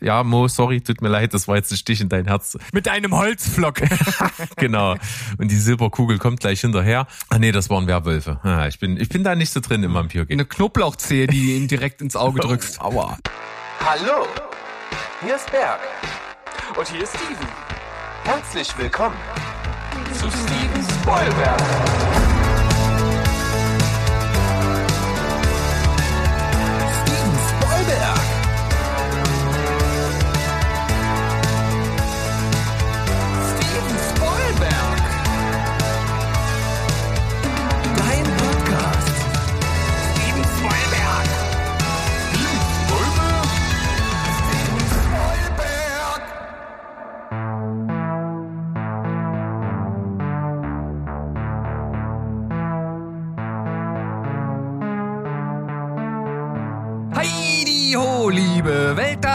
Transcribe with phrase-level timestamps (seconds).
[0.00, 2.56] Ja, Mo, sorry, tut mir leid, das war jetzt ein Stich in dein Herz.
[2.72, 3.82] Mit einem Holzflock.
[4.56, 4.96] genau.
[5.38, 7.06] Und die Silberkugel kommt gleich hinterher.
[7.28, 8.40] Ah nee, das waren Werwölfe.
[8.42, 10.26] Ah, ich bin, ich bin da nicht so drin im Vampir.
[10.30, 12.80] Eine Knoblauchzehe, die du ihm direkt ins Auge drückst.
[12.80, 13.18] Aua.
[13.84, 14.26] Hallo,
[15.22, 15.80] hier ist Berg.
[16.78, 17.48] Und hier ist Steven.
[18.24, 19.16] Herzlich willkommen
[20.14, 21.99] zu Steven Spoilberg.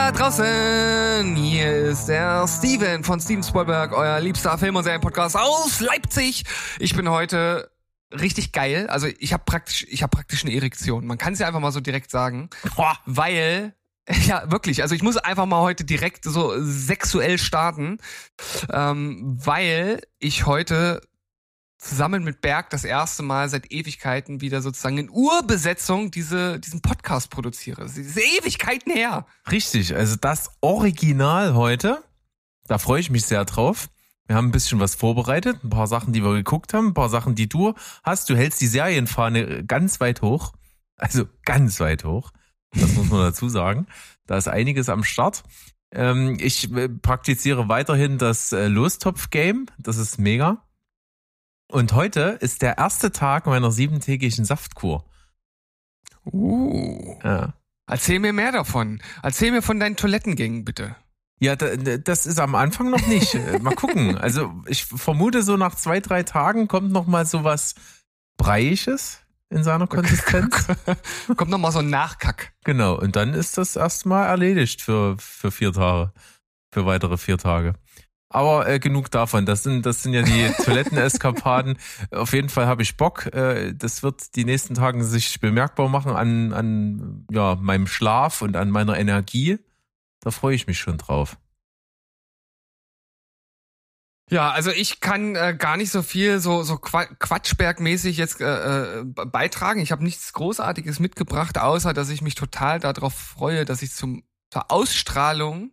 [0.06, 1.36] Da draußen.
[1.36, 6.44] Hier ist der Steven von Steven Spielberg, euer liebster Film- und Serienpodcast aus Leipzig.
[6.78, 7.72] Ich bin heute
[8.12, 8.86] richtig geil.
[8.88, 11.08] Also ich habe praktisch, ich habe praktisch eine Erektion.
[11.08, 12.52] Man kann es ja einfach mal so direkt sagen,
[13.08, 13.74] weil
[14.28, 14.84] ja, wirklich.
[14.84, 17.98] Also ich muss einfach mal heute direkt so sexuell starten,
[18.72, 21.02] ähm, weil ich heute
[21.86, 27.30] zusammen mit Berg das erste Mal seit Ewigkeiten wieder sozusagen in Urbesetzung diese, diesen Podcast
[27.30, 27.84] produziere.
[27.84, 29.26] Das Ewigkeiten her.
[29.52, 32.04] Richtig, also das Original heute,
[32.68, 33.90] da freue ich mich sehr drauf.
[34.28, 37.10] Wir haben ein bisschen was vorbereitet, ein paar Sachen, die wir geguckt haben, ein paar
[37.10, 38.30] Sachen, die du hast.
[38.30, 40.54] Du hältst die Serienfahne ganz weit hoch,
[40.98, 42.32] also ganz weit hoch.
[42.74, 43.86] Das muss man dazu sagen.
[44.26, 45.44] Da ist einiges am Start.
[45.92, 49.68] Ähm, ich äh, praktiziere weiterhin das äh, Lostopf-Game.
[49.78, 50.65] Das ist mega.
[51.72, 55.06] Und heute ist der erste Tag meiner siebentägigen Saftkur.
[56.26, 57.16] Uh.
[57.24, 57.54] Ja.
[57.88, 59.02] Erzähl mir mehr davon.
[59.22, 60.96] Erzähl mir von deinen Toilettengängen, bitte.
[61.40, 63.36] Ja, da- da- das ist am Anfang noch nicht.
[63.36, 64.18] Äh, mal gucken.
[64.22, 67.76] Also ich vermute, so nach zwei, drei Tagen kommt noch mal so was
[68.38, 69.20] Breiiges
[69.50, 70.68] in seiner Konsistenz.
[71.38, 72.54] Kommt noch mal so ein Nachkack.
[72.64, 73.00] genau.
[73.00, 76.12] Und dann ist das erstmal erledigt für, für vier Tage.
[76.74, 77.76] Für weitere vier Tage.
[78.36, 79.46] Aber äh, genug davon.
[79.46, 81.78] Das sind, das sind ja die Toiletteneskapaden.
[82.12, 83.28] Auf jeden Fall habe ich Bock.
[83.34, 88.58] Äh, das wird die nächsten Tagen sich bemerkbar machen an, an ja, meinem Schlaf und
[88.58, 89.60] an meiner Energie.
[90.20, 91.38] Da freue ich mich schon drauf.
[94.30, 99.00] Ja, also ich kann äh, gar nicht so viel so so Qua Quatschbergmäßig jetzt äh,
[99.00, 99.80] äh, beitragen.
[99.80, 104.24] Ich habe nichts Großartiges mitgebracht, außer dass ich mich total darauf freue, dass ich zum
[104.52, 105.72] zur Ausstrahlung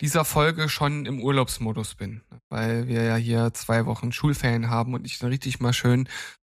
[0.00, 5.06] dieser Folge schon im Urlaubsmodus bin, weil wir ja hier zwei Wochen Schulferien haben und
[5.06, 6.08] ich dann richtig mal schön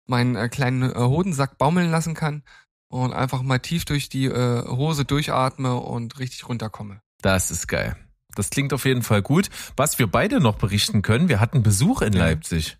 [0.07, 2.43] meinen äh, kleinen äh, Hodensack baumeln lassen kann
[2.89, 7.01] und einfach mal tief durch die äh, Hose durchatme und richtig runterkomme.
[7.21, 7.95] Das ist geil.
[8.35, 9.49] Das klingt auf jeden Fall gut.
[9.77, 12.25] Was wir beide noch berichten können, wir hatten Besuch in Ja.
[12.25, 12.77] Leipzig.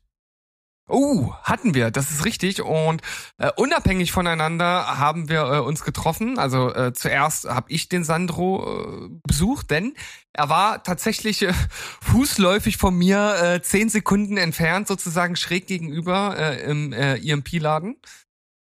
[0.88, 2.62] Oh, hatten wir, das ist richtig.
[2.62, 3.02] Und
[3.40, 6.38] äh, unabhängig voneinander haben wir äh, uns getroffen.
[6.38, 9.96] Also äh, zuerst habe ich den Sandro äh, besucht, denn
[10.32, 11.54] er war tatsächlich äh,
[12.02, 17.98] fußläufig von mir äh, zehn Sekunden entfernt, sozusagen schräg gegenüber äh, im äh, EMP-Laden.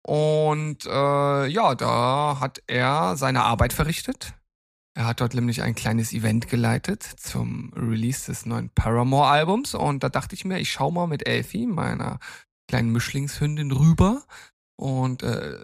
[0.03, 4.33] Und äh, ja, da hat er seine Arbeit verrichtet.
[4.94, 9.74] Er hat dort nämlich ein kleines Event geleitet zum Release des neuen Paramore-Albums.
[9.74, 12.19] Und da dachte ich mir, ich schau mal mit Elfie, meiner
[12.68, 14.25] kleinen Mischlingshündin, rüber
[14.75, 15.57] und äh,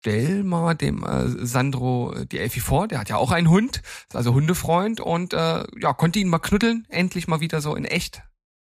[0.00, 2.86] stell mal dem äh, Sandro äh, die Elfie vor.
[2.88, 6.38] Der hat ja auch einen Hund, ist also Hundefreund und äh, ja, konnte ihn mal
[6.38, 8.22] knuddeln, endlich mal wieder so in echt.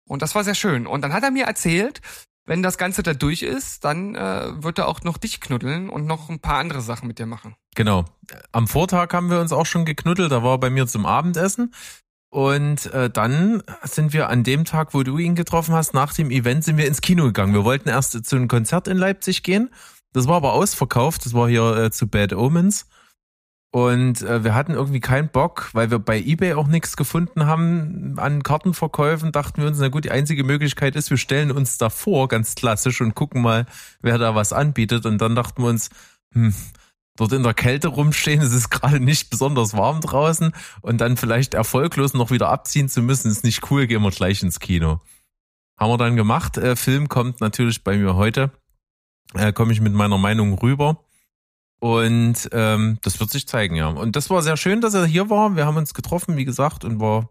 [0.08, 0.88] Und das war sehr schön.
[0.88, 2.02] Und dann hat er mir erzählt,
[2.50, 6.08] wenn das Ganze da durch ist, dann äh, wird er auch noch dich knuddeln und
[6.08, 7.56] noch ein paar andere Sachen mit dir machen.
[7.76, 8.06] Genau.
[8.52, 10.32] Am Vortag haben wir uns auch schon geknuddelt.
[10.32, 11.76] Da war er bei mir zum Abendessen.
[12.32, 16.32] Und äh, dann sind wir an dem Tag, wo du ihn getroffen hast, nach dem
[16.32, 17.54] Event sind wir ins Kino gegangen.
[17.54, 19.70] Wir wollten erst zu einem Konzert in Leipzig gehen.
[20.12, 21.28] Das war aber ausverkauft.
[21.28, 22.88] Das war hier äh, zu Bad Omens.
[23.72, 28.18] Und äh, wir hatten irgendwie keinen Bock, weil wir bei eBay auch nichts gefunden haben
[28.18, 29.31] an Kartenverkäufen.
[29.31, 33.00] Dachten wir uns, na gut, die einzige Möglichkeit ist, wir stellen uns davor, ganz klassisch,
[33.00, 33.68] und gucken mal,
[34.01, 35.06] wer da was anbietet.
[35.06, 35.92] Und dann dachten wir uns,
[36.33, 36.54] hm,
[37.16, 41.54] dort in der Kälte rumstehen, es ist gerade nicht besonders warm draußen und dann vielleicht
[41.54, 45.01] erfolglos noch wieder abziehen zu müssen, ist nicht cool, gehen wir gleich ins Kino.
[45.77, 46.57] Haben wir dann gemacht.
[46.57, 48.51] Äh, Film kommt natürlich bei mir heute.
[49.33, 51.06] Äh, Komme ich mit meiner Meinung rüber.
[51.80, 53.88] Und ähm, das wird sich zeigen, ja.
[53.88, 55.56] Und das war sehr schön, dass er hier war.
[55.56, 57.30] Wir haben uns getroffen, wie gesagt, und war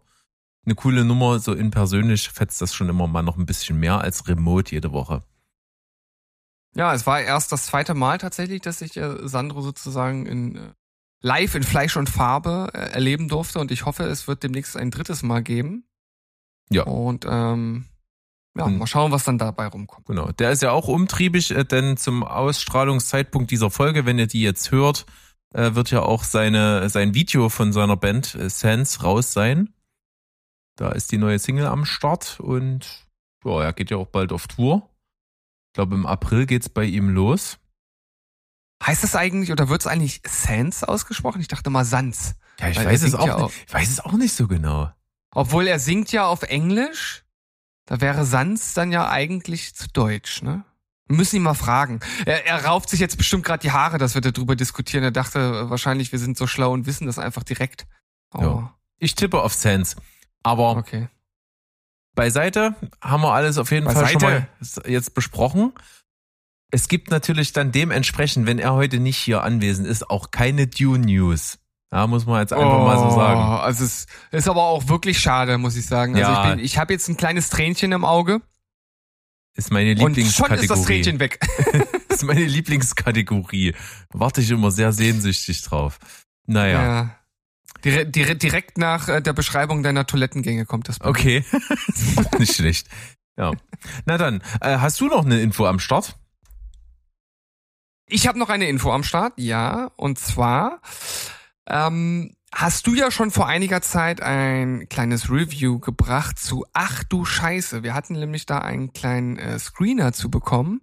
[0.65, 1.39] eine coole Nummer.
[1.39, 4.91] So in persönlich fetzt das schon immer mal noch ein bisschen mehr als remote jede
[4.91, 5.23] Woche.
[6.75, 10.73] Ja, es war erst das zweite Mal tatsächlich, dass ich äh, Sandro sozusagen in, äh,
[11.21, 14.91] live in Fleisch und Farbe äh, erleben durfte und ich hoffe, es wird demnächst ein
[14.91, 15.85] drittes Mal geben.
[16.69, 16.83] Ja.
[16.83, 17.85] Und ähm,
[18.59, 18.77] ja, Hm.
[18.77, 20.05] mal schauen, was dann dabei rumkommt.
[20.07, 20.31] Genau.
[20.33, 24.71] Der ist ja auch umtriebig, äh, denn zum Ausstrahlungszeitpunkt dieser Folge, wenn ihr die jetzt
[24.71, 25.05] hört,
[25.53, 29.73] äh, wird ja auch seine, sein Video von seiner Band äh, Sense raus sein.
[30.75, 33.07] Da ist die neue Single am Start und
[33.43, 34.89] ja, er geht ja auch bald auf Tour.
[35.69, 37.57] Ich glaube, im April geht's bei ihm los.
[38.85, 41.41] Heißt es eigentlich oder wird es eigentlich Sans ausgesprochen?
[41.41, 42.35] Ich dachte mal Sans.
[42.59, 44.47] Ja, ich Weil weiß es auch, ja nicht- auch- ich weiß es auch nicht so
[44.47, 44.89] genau.
[45.35, 47.23] Obwohl er singt ja auf Englisch.
[47.89, 50.63] Da wäre Sans dann ja eigentlich zu Deutsch, ne?
[51.07, 52.01] Wir müssen ihn mal fragen.
[52.23, 55.03] Er, er rauft sich jetzt bestimmt gerade die Haare, dass wir darüber diskutieren.
[55.03, 57.87] Er dachte äh, wahrscheinlich, wir sind so schlau und wissen das einfach direkt.
[58.31, 58.75] Oh, Ja.
[58.99, 59.95] Ich tippe auf Sense.
[60.43, 61.07] Aber okay.
[62.13, 64.47] beiseite haben wir alles auf jeden Fall schon Beiseite.
[64.59, 65.73] mal jetzt besprochen.
[66.69, 71.07] Es gibt natürlich dann dementsprechend, wenn er heute nicht hier anwesend ist, auch keine Dune
[71.07, 71.57] News.
[71.91, 73.39] Ja, muss man jetzt einfach mal so sagen.
[73.41, 76.15] Oh, Also es ist aber auch wirklich schade, muss ich sagen.
[76.15, 76.43] Also Ja.
[76.49, 78.41] ich, bin, ich habe jetzt ein kleines Tränchen im Auge
[79.55, 80.61] Ist meine und schon Lieblingskategorie.
[80.61, 81.39] ist das Tränchen weg.
[82.09, 83.73] ist meine Lieblingskategorie.
[84.11, 85.97] Warte ich immer sehr sehnsüchtig drauf.
[86.45, 87.15] Naja, Ja.
[87.83, 90.99] Dire dire direkt nach äh, der Beschreibung deiner Toilettengänge kommt das.
[90.99, 91.05] mir.
[91.07, 91.45] okay.
[91.87, 92.87] ist nicht schlecht.
[93.37, 93.53] Ja.
[94.05, 96.17] Na dann, äh, hast du noch eine Info am Start?
[98.07, 99.91] Ich habe noch eine Info am Start, ja.
[99.95, 100.81] Und zwar
[101.69, 107.25] ähm, hast du ja schon vor einiger Zeit ein kleines Review gebracht zu Ach du
[107.25, 107.83] Scheiße.
[107.83, 110.81] Wir hatten nämlich da einen kleinen äh, Screener zu bekommen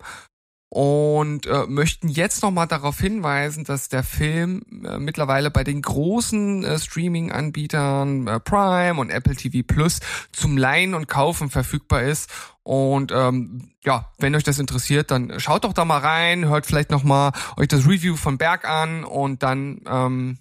[0.69, 6.65] und äh, möchten jetzt nochmal darauf hinweisen, dass der Film äh, mittlerweile bei den großen
[6.65, 10.01] äh, Streaming-Anbietern äh, Prime und Apple TV Plus
[10.33, 12.31] zum Leihen und Kaufen verfügbar ist.
[12.63, 16.91] Und ähm, ja, wenn euch das interessiert, dann schaut doch da mal rein, hört vielleicht
[16.91, 20.39] nochmal euch das Review von Berg an und dann ähm,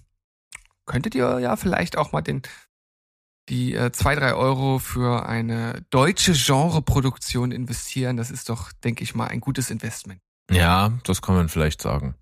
[0.86, 2.42] könntet ihr ja vielleicht auch mal den
[3.48, 8.16] die äh, zwei, drei Euro für eine deutsche Genreproduktion investieren.
[8.16, 10.20] Das ist doch, denke ich mal, ein gutes Investment.
[10.50, 12.14] Ja, das kann man vielleicht sagen.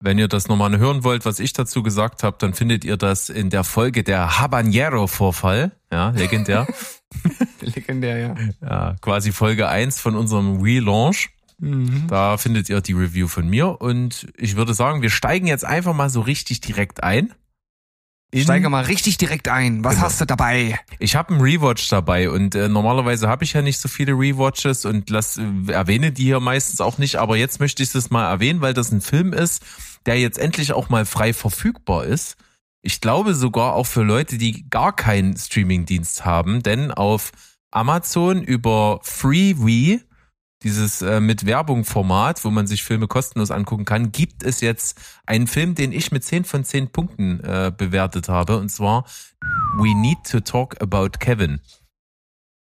[0.00, 3.30] Wenn ihr das nochmal hören wollt, was ich dazu gesagt habe, dann findet ihr das
[3.30, 5.72] in der Folge der Habanero-Vorfall.
[5.90, 6.68] Ja, legendär.
[7.60, 8.34] Legendär, ja.
[8.60, 11.30] ja, quasi Folge 1 von unserem Relaunch.
[11.58, 12.06] Mhm.
[12.06, 15.94] Da findet ihr die Review von mir und ich würde sagen, wir steigen jetzt einfach
[15.94, 17.34] mal so richtig direkt ein.
[18.30, 19.82] In- Steige mal richtig direkt ein.
[19.84, 20.06] Was Genau.
[20.06, 20.78] hast du dabei?
[20.98, 24.84] Ich habe einen Rewatch dabei und äh, normalerweise habe ich ja nicht so viele Rewatches
[24.84, 28.28] und lass, äh, erwähne die hier meistens auch nicht, aber jetzt möchte ich das mal
[28.28, 29.64] erwähnen, weil das ein Film ist,
[30.04, 32.36] der jetzt endlich auch mal frei verfügbar ist.
[32.82, 37.32] Ich glaube sogar auch für Leute, die gar keinen Streamingdienst haben, denn auf
[37.70, 40.00] Amazon über Freevee,
[40.62, 45.00] dieses äh, mit Werbung Format, wo man sich Filme kostenlos angucken kann, gibt es jetzt
[45.26, 49.04] einen Film, den ich mit 10 von 10 Punkten äh, bewertet habe und zwar
[49.76, 51.60] We Need to Talk About Kevin.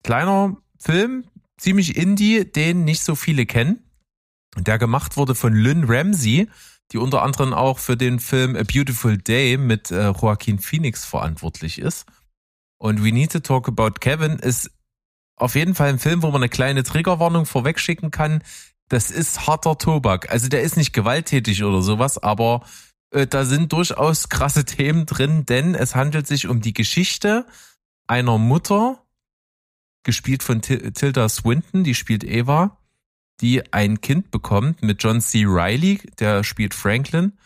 [0.03, 1.25] Kleiner Film,
[1.57, 3.83] ziemlich indie, den nicht so viele kennen.
[4.57, 6.49] Der gemacht wurde von Lynn Ramsey,
[6.91, 11.79] die unter anderem auch für den Film A Beautiful Day mit äh, Joaquin Phoenix verantwortlich
[11.79, 12.05] ist.
[12.77, 14.71] Und We Need to Talk About Kevin ist
[15.41, 18.43] auf jeden Fall ein Film, wo man eine kleine Triggerwarnung vorwegschicken kann.
[18.89, 20.29] Das ist harter Tobak.
[20.31, 22.63] Also der ist nicht gewalttätig oder sowas, aber
[23.11, 27.45] äh, da sind durchaus krasse Themen drin, denn es handelt sich um die Geschichte
[28.07, 29.01] einer Mutter,
[30.03, 32.77] gespielt von Til- Tilda Swinton, die spielt Eva,
[33.39, 35.45] die ein Kind bekommt mit John C.
[35.45, 37.37] Riley, der spielt Franklin.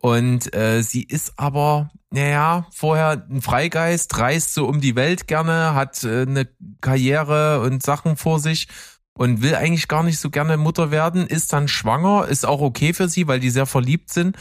[0.00, 5.74] Und äh, sie ist aber, naja, vorher ein Freigeist, reist so um die Welt gerne,
[5.74, 6.48] hat äh, eine
[6.80, 8.68] Karriere und Sachen vor sich
[9.14, 12.94] und will eigentlich gar nicht so gerne Mutter werden, ist dann schwanger, ist auch okay
[12.94, 14.36] für sie, weil die sehr verliebt sind.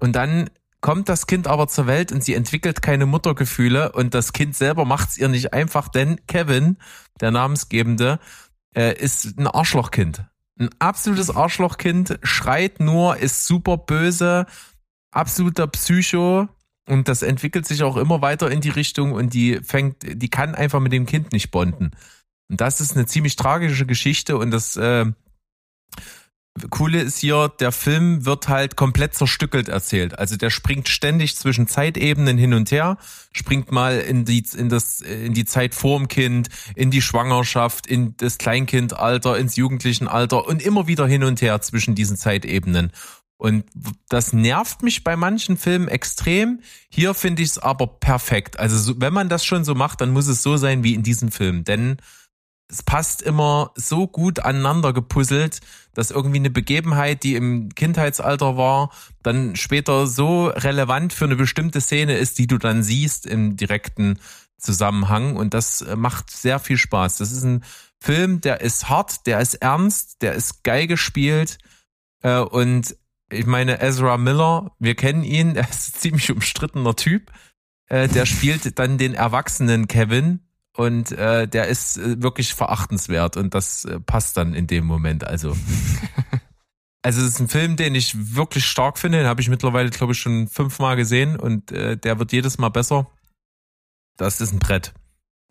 [0.00, 0.48] Und dann
[0.80, 4.84] kommt das Kind aber zur Welt und sie entwickelt keine Muttergefühle und das Kind selber
[4.86, 6.78] macht's ihr nicht einfach, denn Kevin,
[7.20, 8.18] der Namensgebende,
[8.74, 10.24] äh, ist ein Arschlochkind.
[10.58, 14.46] Ein absolutes Arschlochkind, schreit nur, ist super böse,
[15.12, 16.48] absoluter Psycho
[16.88, 20.54] und das entwickelt sich auch immer weiter in die Richtung und die fängt, die kann
[20.54, 21.92] einfach mit dem Kind nicht bonden.
[22.50, 25.06] Und das ist eine ziemlich tragische Geschichte und das äh,
[26.68, 30.18] Coole ist hier, der Film wird halt komplett zerstückelt erzählt.
[30.18, 32.98] Also der springt ständig zwischen Zeitebenen hin und her,
[33.32, 38.16] springt mal in die, in das, in die Zeit vorm Kind, in die Schwangerschaft, in
[38.18, 42.92] das Kleinkindalter, ins Jugendlichenalter und immer wieder hin und her zwischen diesen Zeitebenen.
[43.42, 43.64] Und
[44.08, 46.60] das nervt mich bei manchen Filmen extrem.
[46.88, 48.56] Hier finde ich es aber perfekt.
[48.60, 51.02] Also so, wenn man das schon so macht, dann muss es so sein wie in
[51.02, 51.64] diesem Film.
[51.64, 51.96] Denn
[52.68, 55.58] es passt immer so gut aneinander gepuzzelt,
[55.92, 58.92] dass irgendwie eine Begebenheit, die im Kindheitsalter war,
[59.24, 64.20] dann später so relevant für eine bestimmte Szene ist, die du dann siehst im direkten
[64.56, 65.34] Zusammenhang.
[65.34, 67.16] Und das äh, macht sehr viel Spaß.
[67.16, 67.64] Das ist ein
[67.98, 71.58] Film, der ist hart, der ist ernst, der ist geil gespielt.
[72.22, 72.94] Äh, Und
[73.32, 77.32] ich meine, Ezra Miller, wir kennen ihn, er ist ein ziemlich umstrittener Typ.
[77.88, 80.40] Äh, Der spielt dann den erwachsenen Kevin
[80.76, 85.24] und äh, der ist äh, wirklich verachtenswert und das äh, passt dann in dem Moment.
[85.24, 85.56] Also,
[87.02, 89.18] also es ist ein Film, den ich wirklich stark finde.
[89.18, 92.70] Den habe ich mittlerweile, glaube ich, schon fünfmal gesehen und äh, der wird jedes Mal
[92.70, 93.10] besser.
[94.16, 94.94] Das ist ein Brett.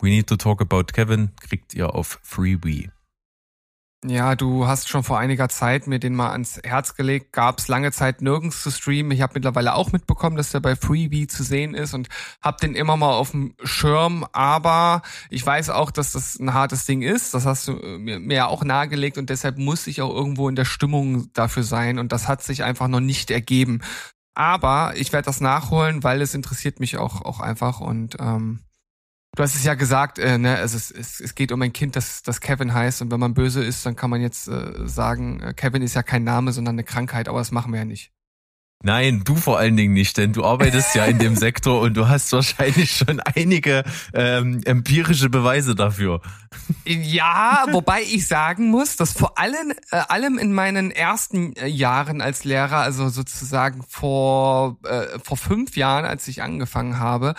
[0.01, 2.89] We need to talk about Kevin kriegt ihr auf Freebie.
[4.03, 7.33] Ja, du hast schon vor einiger Zeit mir den mal ans Herz gelegt.
[7.33, 9.11] Gab es lange Zeit nirgends zu streamen.
[9.11, 12.09] Ich habe mittlerweile auch mitbekommen, dass der bei Freebie zu sehen ist und
[12.41, 14.25] habe den immer mal auf dem Schirm.
[14.31, 17.35] Aber ich weiß auch, dass das ein hartes Ding ist.
[17.35, 20.49] Das hast du äh, mir, mir ja auch nahegelegt und deshalb muss ich auch irgendwo
[20.49, 21.99] in der Stimmung dafür sein.
[21.99, 23.81] Und das hat sich einfach noch nicht ergeben.
[24.33, 28.61] Aber ich werde das nachholen, weil es interessiert mich auch, auch einfach und ähm,
[29.35, 31.95] Du hast es ja gesagt, äh, ne, also es, es, es geht um ein Kind,
[31.95, 33.01] das, das Kevin heißt.
[33.01, 36.03] Und wenn man böse ist, dann kann man jetzt äh, sagen, äh, Kevin ist ja
[36.03, 38.11] kein Name, sondern eine Krankheit, aber das machen wir ja nicht.
[38.83, 42.09] Nein, du vor allen Dingen nicht, denn du arbeitest ja in dem Sektor und du
[42.09, 43.83] hast wahrscheinlich schon einige
[44.13, 46.21] ähm, empirische Beweise dafür.
[46.85, 52.21] Ja, wobei ich sagen muss, dass vor allem, äh, allem in meinen ersten äh, Jahren
[52.21, 57.35] als Lehrer, also sozusagen vor, äh, vor fünf Jahren, als ich angefangen habe,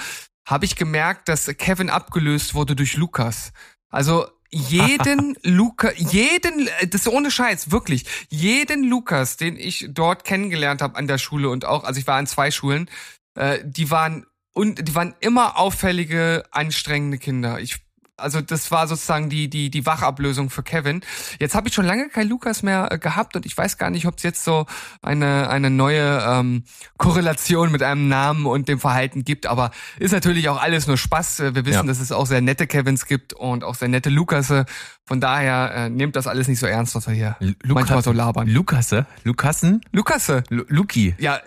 [0.46, 3.52] habe ich gemerkt, dass Kevin abgelöst wurde durch Lukas.
[3.90, 10.82] Also jeden Luca, jeden, das ist ohne Scheiß, wirklich, jeden Lukas, den ich dort kennengelernt
[10.82, 12.90] habe an der Schule und auch, also ich war an zwei Schulen,
[13.34, 17.58] äh, die waren und die waren immer auffällige, anstrengende Kinder.
[17.61, 17.80] Ich
[18.22, 21.02] also das war sozusagen die die die Wachablösung für Kevin.
[21.38, 24.06] Jetzt habe ich schon lange kein Lukas mehr äh, gehabt und ich weiß gar nicht,
[24.06, 24.66] ob es jetzt so
[25.02, 26.64] eine eine neue ähm,
[26.98, 29.46] Korrelation mit einem Namen und dem Verhalten gibt.
[29.46, 31.40] Aber ist natürlich auch alles nur Spaß.
[31.40, 31.82] Äh, Wir wissen, Ja.
[31.84, 34.64] dass es auch sehr nette Kevins gibt und auch sehr nette Lukasse.
[35.04, 38.12] Von daher äh, nehmt das alles nicht so ernst, was wir hier Lu- manchmal so
[38.12, 38.46] labern.
[38.48, 39.06] Lukasse?
[39.24, 39.80] Lukassen?
[39.92, 41.40] Lukasse, Lu Luki, ja.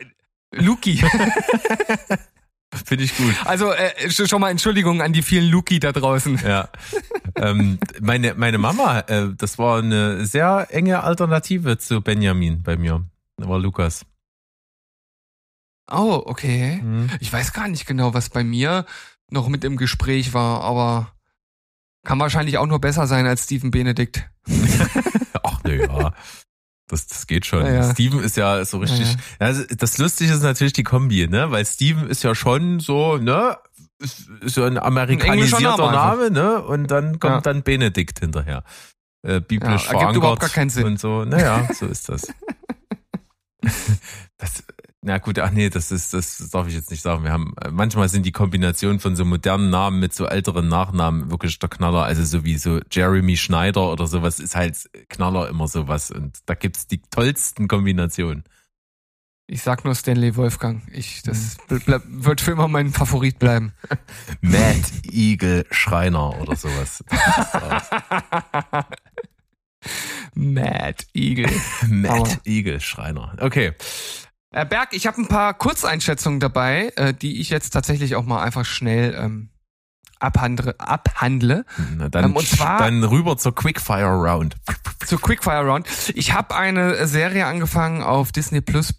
[0.52, 1.04] Luki.
[2.74, 3.34] finde ich gut.
[3.46, 6.40] Also äh, sch- schon mal Entschuldigung an die vielen Luki da draußen.
[6.46, 6.70] Ja.
[7.36, 13.04] ähm, meine, meine Mama, äh, das war eine sehr enge Alternative zu Benjamin bei mir.
[13.38, 14.06] Das war Lukas.
[15.92, 16.82] Oh, okay.
[16.82, 17.10] Mhm.
[17.20, 18.86] Ich weiß gar nicht genau, was bei mir
[19.30, 21.12] noch mit im Gespräch war, aber
[22.04, 24.28] kann wahrscheinlich auch nur besser sein als Steven Benedict.
[25.44, 26.14] Ach, na ja.
[26.88, 27.66] Das, das geht schon.
[27.66, 27.92] Ja, ja.
[27.92, 29.08] Steven ist ja so richtig.
[29.14, 31.50] Ja, Ja, also das Lustige ist natürlich die Kombi, ne?
[31.52, 33.58] Weil Steven ist ja schon so, ne?
[33.98, 36.64] Ist, ist ja ein amerikanisierter englischer Name, ne?
[36.64, 38.64] Und dann kommt dann Benedikt hinterher.
[39.26, 40.86] Äh, biblisch Ja, verankert überhaupt gar keinen Sinn.
[40.86, 41.26] und so.
[41.26, 42.28] Naja, so ist das.
[44.38, 44.64] das.
[45.08, 47.24] Na gut, ach nee, das ist, das darf ich jetzt nicht sagen.
[47.24, 51.30] Wir haben, äh, manchmal sind die Kombinationen von so modernen Namen mit so älteren Nachnamen
[51.30, 52.04] wirklich der Knaller.
[52.04, 56.10] Also so wie so Jeremy Schneider oder sowas ist halt Knaller immer sowas.
[56.10, 58.46] Und da gibt's die tollsten Kombinationen.
[59.46, 60.82] Ich sag nur Stanley Wolfgang.
[60.92, 63.74] Ich, das ble- wird für immer mein Favorit bleiben.
[64.42, 64.82] Mad
[65.12, 67.04] Eagle Schreiner oder sowas.
[70.34, 71.52] Mad Eagle.
[71.88, 73.36] Mad Eagle Schreiner.
[73.40, 73.74] Okay.
[74.56, 78.42] Äh, Berg, ich habe ein paar Kurzeinschätzungen dabei, äh, die ich jetzt tatsächlich auch mal
[78.42, 79.50] einfach schnell ähm,
[80.20, 80.76] abhandle.
[80.80, 81.66] abhandle.
[81.98, 84.56] Na, dann, Ähm, und zwar- dann rüber zur Quickfire Round.
[85.06, 85.88] Zur Quickfire Round.
[86.16, 88.94] Ich habe eine Serie angefangen auf Disney Plus.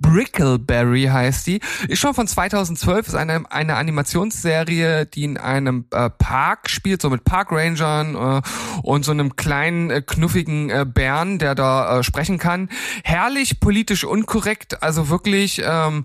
[0.00, 1.60] Brickleberry heißt die.
[1.88, 7.10] Ist schon von 2012, ist eine, eine Animationsserie, die in einem äh, Park spielt, so
[7.10, 8.42] mit Parkrangern äh,
[8.82, 12.68] und so einem kleinen, äh, knuffigen äh, Bären, der da äh, sprechen kann.
[13.04, 16.04] Herrlich politisch unkorrekt, also wirklich, ähm,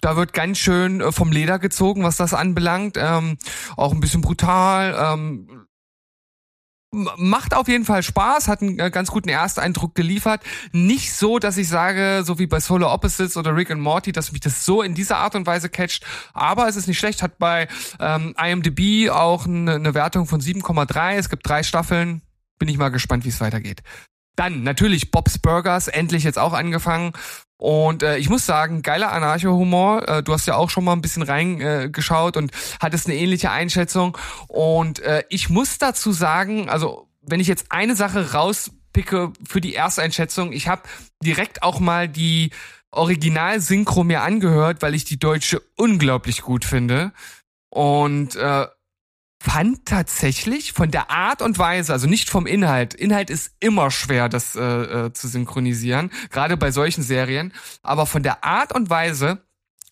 [0.00, 2.96] da wird ganz schön äh, vom Leder gezogen, was das anbelangt.
[2.98, 3.38] Ähm,
[3.76, 5.66] auch ein bisschen brutal, ähm,
[6.94, 10.42] macht auf jeden Fall Spaß, hat einen äh, ganz guten Ersteindruck geliefert.
[10.72, 14.32] Nicht so, dass ich sage, so wie bei Solar Opposites oder Rick and Morty, dass
[14.32, 16.04] mich das so in dieser Art und Weise catcht.
[16.32, 17.68] Aber es ist nicht schlecht, hat bei
[18.00, 21.14] ähm, IMDb auch eine, eine Wertung von 7,3.
[21.14, 22.22] Es gibt drei Staffeln.
[22.58, 23.82] Bin ich mal gespannt, wie es weitergeht.
[24.36, 27.12] Dann natürlich Bob's Burgers, endlich jetzt auch angefangen.
[27.64, 30.06] Und äh, ich muss sagen, geiler Anarcho-Humor.
[30.06, 33.50] Äh, du hast ja auch schon mal ein bisschen reingeschaut äh, und hattest eine ähnliche
[33.50, 34.18] Einschätzung.
[34.48, 39.74] Und äh, ich muss dazu sagen, also wenn ich jetzt eine Sache rauspicke für die
[39.74, 40.82] Ersteinschätzung, ich habe
[41.24, 42.50] direkt auch mal die
[42.90, 47.12] Original-Synchro mir angehört, weil ich die deutsche unglaublich gut finde.
[47.70, 48.66] Und äh,
[49.44, 54.30] fand tatsächlich von der Art und Weise, also nicht vom Inhalt, Inhalt ist immer schwer,
[54.30, 59.44] das äh, äh, zu synchronisieren, gerade bei solchen Serien, aber von der Art und Weise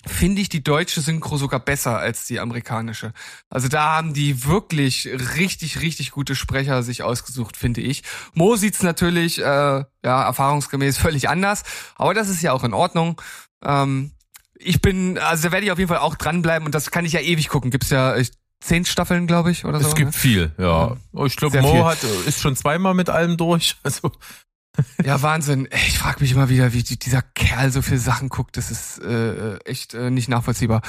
[0.07, 3.13] finde ich die deutsche Synchro sogar besser als die amerikanische.
[3.51, 5.07] Also da haben die wirklich
[5.37, 8.05] richtig, richtig gute Sprecher sich ausgesucht, finde ich.
[8.33, 11.63] Mo sieht's natürlich, äh, ja, erfahrungsgemäß völlig anders,
[11.97, 13.21] aber das ist ja auch in Ordnung.
[13.63, 14.13] Ähm,
[14.55, 17.13] ich bin, also da werde ich auf jeden Fall auch dranbleiben und das kann ich
[17.13, 17.71] ja ewig gucken.
[17.71, 18.31] Gibt's ja ich,
[18.63, 19.89] zehn Staffeln, glaube ich, oder so.
[19.89, 20.19] Es gibt ne?
[20.19, 20.97] viel, ja.
[21.25, 21.63] Ich glaube, viel.
[21.63, 23.77] Mo hat, ist schon zweimal mit allem durch.
[23.85, 24.13] Also
[25.05, 25.69] Ja, Wahnsinn.
[25.87, 28.57] Ich frage mich immer wieder, wie die, dieser Kerl so viel Sachen guckt.
[28.57, 30.81] Das ist äh, echt äh, nicht nachvollziehbar.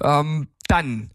[0.00, 1.10] Ähm, dann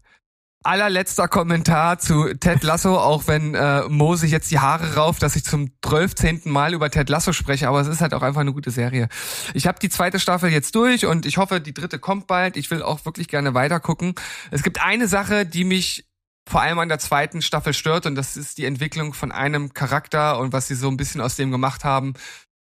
[0.64, 5.36] allerletzter Kommentar zu Ted Lasso, auch wenn äh, Mo sich jetzt die Haare rauft, dass
[5.36, 8.52] ich zum zwölfzehnten Mal über Ted Lasso spreche, aber es ist halt auch einfach eine
[8.52, 9.08] gute Serie.
[9.54, 12.56] Ich habe die zweite Staffel jetzt durch und ich hoffe, die dritte kommt bald.
[12.56, 14.14] Ich will auch wirklich gerne weitergucken.
[14.50, 16.06] Es gibt eine Sache, die mich
[16.48, 20.38] vor allem an der zweiten Staffel stört und das ist die Entwicklung von einem Charakter
[20.38, 22.14] und was sie so ein bisschen aus dem gemacht haben.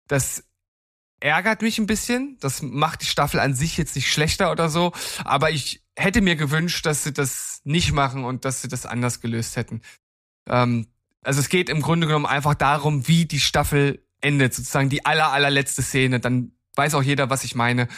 [0.07, 0.45] Das
[1.21, 2.37] ärgert mich ein bisschen.
[2.41, 4.93] Das macht die Staffel an sich jetzt nicht schlechter oder so,
[5.25, 9.21] aber ich hätte mir gewünscht, dass sie das nicht machen und dass sie das anders
[9.21, 9.83] gelöst hätten.
[10.49, 10.87] Ähm,
[11.23, 15.33] also es geht im Grunde genommen einfach darum, wie die Staffel endet, sozusagen die aller
[15.33, 16.21] allerletzte Szene.
[16.21, 17.89] Dann weiß auch jeder, was ich meine.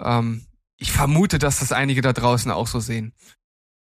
[0.00, 3.12] Ähm, ich vermute, dass das einige da draußen auch so sehen.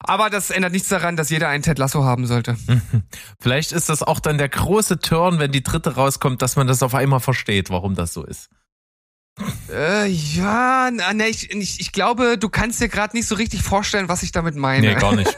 [0.03, 2.57] Aber das ändert nichts daran, dass jeder einen Ted Lasso haben sollte.
[3.39, 6.83] vielleicht ist das auch dann der große Turn, wenn die dritte rauskommt, dass man das
[6.83, 8.49] auf einmal versteht, warum das so ist.
[9.71, 13.63] Äh, ja, na, ne, ich, ich, ich glaube, du kannst dir gerade nicht so richtig
[13.63, 14.88] vorstellen, was ich damit meine.
[14.88, 15.38] Nee, gar nicht.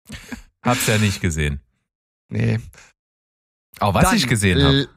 [0.62, 1.60] Hab's ja nicht gesehen.
[2.28, 2.58] Nee.
[3.78, 4.88] Aber was Dann, ich gesehen habe.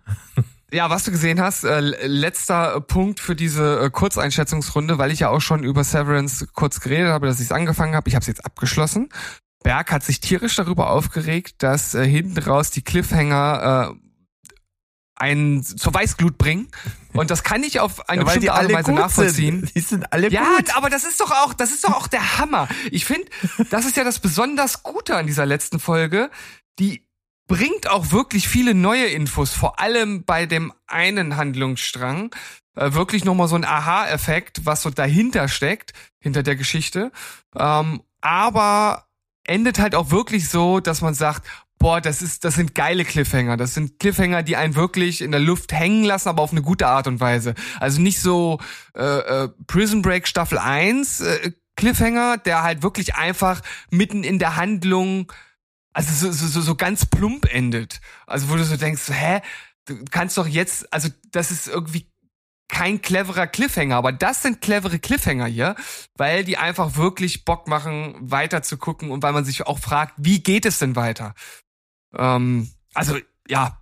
[0.73, 5.19] Ja, was du gesehen hast, äh, letzter äh, Punkt für diese äh, Kurzeinschätzungsrunde, weil ich
[5.19, 8.09] ja auch schon über Severance kurz geredet habe, dass ich es angefangen habe.
[8.09, 9.09] Ich habe es jetzt abgeschlossen.
[9.63, 14.02] Berg hat sich tierisch darüber aufgeregt, dass äh, hinten raus die Cliffhanger äh,
[15.15, 16.67] einen zur Weißglut bringen.
[17.13, 19.59] Und das kann ich auf eine Ja, bestimmte Art und Weise nachvollziehen.
[19.61, 19.75] sind.
[19.75, 20.75] Die sind alle Ja, gut.
[20.75, 22.67] aber das ist doch auch, das ist doch auch der Hammer.
[22.91, 23.27] Ich finde,
[23.69, 26.31] das ist ja das besonders Gute an dieser letzten Folge.
[26.79, 27.05] Die
[27.47, 32.33] bringt auch wirklich viele neue Infos, vor allem bei dem einen Handlungsstrang.
[32.75, 37.11] Äh, wirklich nochmal so ein Aha-Effekt, was so dahinter steckt, hinter der Geschichte.
[37.55, 39.05] Ähm, aber
[39.45, 41.45] endet halt auch wirklich so, dass man sagt,
[41.83, 43.57] boah, das ist, das sind geile Cliffhanger.
[43.57, 46.87] Das sind Cliffhanger, die einen wirklich in der Luft hängen lassen, aber auf eine gute
[46.87, 47.55] Art und Weise.
[47.77, 48.59] Also nicht so
[48.95, 54.55] äh, äh, Prison Break Staffel 1 äh, Cliffhanger, der halt wirklich einfach mitten in der
[54.55, 55.29] Handlung,
[55.91, 57.99] also so, so, so, ganz plump endet.
[58.27, 59.41] Also wo du so denkst, hä,
[59.85, 62.07] du kannst doch jetzt, also das ist irgendwie
[62.69, 65.75] kein cleverer Cliffhanger, aber das sind clevere Cliffhanger hier,
[66.15, 70.13] weil die einfach wirklich Bock machen, weiter zu gucken und weil man sich auch fragt,
[70.17, 71.35] wie geht es denn weiter?
[72.15, 73.81] Ähm, also ja,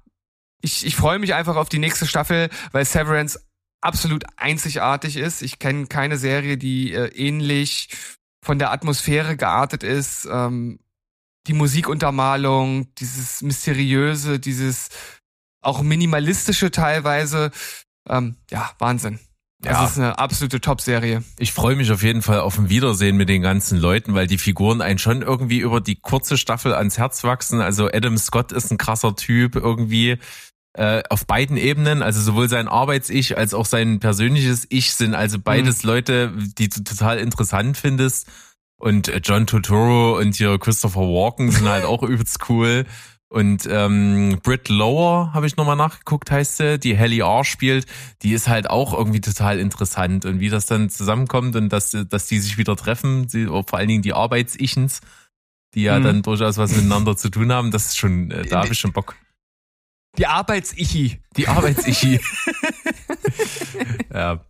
[0.62, 3.40] ich, ich freue mich einfach auf die nächste Staffel, weil Severance
[3.82, 5.42] absolut einzigartig ist.
[5.42, 7.90] Ich kenne keine Serie, die äh, ähnlich
[8.44, 10.28] von der Atmosphäre geartet ist.
[10.32, 10.80] Ähm,
[11.48, 14.90] die Musikuntermalung, dieses mysteriöse, dieses
[15.62, 17.52] auch minimalistische teilweise.
[18.08, 19.20] Ähm, ja, Wahnsinn.
[19.62, 19.86] Das Ja.
[19.86, 21.24] ist eine absolute Top-Serie.
[21.38, 24.40] Ich freue mich auf jeden Fall auf ein Wiedersehen mit den ganzen Leuten, weil die
[24.40, 27.62] Figuren einen schon irgendwie über die kurze Staffel ans Herz wachsen.
[27.62, 30.18] Also Adam Scott ist ein krasser Typ irgendwie
[30.74, 32.02] äh, auf beiden Ebenen.
[32.02, 36.84] Also sowohl sein Arbeits-Ich als auch sein persönliches Ich sind also beides Leute, die du
[36.84, 38.28] total interessant findest.
[38.78, 42.86] Und John Turturro und hier Christopher Walken sind halt auch übelst cool.
[43.32, 47.86] Und ähm, Britt Lower, habe ich nochmal nachgeguckt, heißt sie, die Helly R spielt,
[48.24, 50.26] die ist halt auch irgendwie total interessant.
[50.26, 53.88] Und wie das dann zusammenkommt und dass, dass die sich wieder treffen, die, vor allen
[53.88, 55.00] Dingen die Arbeits-Ichens,
[55.76, 56.04] die ja Mhm.
[56.04, 58.92] dann durchaus was miteinander zu tun haben, das ist schon, äh, da habe ich schon
[58.92, 59.16] Bock.
[60.18, 61.22] Die Arbeits-Ichi.
[61.38, 62.20] Die Arbeits-Ichi.
[64.14, 64.42] ja.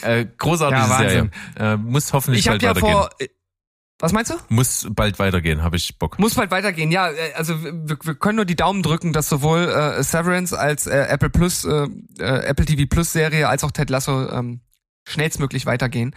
[0.00, 0.96] Äh, großartige Ja.
[0.96, 1.30] Serie.
[1.56, 2.92] Äh, muss hoffentlich Ich bald ja weitergehen.
[2.92, 3.10] vor.
[4.00, 4.34] Was meinst du?
[4.48, 6.18] Muss bald weitergehen, habe ich Bock.
[6.18, 6.90] Muss bald weitergehen.
[6.90, 10.86] Ja, äh, also wir, wir können nur die Daumen drücken, dass sowohl äh, Severance als
[10.86, 11.86] äh, Apple Plus, äh,
[12.18, 14.60] äh, Apple TV Plus Serie als auch Ted Lasso ähm,
[15.06, 16.14] schnellstmöglich weitergehen.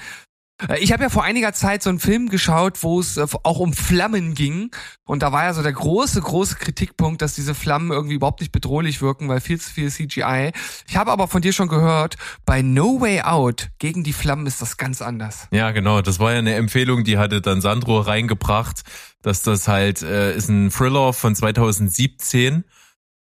[0.70, 3.60] Äh, Ich habe ja vor einiger Zeit so einen Film geschaut, wo es äh, auch
[3.60, 4.72] um Flammen ging.
[5.06, 8.52] Und da war ja so der große, große Kritikpunkt, dass diese Flammen irgendwie überhaupt nicht
[8.52, 10.52] bedrohlich wirken, weil viel zu viel CGI.
[10.88, 14.62] Ich habe aber von dir schon gehört, bei No Way Out gegen die Flammen ist
[14.62, 15.48] das ganz anders.
[15.52, 16.02] Ja, genau.
[16.02, 18.84] Das war ja eine Empfehlung, die hatte dann Sandro reingebracht,
[19.22, 22.64] dass das halt äh, ist ein Thriller von 2017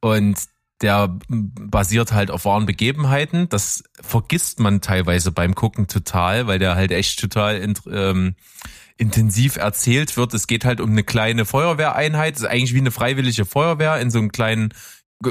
[0.01, 0.37] und
[0.81, 3.49] der basiert halt auf wahren Begebenheiten.
[3.49, 8.35] Das vergisst man teilweise beim Gucken total, weil der halt echt total int ähm,
[8.97, 10.35] intensiv erzählt wird.
[10.35, 12.35] Es geht halt um eine kleine Feuerwehreinheit.
[12.37, 14.73] Es ist eigentlich wie eine freiwillige Feuerwehr in so einem kleinen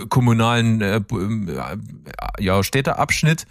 [0.10, 1.78] kommunalen äh, b- äh,
[2.40, 3.46] ja, Städteabschnitt.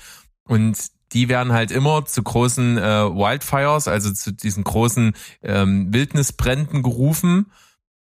[0.44, 0.76] Und
[1.12, 7.52] die werden halt immer zu großen äh, Wildfires, also zu diesen großen ähm, Wildnisbränden gerufen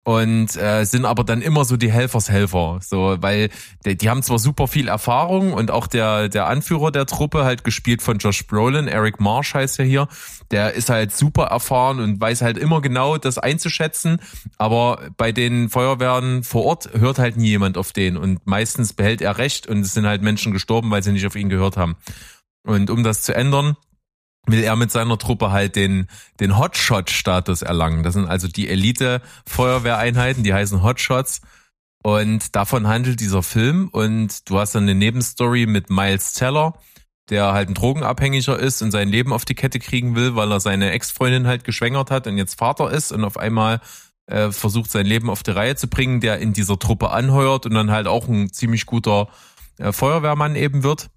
[0.06, 3.50] und äh, sind aber dann immer so die Helfershelfer, so weil
[3.84, 7.64] die, die haben zwar super viel Erfahrung und auch der der Anführer der Truppe halt
[7.64, 10.06] gespielt von Josh Brolin, Eric Marsh heißt er hier,
[10.52, 14.20] der ist halt super erfahren und weiß halt immer genau das einzuschätzen,
[14.58, 19.20] aber bei den Feuerwehren vor Ort hört halt nie jemand auf den und meistens behält
[19.20, 21.96] er recht und es sind halt Menschen gestorben, weil sie nicht auf ihn gehört haben.
[22.62, 23.76] Und um das zu ändern,
[24.46, 26.08] will er mit seiner Truppe halt den,
[26.40, 28.02] den Hotshot-Status erlangen.
[28.02, 31.40] Das sind also die Elite-Feuerwehreinheiten, die heißen Hotshots.
[32.02, 33.88] Und davon handelt dieser Film.
[33.88, 36.74] Und du hast dann eine Nebenstory mit Miles Teller,
[37.28, 40.60] der halt ein Drogenabhängiger ist und sein Leben auf die Kette kriegen will, weil er
[40.60, 43.80] seine Ex-Freundin halt geschwängert hat und jetzt Vater ist und auf einmal
[44.26, 47.74] äh, versucht sein Leben auf die Reihe zu bringen, der in dieser Truppe anheuert und
[47.74, 49.28] dann halt auch ein ziemlich guter
[49.78, 51.10] äh, Feuerwehrmann eben wird.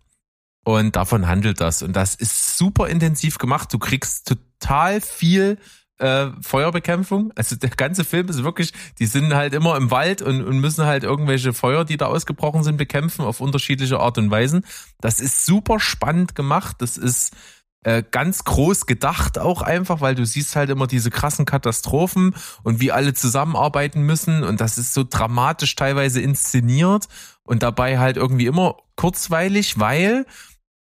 [0.69, 1.82] Und davon handelt das.
[1.82, 3.73] Und das ist super intensiv gemacht.
[3.73, 5.58] Du kriegst total viel
[5.97, 7.34] äh, Feuerbekämpfung.
[7.36, 10.86] Also der ganze Film ist wirklich, die sind halt immer im Wald und, und müssen
[10.86, 14.63] halt irgendwelche Feuer, die da ausgebrochen sind, bekämpfen auf unterschiedliche Art und Weisen.
[15.01, 16.75] Das ist super spannend gemacht.
[16.79, 17.34] Das ist
[17.82, 22.79] äh, ganz groß gedacht auch einfach, weil du siehst halt immer diese krassen Katastrophen und
[22.79, 27.08] wie alle zusammenarbeiten müssen und das ist so dramatisch teilweise inszeniert
[27.43, 30.25] und dabei halt irgendwie immer kurzweilig, weil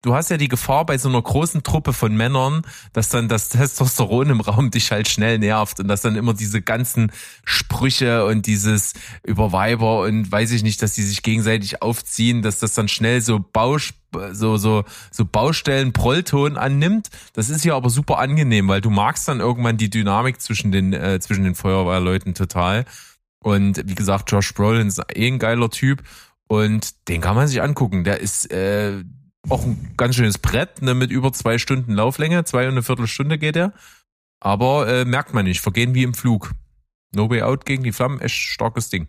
[0.06, 3.48] du hast ja die Gefahr bei so einer großen Truppe von Männern, dass dann das
[3.48, 7.10] Testosteron im Raum dich halt schnell nervt und dass dann immer diese ganzen
[7.44, 12.60] Sprüche und dieses über Weiber und weiß ich nicht, dass die sich gegenseitig aufziehen, dass
[12.60, 13.94] das dann schnell so Bausch
[14.32, 17.08] so so so Baustellen Prollton annimmt.
[17.32, 20.92] Das ist ja aber super angenehm, weil du magst dann irgendwann die Dynamik zwischen den
[20.92, 22.84] äh, zwischen den Feuerwehrleuten total.
[23.40, 26.02] Und wie gesagt, Josh Brolin ist eh ein geiler Typ
[26.48, 28.04] und den kann man sich angucken.
[28.04, 29.04] Der ist äh,
[29.48, 33.38] auch ein ganz schönes Brett, ne, mit über zwei Stunden Lauflänge, zwei und eine Viertelstunde
[33.38, 33.72] geht er.
[34.40, 36.52] Aber äh, merkt man nicht, vergehen wie im Flug.
[37.14, 39.08] No Way Out gegen die Flammen, echt starkes Ding.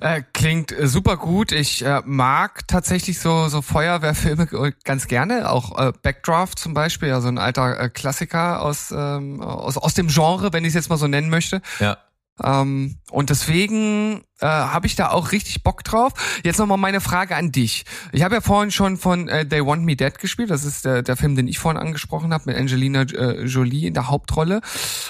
[0.00, 1.50] Äh, klingt äh, super gut.
[1.50, 5.50] Ich äh, mag tatsächlich so so Feuerwehrfilme äh, ganz gerne.
[5.50, 9.94] Auch äh, Backdraft zum Beispiel, ja so ein alter äh, Klassiker aus ähm, aus aus
[9.94, 11.62] dem Genre, wenn ich es jetzt mal so nennen möchte.
[11.80, 11.98] Ja.
[12.40, 16.12] Ähm, und deswegen äh, habe ich da auch richtig Bock drauf.
[16.44, 17.84] Jetzt nochmal meine Frage an dich.
[18.12, 20.50] Ich habe ja vorhin schon von äh, They Want Me Dead gespielt.
[20.50, 23.94] Das ist der, der Film, den ich vorhin angesprochen habe, mit Angelina äh, Jolie in
[23.94, 24.60] der Hauptrolle.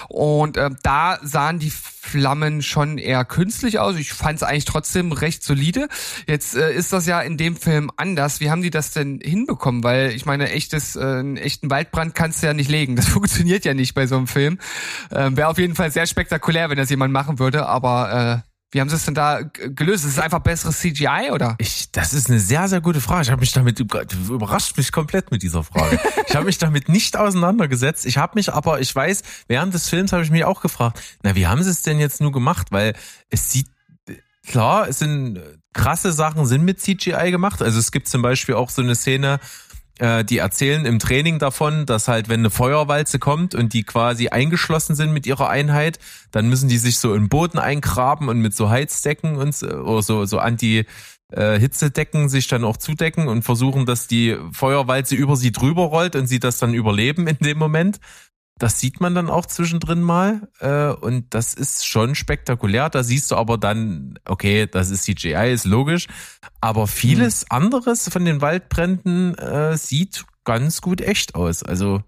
[0.09, 3.97] Und äh, da sahen die Flammen schon eher künstlich aus.
[3.97, 5.89] Ich fand es eigentlich trotzdem recht solide.
[6.27, 8.41] Jetzt äh, ist das ja in dem Film anders.
[8.41, 9.85] Wie haben die das denn hinbekommen?
[9.85, 12.97] Weil ich meine, echtes, äh, einen echten Waldbrand kannst du ja nicht legen.
[12.99, 14.59] Das funktioniert ja nicht bei so einem Film.
[15.13, 17.67] Ähm, Wäre auf jeden Fall sehr spektakulär, wenn das jemand machen würde.
[17.67, 20.05] Aber äh, wie haben sie es denn da gelöst?
[20.05, 21.57] Ist es einfach besseres CGI oder?
[21.59, 23.23] Ich, das ist eine sehr, sehr gute Frage.
[23.23, 25.99] Ich habe mich damit überrascht mich komplett mit dieser Frage.
[26.29, 28.05] ich habe mich damit nicht auseinandergesetzt.
[28.05, 31.35] Ich habe mich aber, ich weiß, während des Films habe ich mich auch gefragt, na,
[31.35, 32.69] wie haben sie es denn jetzt nur gemacht?
[32.71, 32.95] Weil
[33.31, 33.69] es sieht
[34.47, 35.41] klar, es sind
[35.73, 37.63] krasse Sachen sind mit CGI gemacht.
[37.63, 39.39] Also es gibt zum Beispiel auch so eine Szene,
[39.99, 44.29] äh, die erzählen im Training davon, dass halt, wenn eine Feuerwalze kommt und die quasi
[44.29, 45.99] eingeschlossen sind mit ihrer Einheit,
[46.31, 49.67] dann müssen die sich so in den Boden eingraben und mit so Heizdecken und so,
[49.69, 50.87] oder so, so Anti-
[51.31, 56.27] äh, sich dann auch zudecken und versuchen, dass die Feuerwalze über sie drüber rollt und
[56.27, 58.01] sie das dann überleben in dem Moment.
[58.59, 62.91] Das sieht man dann auch zwischendrin mal äh, und das ist schon spektakulär.
[62.91, 66.09] Da siehst du aber dann, okay, das ist CGI, ist logisch,
[66.61, 71.63] aber vieles anderes von den Waldbränden äh, sieht ganz gut echt aus.
[71.63, 72.03] Also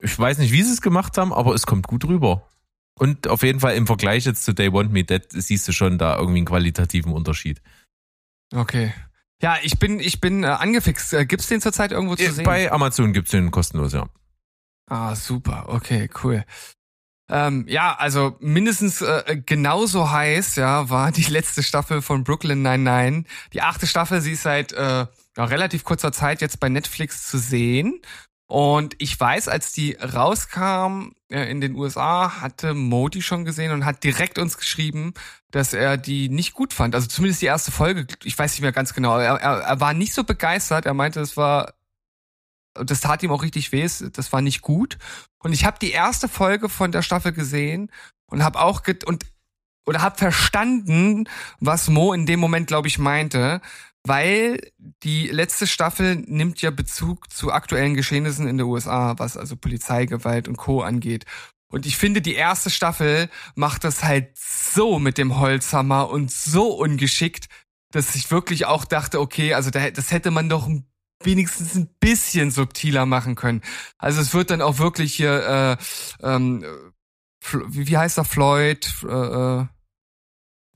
[0.00, 2.48] ich weiß nicht, wie sie es gemacht haben, aber es kommt gut rüber.
[2.94, 5.98] Und auf jeden Fall im Vergleich jetzt zu Day Want Me Dead siehst du schon
[5.98, 7.60] da irgendwie einen qualitativen Unterschied.
[8.54, 8.92] Okay.
[9.40, 11.12] Ja, ich bin, ich bin äh, angefixt.
[11.14, 12.44] Äh, gibt's den zurzeit irgendwo zu sehen?
[12.44, 14.08] Bei Amazon gibt's den kostenlos, ja.
[14.88, 15.66] Ah, super.
[15.68, 16.44] Okay, cool.
[17.30, 23.30] Ähm, ja, also mindestens äh, genauso heiß, ja, war die letzte Staffel von Brooklyn 99.
[23.52, 27.38] Die achte Staffel, sie ist seit äh, ja, relativ kurzer Zeit jetzt bei Netflix zu
[27.38, 28.00] sehen.
[28.50, 33.84] Und ich weiß, als die rauskam äh, in den USA, hatte Modi schon gesehen und
[33.84, 35.12] hat direkt uns geschrieben,
[35.50, 36.94] dass er die nicht gut fand.
[36.94, 39.18] Also zumindest die erste Folge, ich weiß nicht mehr ganz genau.
[39.18, 40.86] Er, er, er war nicht so begeistert.
[40.86, 41.74] Er meinte, es war,
[42.74, 43.86] das tat ihm auch richtig weh.
[44.12, 44.98] Das war nicht gut.
[45.38, 47.90] Und ich habe die erste Folge von der Staffel gesehen
[48.26, 49.26] und habe auch get und
[49.86, 51.28] oder habe verstanden,
[51.60, 53.60] was Mo in dem Moment, glaube ich, meinte.
[54.04, 54.60] weil
[55.02, 60.48] die letzte Staffel nimmt ja Bezug zu aktuellen Geschehnissen in den USA, was also Polizeigewalt
[60.48, 60.82] und Co.
[60.82, 61.24] angeht.
[61.70, 66.72] Und ich finde, die erste Staffel macht das halt so mit dem Holzhammer und so
[66.72, 67.48] ungeschickt,
[67.92, 70.68] dass ich wirklich auch dachte, okay, also da, das hätte man doch
[71.22, 73.62] wenigstens ein bisschen subtiler machen können.
[73.98, 75.78] Also es wird dann auch wirklich hier,
[76.22, 76.64] äh, ähm,
[77.68, 79.64] wie, wie heißt er, Floyd, äh,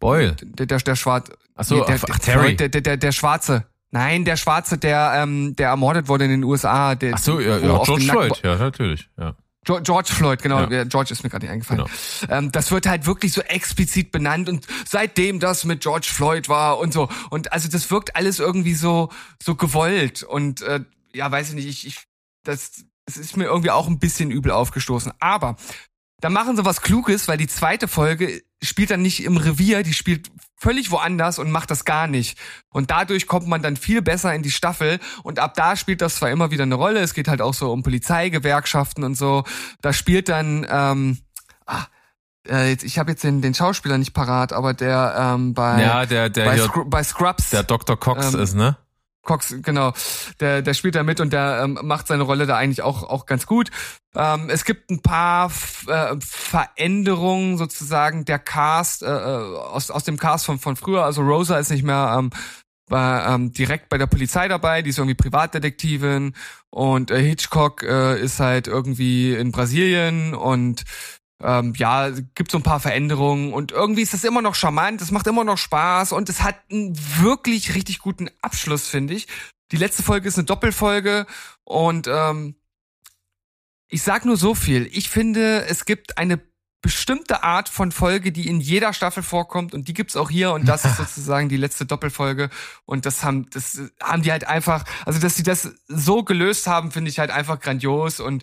[0.00, 0.35] Boyle.
[0.35, 2.57] der, der, der Schwarz, Ach so, der, ach, Terry.
[2.57, 3.66] Der, der, der, der Schwarze.
[3.90, 6.94] Nein, der Schwarze, der, ähm, der ermordet wurde in den USA.
[6.94, 9.37] Der, Ach so, ja, ja George Floyd, ja, natürlich, ja.
[9.64, 10.68] George Floyd, genau.
[10.68, 10.85] Ja.
[10.85, 11.85] George ist mir gerade nicht eingefallen.
[12.20, 12.33] Genau.
[12.33, 16.79] Ähm, das wird halt wirklich so explizit benannt und seitdem das mit George Floyd war
[16.79, 17.09] und so.
[17.31, 20.25] Und also das wirkt alles irgendwie so, so gewollt.
[20.25, 20.81] Und äh,
[21.14, 22.05] ja, weiß ich nicht, ich, ich
[22.42, 25.12] das, das ist mir irgendwie auch ein bisschen übel aufgestoßen.
[25.20, 25.57] Aber
[26.22, 29.92] da machen sie was Kluges, weil die zweite Folge spielt dann nicht im Revier, die
[29.92, 32.38] spielt völlig woanders und macht das gar nicht.
[32.70, 36.14] Und dadurch kommt man dann viel besser in die Staffel und ab da spielt das
[36.14, 39.42] zwar immer wieder eine Rolle, es geht halt auch so um Polizeigewerkschaften und so.
[39.80, 41.18] Da spielt dann, ähm,
[41.66, 41.87] ah,
[42.48, 46.30] äh, ich habe jetzt den, den Schauspieler nicht parat, aber der ähm, bei, Ja, der,
[46.30, 47.50] der bei, hier, Scru bei Scrubs.
[47.50, 47.98] der Dr.
[47.98, 48.76] Cox ähm, ist, ne?
[49.22, 49.92] Cox, genau,
[50.40, 53.26] der, der spielt da mit und der ähm, macht seine Rolle da eigentlich auch, auch
[53.26, 53.70] ganz gut.
[54.14, 60.04] Ähm, es gibt ein paar F äh, Veränderungen sozusagen der Cast, äh, äh, aus, aus
[60.04, 61.04] dem Cast von, von früher.
[61.04, 62.30] Also Rosa ist nicht mehr ähm,
[62.88, 66.35] bei, ähm, direkt bei der Polizei dabei, die ist irgendwie Privatdetektivin
[66.70, 70.82] und äh, Hitchcock äh, ist halt irgendwie in Brasilien und
[71.42, 75.11] ähm, ja, gibt so ein paar Veränderungen und irgendwie ist das immer noch charmant, es
[75.11, 79.26] macht immer noch Spaß und es hat einen wirklich richtig guten Abschluss, finde ich.
[79.72, 81.26] Die letzte Folge ist eine Doppelfolge
[81.64, 82.55] und ähm,
[83.88, 84.88] ich sag nur so viel.
[84.92, 86.40] Ich finde, es gibt eine
[86.83, 90.66] bestimmte Art von Folge, die in jeder Staffel vorkommt und die gibt's auch hier und
[90.66, 92.50] das ist sozusagen die letzte Doppelfolge
[92.85, 96.90] und das haben das haben die halt einfach, also dass sie das so gelöst haben,
[96.90, 98.42] finde ich halt einfach grandios und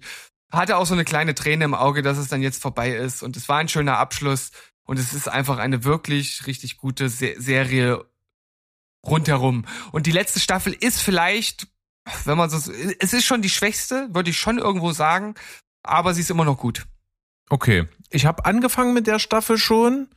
[0.52, 3.38] hatte auch so eine kleine Träne im Auge, dass es dann jetzt vorbei ist und
[3.38, 4.52] es war ein schöner Abschluss
[4.84, 8.06] und es ist einfach eine wirklich richtig gute Se Serie
[9.06, 11.68] rundherum und die letzte Staffel ist vielleicht,
[12.26, 12.58] wenn man so
[13.00, 15.36] es ist schon die schwächste, würde ich schon irgendwo sagen,
[15.84, 16.88] aber sie ist immer noch gut.
[17.50, 17.88] Okay.
[18.12, 20.08] Ich habe angefangen mit der Staffel schon.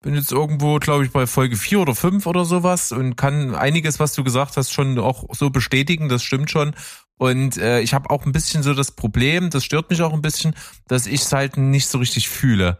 [0.00, 3.98] Bin jetzt irgendwo, glaube ich, bei Folge 4 oder 5 oder sowas und kann einiges,
[3.98, 6.08] was du gesagt hast, schon auch so bestätigen.
[6.08, 6.74] Das stimmt schon.
[7.18, 10.22] Und äh, ich habe auch ein bisschen so das Problem, das stört mich auch ein
[10.22, 10.54] bisschen,
[10.86, 12.78] dass ich es halt nicht so richtig fühle.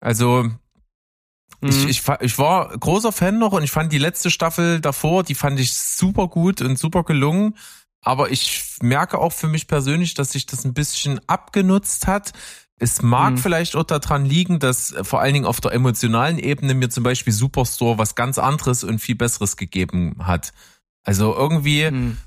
[0.00, 0.48] Also
[1.62, 1.88] ich, Mhm.
[1.88, 5.34] ich, fa- ich war großer Fan noch und ich fand die letzte Staffel davor, die
[5.34, 7.56] fand ich super gut und super gelungen.
[8.02, 12.32] Aber ich merke auch für mich persönlich, dass sich das ein bisschen abgenutzt hat.
[12.78, 13.38] Es mag Mhm.
[13.38, 17.02] vielleicht auch daran liegen, dass äh, vor allen Dingen auf der emotionalen Ebene mir zum
[17.02, 20.52] Beispiel Superstore was ganz anderes und viel Besseres gegeben hat.
[21.02, 22.18] Also irgendwie Mhm.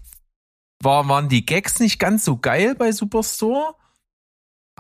[0.82, 3.76] War, waren die Gags nicht ganz so geil bei Superstore.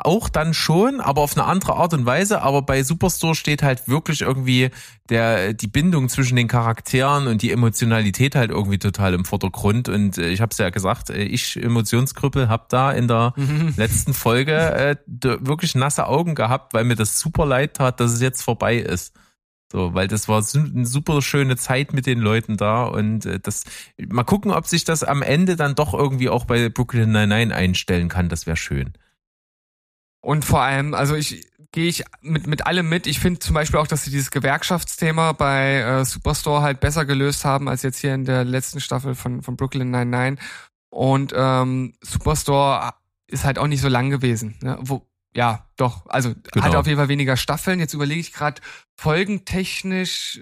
[0.01, 2.41] Auch dann schon, aber auf eine andere Art und Weise.
[2.41, 4.69] Aber bei Superstore steht halt wirklich irgendwie
[5.09, 9.89] der die Bindung zwischen den Charakteren und die Emotionalität halt irgendwie total im Vordergrund.
[9.89, 13.73] Und äh, ich habe es ja gesagt, äh, ich Emotionskrüppel hab da in der Mhm.
[13.75, 18.21] letzten Folge äh, wirklich nasse Augen gehabt, weil mir das super leid tat, dass es
[18.21, 19.13] jetzt vorbei ist.
[19.71, 23.65] So, weil das war eine super schöne Zeit mit den Leuten da und äh, das
[23.97, 28.09] mal gucken, ob sich das am Ende dann doch irgendwie auch bei Brooklyn Nine-Nine einstellen
[28.09, 28.29] kann.
[28.29, 28.93] Das wäre schön.
[30.21, 33.05] Und vor allem, also ich gehe ich mit, mit allem mit.
[33.05, 37.45] Ich finde zum Beispiel auch, dass sie dieses Gewerkschaftsthema bei äh, Superstore halt besser gelöst
[37.45, 40.37] haben als jetzt hier in der letzten Staffel von, von Brooklyn Nine-Nine.
[40.89, 42.93] Und ähm, Superstore
[43.27, 44.57] ist halt auch nicht so lang gewesen.
[44.61, 44.77] Ne?
[44.81, 46.05] Wo, ja, doch.
[46.07, 46.65] Also Genau.
[46.65, 47.79] hat auf jeden Fall weniger Staffeln.
[47.79, 48.61] Jetzt überlege ich gerade,
[48.97, 50.39] folgentechnisch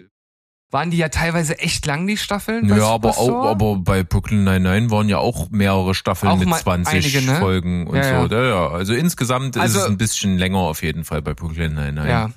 [0.70, 2.68] waren die ja teilweise echt lang, die Staffeln.
[2.68, 6.60] Ja, aber auch, aber bei Brooklyn Nine-Nine waren ja auch mehrere Staffeln Auch mit mal
[6.60, 7.38] 20 einige, ne?
[7.40, 8.36] Folgen und Ja, so.
[8.36, 8.44] Ja.
[8.44, 12.10] Ja, Also insgesamt Also- ist es ein bisschen länger auf jeden Fall bei Brooklyn Nine-Nine.
[12.10, 12.32] Ja.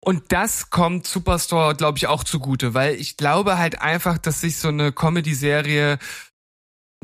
[0.00, 4.56] Und das kommt Superstore, glaube ich, auch zugute, weil ich glaube halt einfach, dass sich
[4.56, 5.98] so eine Comedy-Serie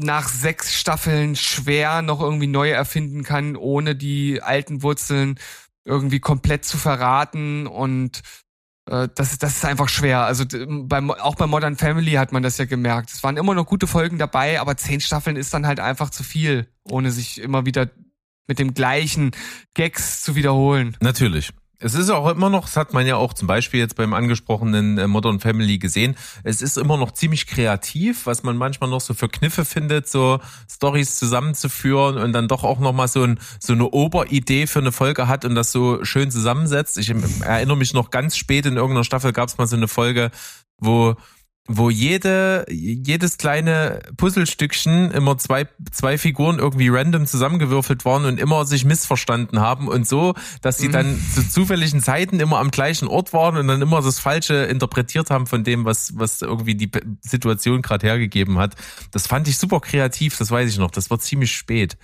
[0.01, 5.39] nach sechs Staffeln schwer noch irgendwie neu erfinden kann, ohne die alten Wurzeln
[5.85, 8.21] irgendwie komplett zu verraten und
[8.87, 10.21] äh, das, ist- das ist einfach schwer.
[10.21, 13.11] Also bei, auch bei Modern Family hat man das ja gemerkt.
[13.11, 16.23] Es waren immer noch gute Folgen dabei, aber zehn Staffeln ist dann halt einfach zu
[16.23, 17.91] viel, ohne sich immer wieder
[18.47, 19.31] mit dem gleichen
[19.75, 20.97] Gags zu wiederholen.
[21.01, 21.51] Natürlich.
[21.83, 24.99] Es ist auch immer noch, das hat man ja auch zum Beispiel jetzt beim angesprochenen
[24.99, 26.15] äh, Modern Family gesehen,
[26.45, 30.41] es ist immer noch ziemlich kreativ, was man manchmal noch so für Kniffe findet, so
[30.71, 35.27] Stories zusammenzuführen und dann doch auch nochmal so, ein, so eine Oberidee für eine Folge
[35.27, 36.99] hat und das so schön zusammensetzt.
[36.99, 40.31] Ich erinnere mich noch ganz spät in irgendeiner Staffel gab es mal so eine Folge,
[40.79, 41.17] wo
[41.73, 48.65] wo jede, jedes kleine Puzzlestückchen immer zwei, zwei Figuren irgendwie random zusammengewürfelt waren und immer
[48.65, 53.33] sich missverstanden haben und so, dass sie dann zu zufälligen Zeiten immer am gleichen Ort
[53.33, 57.83] waren und dann immer das Falsche interpretiert haben von dem, was, was irgendwie die Situation
[57.83, 58.75] gerade hergegeben hat.
[59.13, 60.91] Das fand ich super kreativ, das weiß ich noch.
[60.91, 61.97] Das war ziemlich spät.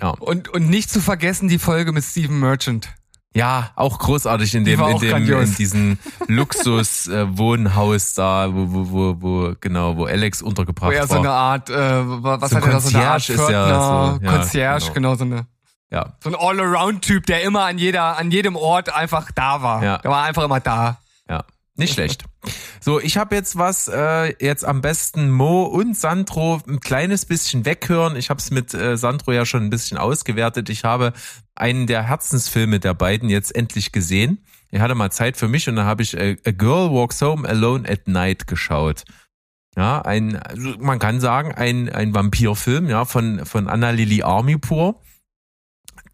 [0.00, 0.10] Ja.
[0.10, 2.92] Und, und nicht zu vergessen die Folge mit Steven Merchant.
[3.34, 5.50] Ja, auch großartig in dem, in dem, grandios.
[5.50, 10.92] in diesem Luxus äh, Wohnhaus da, wo, wo, wo, wo, genau, wo Alex Wo untergebracht
[10.92, 11.20] er so war.
[11.20, 14.24] eine Art, äh, was So hat er da, so eine Art Concierge ist ja so,
[14.24, 14.94] ja, Concierge, genau.
[14.94, 15.14] genau.
[15.14, 15.46] so eine,
[15.90, 19.84] ja, so ein All-Around-Typ, der immer an jeder, an jedem Ort einfach da war.
[19.84, 19.98] Ja.
[19.98, 20.98] Der war einfach immer da.
[21.28, 21.44] ja,
[21.80, 22.24] nicht schlecht.
[22.80, 27.64] So, ich habe jetzt was, äh, jetzt am besten Mo und Sandro ein kleines bisschen
[27.64, 28.16] weghören.
[28.16, 30.68] Ich habe es mit äh, Sandro ja schon ein bisschen ausgewertet.
[30.70, 31.12] Ich habe
[31.54, 34.44] einen der Herzensfilme der beiden jetzt endlich gesehen.
[34.70, 37.48] Er hatte mal Zeit für mich und dann habe ich äh, A Girl Walks Home
[37.48, 39.04] Alone at Night geschaut.
[39.76, 45.00] Ja, ein, also man kann sagen, ein, ein Vampirfilm, ja, von, von Anna Lili Armipur,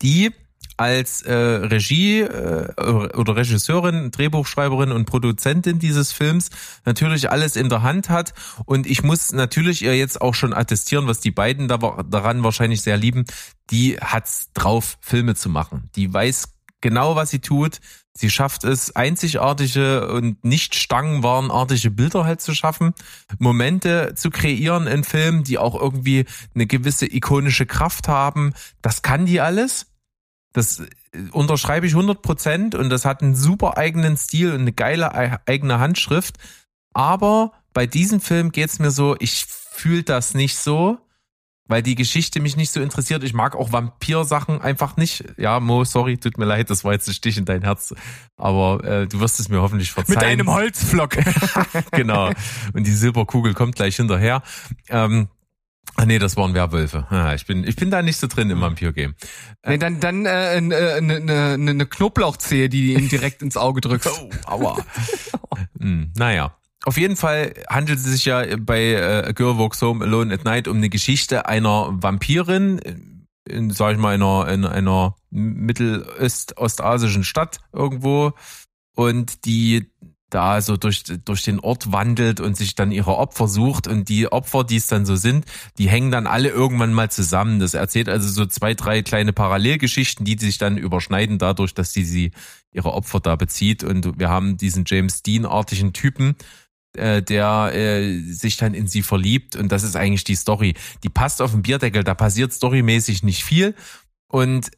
[0.03, 0.33] die
[0.77, 2.73] als äh, Regie äh,
[3.17, 6.51] oder Regisseurin, Drehbuchschreiberin und Produzentin dieses Films
[6.85, 8.35] natürlich alles in der Hand hat.
[8.65, 12.83] Und ich muss natürlich ihr jetzt auch schon attestieren, was die beiden da, daran wahrscheinlich
[12.83, 13.25] sehr lieben.
[13.71, 15.91] Die hat's drauf, Filme zu machen.
[15.97, 17.81] Die weiß genau, was sie tut.
[18.15, 22.95] Sie schafft es, einzigartige und nicht stangenwarenartige Bilder halt zu schaffen,
[23.39, 28.55] Momente zu kreieren in Filmen, die auch irgendwie eine gewisse ikonische Kraft haben.
[28.81, 29.87] Das kann die alles.
[30.57, 30.87] Das äh,
[31.33, 35.39] unterschreibe ich 100 Prozent und das hat einen super eigenen Stil und eine geile ei-
[35.47, 36.37] eigene Handschrift.
[36.95, 40.99] Aber bei diesem Film geht's mir so, ich fühle das nicht so,
[41.69, 43.23] weil die Geschichte mich nicht so interessiert.
[43.25, 45.25] Ich mag auch Vampir-Sachen einfach nicht.
[45.37, 47.93] Ja, Mo, sorry, tut mir leid, das war jetzt ein Stich in dein Herz.
[48.37, 50.17] Aber äh, du wirst es mir hoffentlich verzeihen.
[50.17, 51.17] Mit einem Holzflock.
[51.91, 52.31] genau.
[52.73, 54.43] Und die Silberkugel kommt gleich hinterher.
[54.89, 55.29] Ähm,
[55.97, 57.07] ah nee, das waren Werwölfe.
[57.11, 59.15] Ah, ich bin, ich bin da nicht so drin im Vampir-Game.
[59.67, 63.43] nee, dann dann äh, eine äh, ne, ne, ne, ne Knoblauchzehe, die du ihm direkt
[63.43, 64.07] ins Auge drückst.
[64.17, 64.77] Oh, aua.
[65.79, 66.57] hm, naja.
[66.85, 70.45] Auf jeden Fall handelt es sich ja bei äh, A Girl Walks Home Alone at
[70.45, 72.79] Night um eine Geschichte einer Vampirin,
[73.49, 78.35] in, sag ich mal, einer, in einer mittelostasischen Stadt irgendwo
[78.95, 79.91] und die
[80.31, 83.87] da so durch, durch den Ort wandelt und sich dann ihre Opfer sucht.
[83.87, 85.45] Und die Opfer, die es dann so sind,
[85.79, 87.61] die hängen dann alle irgendwann mal zusammen.
[87.61, 92.05] Das erzählt also so zwei, drei kleine Parallelgeschichten, die sich dann überschneiden dadurch, dass sie
[92.05, 92.33] sie
[92.73, 93.85] ihre Opfer da bezieht.
[93.85, 96.35] Und wir haben diesen James Dean-artigen Typen,
[96.97, 99.55] äh, der äh, sich dann in sie verliebt.
[99.55, 100.75] Und das ist eigentlich die Story.
[101.05, 103.77] Die passt auf den Bierdeckel, da passiert storymäßig nicht viel.
[104.29, 104.73] Und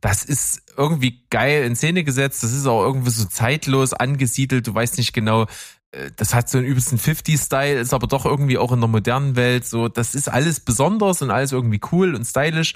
[0.00, 4.74] das ist irgendwie geil in Szene gesetzt, das ist auch irgendwie so zeitlos angesiedelt, du
[4.74, 5.46] weißt nicht genau,
[5.92, 9.36] äh, das hat so einen übelsten 50-Style, ist aber doch irgendwie auch in der modernen
[9.36, 12.74] Welt so, das ist alles besonders und alles irgendwie cool und stylisch,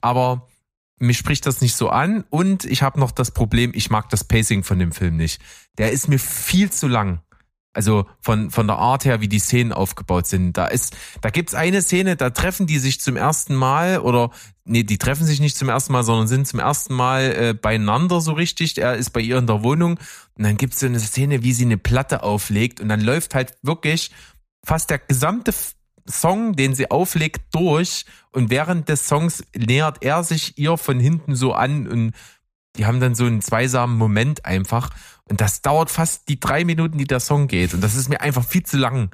[0.00, 0.46] aber
[0.98, 2.24] mich spricht das nicht so an.
[2.30, 5.40] Und ich habe noch das Problem, ich mag das Pacing von dem Film nicht.
[5.78, 7.20] Der ist mir viel zu lang.
[7.74, 10.56] Also von, von der Art her, wie die Szenen aufgebaut sind.
[10.56, 14.30] Da ist, da gibt's eine Szene, da treffen die sich zum ersten Mal oder
[14.64, 18.20] nee, die treffen sich nicht zum ersten Mal, sondern sind zum ersten Mal äh, beieinander
[18.20, 18.78] so richtig.
[18.78, 19.98] Er ist bei ihr in der Wohnung
[20.36, 23.54] und dann gibt's so eine Szene, wie sie eine Platte auflegt und dann läuft halt
[23.62, 24.10] wirklich
[24.64, 25.52] fast der gesamte
[26.08, 31.34] Song, den sie auflegt, durch und während des Songs nähert er sich ihr von hinten
[31.34, 32.12] so an und
[32.76, 34.90] die haben dann so einen zweisamen Moment einfach.
[35.28, 37.74] Und das dauert fast die drei Minuten, die der Song geht.
[37.74, 39.10] Und das ist mir einfach viel zu lang.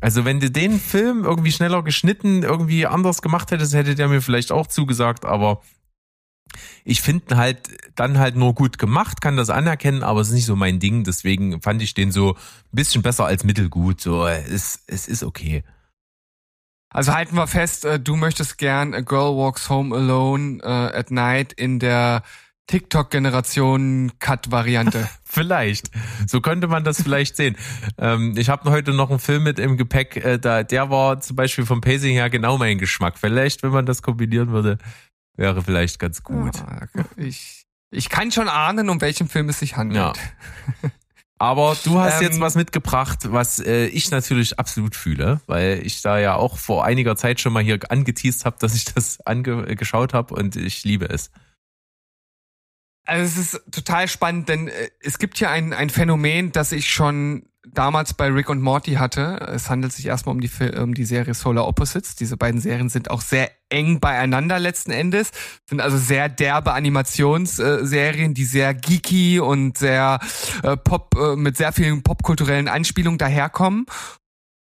[0.00, 4.20] Also wenn du den Film irgendwie schneller geschnitten, irgendwie anders gemacht hättest, hätte der mir
[4.20, 5.62] vielleicht auch zugesagt, aber
[6.84, 7.58] ich finde halt
[7.96, 11.04] dann halt nur gut gemacht, kann das anerkennen, aber es ist nicht so mein Ding,
[11.04, 12.36] deswegen fand ich den so ein
[12.72, 15.64] bisschen besser als mittelgut, so es, es ist okay.
[16.90, 21.10] Also halten wir fest, äh, du möchtest gern A Girl Walks Home Alone äh, at
[21.10, 22.22] Night in der
[22.66, 25.08] TikTok-Generation Cut-Variante.
[25.24, 25.90] Vielleicht.
[26.26, 27.56] So könnte man das vielleicht sehen.
[27.98, 31.36] Ähm, ich habe heute noch einen Film mit im Gepäck, äh, da, der war zum
[31.36, 33.18] Beispiel vom Pacing her genau mein Geschmack.
[33.18, 34.78] Vielleicht, wenn man das kombinieren würde,
[35.36, 36.56] wäre vielleicht ganz gut.
[36.56, 40.18] Ja, ich, ich kann schon ahnen, um welchen Film es sich handelt.
[41.38, 46.00] Aber du hast Ähm, jetzt was mitgebracht, was äh, ich natürlich absolut fühle, weil ich
[46.00, 50.14] da ja auch vor einiger Zeit schon mal hier angeteased habe, dass ich das angeschaut
[50.14, 51.30] habe und ich liebe es.
[53.06, 56.90] Also es ist total spannend, denn äh, es gibt hier ein, ein Phänomen, das ich
[56.90, 59.38] schon damals bei Rick und Morty hatte.
[59.52, 62.16] Es handelt sich erstmal um die, um die Serie Solar Opposites.
[62.16, 65.30] Diese beiden Serien sind auch sehr eng beieinander letzten Endes,
[65.68, 70.20] sind also sehr derbe Animationsserien, die sehr geeky und sehr
[70.62, 73.86] äh, pop, äh, mit sehr vielen popkulturellen Anspielungen daherkommen.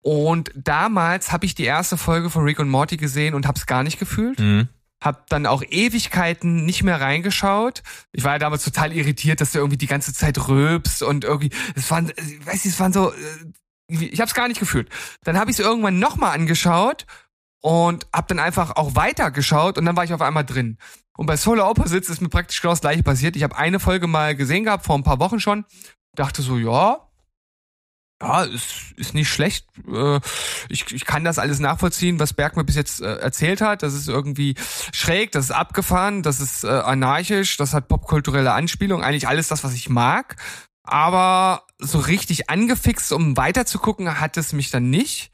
[0.04, 3.68] Und damals habe ich die erste Folge von Rick und Morty gesehen und habe es
[3.68, 4.40] gar nicht gefühlt.
[4.40, 4.68] Mhm.
[5.02, 7.82] Hab dann auch Ewigkeiten nicht mehr reingeschaut.
[8.12, 11.50] Ich war ja damals total irritiert, dass du irgendwie die ganze Zeit rülpst und irgendwie,
[11.76, 13.16] es waren, weiß nicht, es waren so, äh,
[13.88, 14.90] ich habe es gar nicht gefühlt.
[15.24, 17.06] Dann habe ich es irgendwann nochmal angeschaut
[17.62, 20.78] und hab dann einfach auch weitergeschaut und dann war ich auf einmal drin.
[21.18, 23.36] Und bei Solar Opposites ist mir praktisch genau das gleiche passiert.
[23.36, 25.66] Ich habe eine Folge mal gesehen gehabt, vor ein paar Wochen schon.
[26.16, 27.11] Dachte so, ja,
[28.22, 29.66] ja, ist, ist nicht schlecht.
[29.88, 30.20] Äh,
[30.70, 33.84] Ich, ich kann das alles nachvollziehen, was Berg mir bis jetzt äh, erzählt hat.
[33.84, 34.56] Das ist irgendwie
[34.94, 39.64] schräg, das ist abgefahren, das ist äh, anarchisch, das hat popkulturelle Anspielung, eigentlich alles das,
[39.64, 40.36] was ich mag.
[40.84, 45.32] Aber so richtig angefixt, um weiterzugucken, hat es mich dann nicht.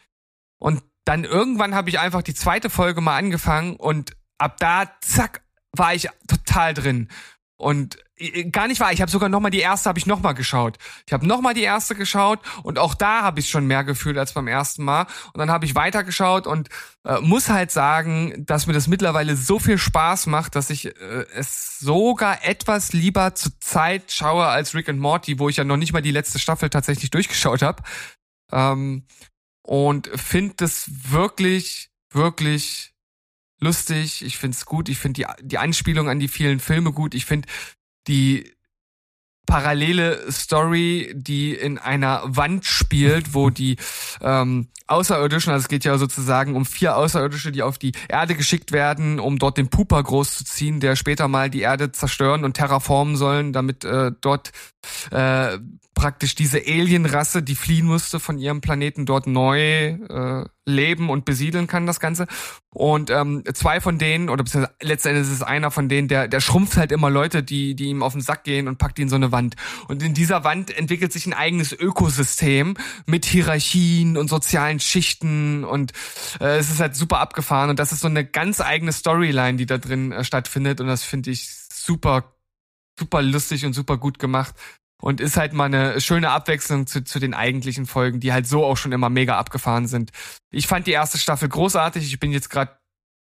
[0.60, 5.42] Und dann irgendwann habe ich einfach die zweite Folge mal angefangen und ab da, zack,
[5.72, 7.10] war ich total drin.
[7.58, 7.98] Und
[8.51, 10.78] gar nicht wahr, ich habe sogar noch mal die erste habe ich noch mal geschaut.
[11.05, 14.18] Ich habe noch mal die erste geschaut und auch da habe ich schon mehr gefühlt
[14.18, 15.07] als beim ersten Mal.
[15.34, 16.70] Und dann habe ich weitergeschaut und
[17.05, 21.26] äh, muss halt sagen, dass mir das mittlerweile so viel Spaß macht, dass ich äh,
[21.36, 25.78] es sogar etwas lieber zur Zeit schaue als Rick and Morty, wo ich ja noch
[25.78, 27.84] nicht mal die letzte Staffel tatsächlich durchgeschaut habe.
[28.51, 29.05] Ähm,
[29.61, 32.93] und finde das wirklich wirklich
[33.59, 37.26] lustig, ich find's gut, ich finde die, die Anspielung an die vielen Filme gut, ich
[37.26, 37.47] finde
[38.08, 38.51] die
[39.47, 43.78] parallele Story, die in einer Wand spielt, wo die
[44.22, 48.72] ähm, Außerirdischen, also es geht ja sozusagen um vier Außerirdische, die auf die Erde geschickt
[48.72, 53.51] werden, um dort den Pupa großzuziehen, der später mal die Erde zerstören und terraformen sollen,
[53.51, 54.51] damit äh, dort
[55.12, 55.58] äh,
[55.98, 61.66] praktisch diese Alienrasse, die fliehen musste von ihrem Planeten, dort neu äh, leben und besiedeln
[61.66, 62.28] kann, das Ganze.
[62.70, 66.39] Und ähm, zwei von denen, oder beziehungsweise letztendlich ist es einer von denen, der, der
[66.39, 69.16] schrumpft halt immer Leute, die, die ihm auf den Sack gehen und packt ihn so
[69.16, 69.56] eine Wand.
[69.88, 72.78] Und in dieser Wand entwickelt sich ein eigenes Ökosystem
[73.08, 75.93] mit Hierarchien und sozialen Schichten und
[76.39, 79.66] äh, es ist halt super abgefahren und das ist so eine ganz eigene Storyline, die
[79.66, 82.36] da drin äh, stattfindet und das finde ich super,
[83.00, 84.54] super lustig und super gut gemacht.
[85.00, 88.66] Und ist halt mal eine schöne Abwechslung zu, zu den eigentlichen Folgen, die halt so
[88.66, 90.12] auch schon immer mega abgefahren sind.
[90.50, 92.04] Ich fand die erste Staffel großartig.
[92.04, 92.72] Ich bin jetzt gerade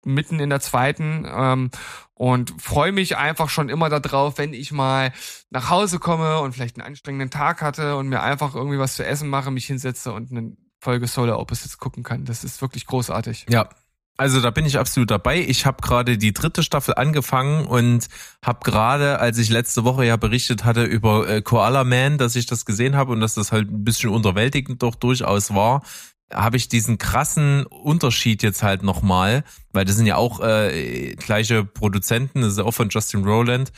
[0.04, 1.72] mitten in der zweiten ähm,
[2.14, 5.14] und freue mich einfach schon immer darauf, wenn ich mal
[5.50, 9.06] nach Hause komme und vielleicht einen anstrengenden Tag hatte und mir einfach irgendwie was zu
[9.06, 12.26] essen mache, mich hinsetze und eine Folge Solar Opposites gucken kann.
[12.26, 13.46] Das ist wirklich großartig.
[13.50, 13.70] Ja,
[14.18, 15.40] also da bin ich absolut dabei.
[15.40, 18.08] Ich habe gerade die dritte Staffel angefangen und
[18.46, 22.46] habe gerade, als ich letzte Woche ja berichtet hatte über äh, Koala Man, dass ich
[22.46, 25.82] das gesehen habe und dass das halt ein bisschen unterwältigend doch durchaus war,
[26.32, 29.44] habe ich diesen krassen Unterschied jetzt halt nochmal,
[29.74, 33.72] weil das sind ja auch äh, gleiche Produzenten, das ist auch von Justin Rowland.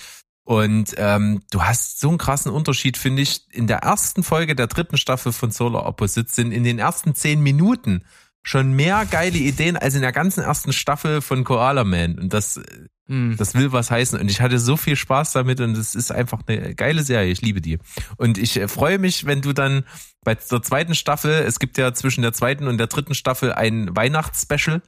[0.45, 3.45] Und ähm, du hast so einen krassen Unterschied, finde ich.
[3.53, 7.41] In der ersten Folge der dritten Staffel von Solar Opposites sind in den ersten zehn
[7.41, 8.03] Minuten
[8.43, 12.19] schon mehr geile Ideen als in der ganzen ersten Staffel von Koala Man.
[12.19, 12.59] Und das,
[13.07, 13.35] Hm.
[13.37, 14.19] das will was heißen.
[14.19, 17.31] Und ich hatte so viel Spaß damit und es ist einfach eine geile Serie.
[17.31, 17.79] Ich liebe die.
[18.17, 19.83] Und ich äh, freue mich, wenn du dann
[20.23, 23.93] bei der zweiten Staffel, es gibt ja zwischen der zweiten und der dritten Staffel ein
[23.93, 24.81] Weihnachtsspecial.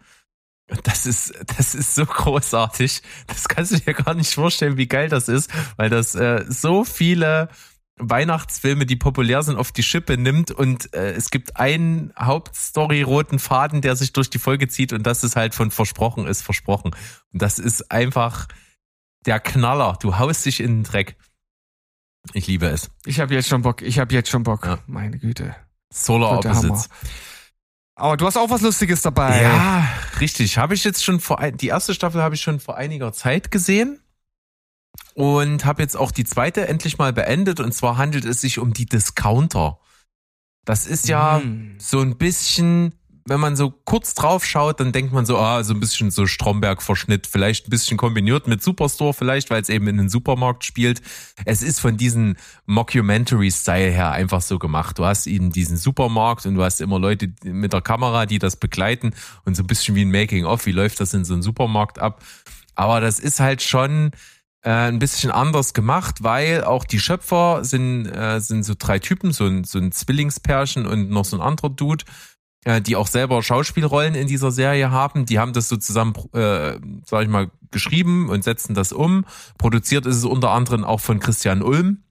[0.72, 3.02] Und Das ist, das ist so großartig.
[3.28, 6.86] Das kannst du dir gar nicht vorstellen, wie geil das ist, weil das äh, so
[6.86, 7.50] viele
[7.98, 13.82] Weihnachtsfilme, die populär sind, auf die Schippe nimmt und äh, es gibt einen Hauptstory-roten Faden,
[13.82, 16.92] der sich durch die Folge zieht und das ist halt von versprochen ist versprochen.
[17.32, 18.48] Und das ist einfach
[19.26, 19.98] der Knaller.
[20.02, 21.16] Du haust dich in den Dreck.
[22.34, 22.90] Ich liebe es.
[23.06, 23.82] Ich habe jetzt schon Bock.
[23.82, 24.66] Ich habe jetzt schon Bock.
[24.66, 24.80] Ja.
[24.88, 25.56] Meine Güte.
[25.90, 26.90] Solar Opposites.
[27.96, 29.42] Aber du hast auch was Lustiges dabei.
[29.42, 29.88] Ja,
[30.20, 30.58] richtig.
[30.58, 33.52] Habe ich jetzt schon vor ein, die erste Staffel habe ich schon vor einiger Zeit
[33.52, 34.02] gesehen
[35.14, 38.74] und habe jetzt auch die zweite endlich mal beendet und zwar handelt es sich um
[38.74, 39.80] die Discounter.
[40.66, 41.76] Das ist ja Hm.
[41.80, 42.94] so ein bisschen,
[43.28, 46.26] wenn man so kurz drauf schaut, dann denkt man so, ah, so ein bisschen so
[46.26, 51.02] Stromberg-Verschnitt, vielleicht ein bisschen kombiniert mit Superstore vielleicht, weil es eben in den Supermarkt spielt.
[51.46, 52.36] Es ist von diesen
[52.66, 54.98] Mockumentary-Style her einfach so gemacht.
[55.00, 58.56] Du hast eben diesen Supermarkt und du hast immer Leute mit der Kamera, die das
[58.58, 62.00] begleiten und so ein bisschen wie ein Making-of, wie läuft das in so einem Supermarkt
[62.00, 62.24] ab.
[62.76, 64.12] Aber das ist halt schon
[64.66, 69.32] äh, ein bisschen anders gemacht, weil auch die Schöpfer sind, äh, sind so drei Typen,
[69.32, 72.04] so ein, so ein Zwillingspärchen und noch so ein anderer Dude,
[72.66, 75.28] äh, die auch selber Schauspielrollen in dieser Serie haben.
[75.28, 79.26] Die haben das so zusammen, äh, sag ich mal, geschrieben und setzen das um.
[79.60, 82.05] Produziert ist es unter anderem auch von Christian Ulm.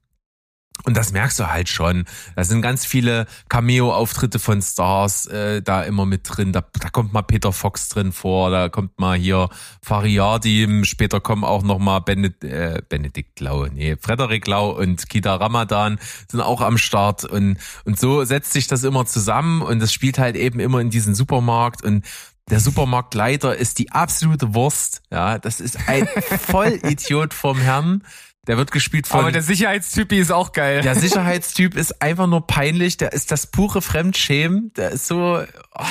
[0.83, 2.05] Und das merkst du halt schon.
[2.37, 6.53] Da sind ganz viele Cameo-Auftritte von Stars äh, da immer mit drin.
[6.53, 9.49] Da, da kommt mal Peter Fox drin vor, da kommt mal hier
[9.83, 15.37] Fariadi, später kommen auch noch mal Benedikt, äh, Benedikt Lau, nee, Frederik Lau und Kita
[15.37, 15.99] Ramadan
[16.31, 17.25] sind auch am Start.
[17.25, 20.91] Und, und so setzt sich das immer zusammen und das spielt halt eben immer in
[20.91, 22.05] diesen Supermarkt und
[22.51, 25.01] der Supermarktleiter ist die absolute Wurst.
[25.11, 26.07] Ja, das ist ein
[26.41, 28.03] Vollidiot vom Herrn.
[28.47, 29.21] Der wird gespielt von.
[29.21, 30.83] Aber der Sicherheitstypi ist auch geil.
[30.83, 32.97] Der Sicherheitstyp ist einfach nur peinlich.
[32.97, 34.73] Der ist das pure Fremdschämen.
[34.77, 35.43] Der ist so,
[35.75, 35.85] oh,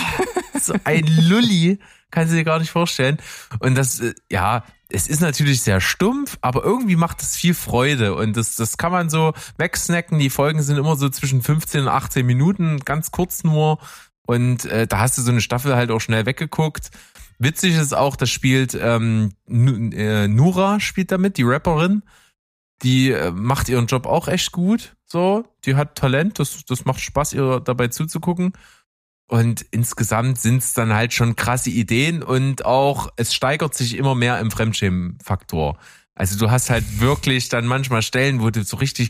[0.59, 1.79] so ein Lulli.
[2.11, 3.17] Kannst du dir gar nicht vorstellen.
[3.59, 8.13] Und das, äh, ja, es ist natürlich sehr stumpf, aber irgendwie macht es viel Freude.
[8.13, 10.19] Und das, das kann man so wegsnacken.
[10.19, 13.79] Die Folgen sind immer so zwischen 15 und 18 Minuten, ganz kurz nur.
[14.27, 16.91] Und äh, da hast du so eine Staffel halt auch schnell weggeguckt.
[17.39, 22.03] Witzig ist auch, das spielt ähm, äh, Nura spielt damit, die Rapperin
[22.83, 24.95] die äh, macht ihren Job auch echt gut.
[25.05, 28.53] So, die hat Talent, das, das macht Spaß, ihr dabei zuzugucken.
[29.27, 34.15] Und insgesamt sind es dann halt schon krasse Ideen und auch es steigert sich immer
[34.15, 35.77] mehr im Fremdschämen-Faktor.
[36.13, 39.09] Also du hast halt wirklich dann manchmal Stellen, wo du so richtig,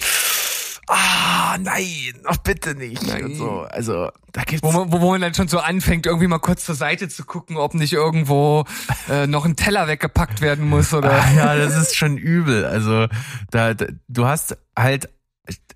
[0.87, 1.22] ah
[1.57, 3.05] nein, ach bitte nicht.
[3.05, 3.25] Nein.
[3.25, 3.61] Und so.
[3.61, 6.75] Also da gibt's Wo man, wo man dann schon so anfängt, irgendwie mal kurz zur
[6.75, 8.65] Seite zu gucken, ob nicht irgendwo
[9.09, 11.11] äh, noch ein Teller weggepackt werden muss oder.
[11.11, 12.65] Ah, ja, das ist schon übel.
[12.65, 13.07] Also
[13.51, 15.09] da, da du hast halt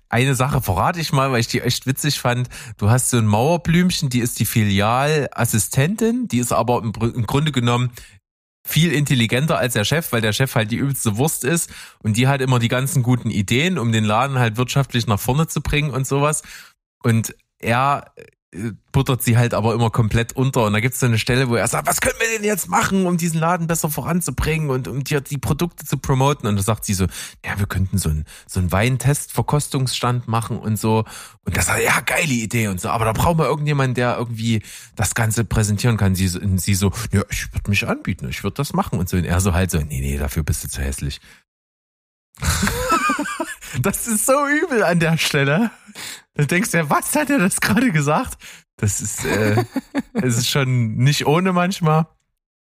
[0.08, 2.48] eine Sache verrate ich mal, weil ich die echt witzig fand.
[2.78, 7.92] Du hast so ein Mauerblümchen, die ist die Filialassistentin, die ist aber im Grunde genommen
[8.68, 12.28] viel intelligenter als der Chef, weil der Chef halt die übelste Wurst ist und die
[12.28, 15.90] hat immer die ganzen guten Ideen, um den Laden halt wirtschaftlich nach vorne zu bringen
[15.90, 16.42] und sowas.
[17.02, 18.12] Und er
[18.92, 20.64] buttert sie halt aber immer komplett unter.
[20.64, 23.06] Und da gibt's so eine Stelle, wo er sagt, was können wir denn jetzt machen,
[23.06, 26.48] um diesen Laden besser voranzubringen und um die, die Produkte zu promoten?
[26.48, 27.06] Und da sagt sie so,
[27.44, 31.04] ja, wir könnten so einen so einen Weintest-Verkostungsstand machen und so.
[31.44, 32.88] Und das sagt, ja, geile Idee und so.
[32.88, 34.62] Aber da brauchen wir irgendjemanden, der irgendwie
[34.96, 36.14] das Ganze präsentieren kann.
[36.14, 39.18] Sie, und sie so, ja, ich würde mich anbieten, ich würde das machen und so.
[39.18, 41.20] Und er so halt so, nee, nee, dafür bist du zu hässlich.
[43.80, 45.70] das ist so übel an der Stelle.
[46.34, 48.38] Du denkst ja, was hat er das gerade gesagt?
[48.76, 49.64] Das ist, äh,
[50.14, 52.06] es ist schon nicht ohne manchmal.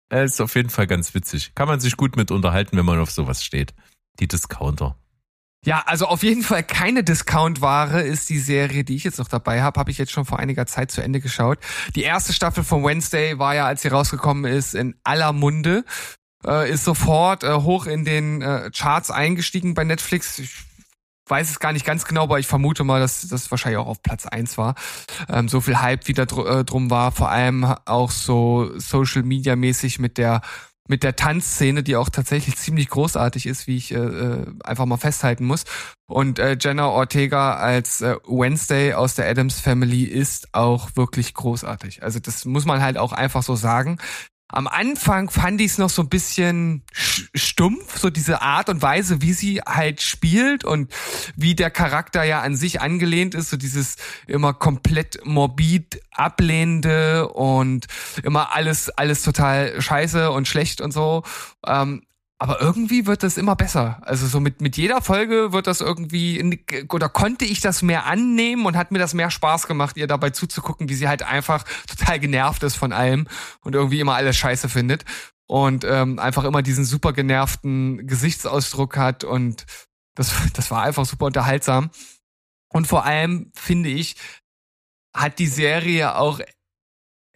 [0.09, 1.53] Es ist auf jeden Fall ganz witzig.
[1.55, 3.75] Kann man sich gut mit unterhalten, wenn man auf sowas steht.
[4.21, 4.97] Die Discounter.
[5.65, 9.63] Ja, also auf jeden Fall keine Discount-Ware ist die Serie, die ich jetzt noch dabei
[9.63, 9.81] habe.
[9.81, 11.59] Habe ich jetzt schon vor einiger Zeit zu Ende geschaut.
[11.97, 15.85] Die erste Staffel von Wednesday war ja, als sie rausgekommen ist, in aller Munde.
[16.47, 20.39] Äh, ist sofort äh, hoch in den äh, Charts eingestiegen bei Netflix.
[20.39, 20.55] Ich
[21.27, 24.03] weiß es gar nicht ganz genau, aber ich vermute mal, dass das wahrscheinlich auch auf
[24.03, 24.75] Platz eins war.
[25.29, 27.13] Ähm, so viel Hype, wie da dr äh, drum war.
[27.13, 30.41] Vor allem auch so Social Media mäßig mit der
[30.89, 34.97] mit der Tanzszene, die auch tatsächlich ziemlich großartig ist, wie ich äh, äh, einfach mal
[34.97, 35.65] festhalten muss.
[36.09, 42.03] Und äh, Jenna Ortega als äh, Wednesday aus der Adams Family ist auch wirklich großartig.
[42.03, 43.99] Also das muss man halt auch einfach so sagen.
[44.49, 48.81] Am Anfang fand ich es noch so ein bisschen sch- stumpf, so diese Art und
[48.81, 50.93] Weise, wie sie halt spielt und
[51.35, 53.97] wie der Charakter ja an sich angelehnt ist, so dieses
[54.29, 57.87] immer komplett morbid ablehnende und
[58.23, 61.25] immer alles alles total scheiße und schlecht und so.
[61.67, 62.06] Ähm,
[62.39, 63.99] aber irgendwie wird das immer besser.
[64.03, 66.61] Also so mit, mit jeder Folge wird das irgendwie,
[66.91, 70.31] oder konnte ich das mehr annehmen und hat mir das mehr Spaß gemacht, ihr dabei
[70.31, 73.27] zuzugucken, wie sie halt einfach total genervt ist von allem
[73.63, 75.05] und irgendwie immer alles scheiße findet.
[75.49, 79.65] Und ähm, einfach immer diesen super genervten Gesichtsausdruck hat und
[80.15, 81.91] das, das war einfach super unterhaltsam.
[82.69, 84.17] Und vor allem, finde ich,
[85.15, 86.41] hat die Serie auch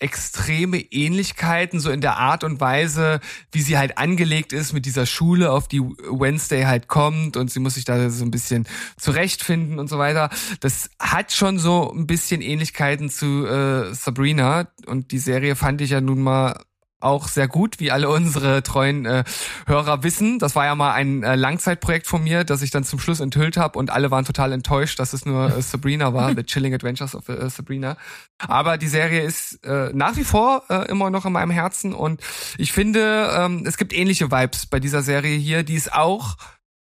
[0.00, 3.20] extreme Ähnlichkeiten, so in der Art und Weise,
[3.52, 7.60] wie sie halt angelegt ist mit dieser Schule, auf die Wednesday halt kommt und sie
[7.60, 10.30] muss sich da so ein bisschen zurechtfinden und so weiter.
[10.60, 15.90] Das hat schon so ein bisschen Ähnlichkeiten zu äh, Sabrina und die Serie fand ich
[15.90, 16.60] ja nun mal
[17.00, 19.24] auch sehr gut, wie alle unsere treuen äh,
[19.66, 20.38] Hörer wissen.
[20.38, 23.56] Das war ja mal ein äh, Langzeitprojekt von mir, das ich dann zum Schluss enthüllt
[23.56, 27.14] habe und alle waren total enttäuscht, dass es nur äh, Sabrina war, The Chilling Adventures
[27.14, 27.96] of äh, Sabrina.
[28.38, 32.20] Aber die Serie ist äh, nach wie vor äh, immer noch in meinem Herzen und
[32.58, 35.62] ich finde, ähm, es gibt ähnliche Vibes bei dieser Serie hier.
[35.62, 36.36] Die ist auch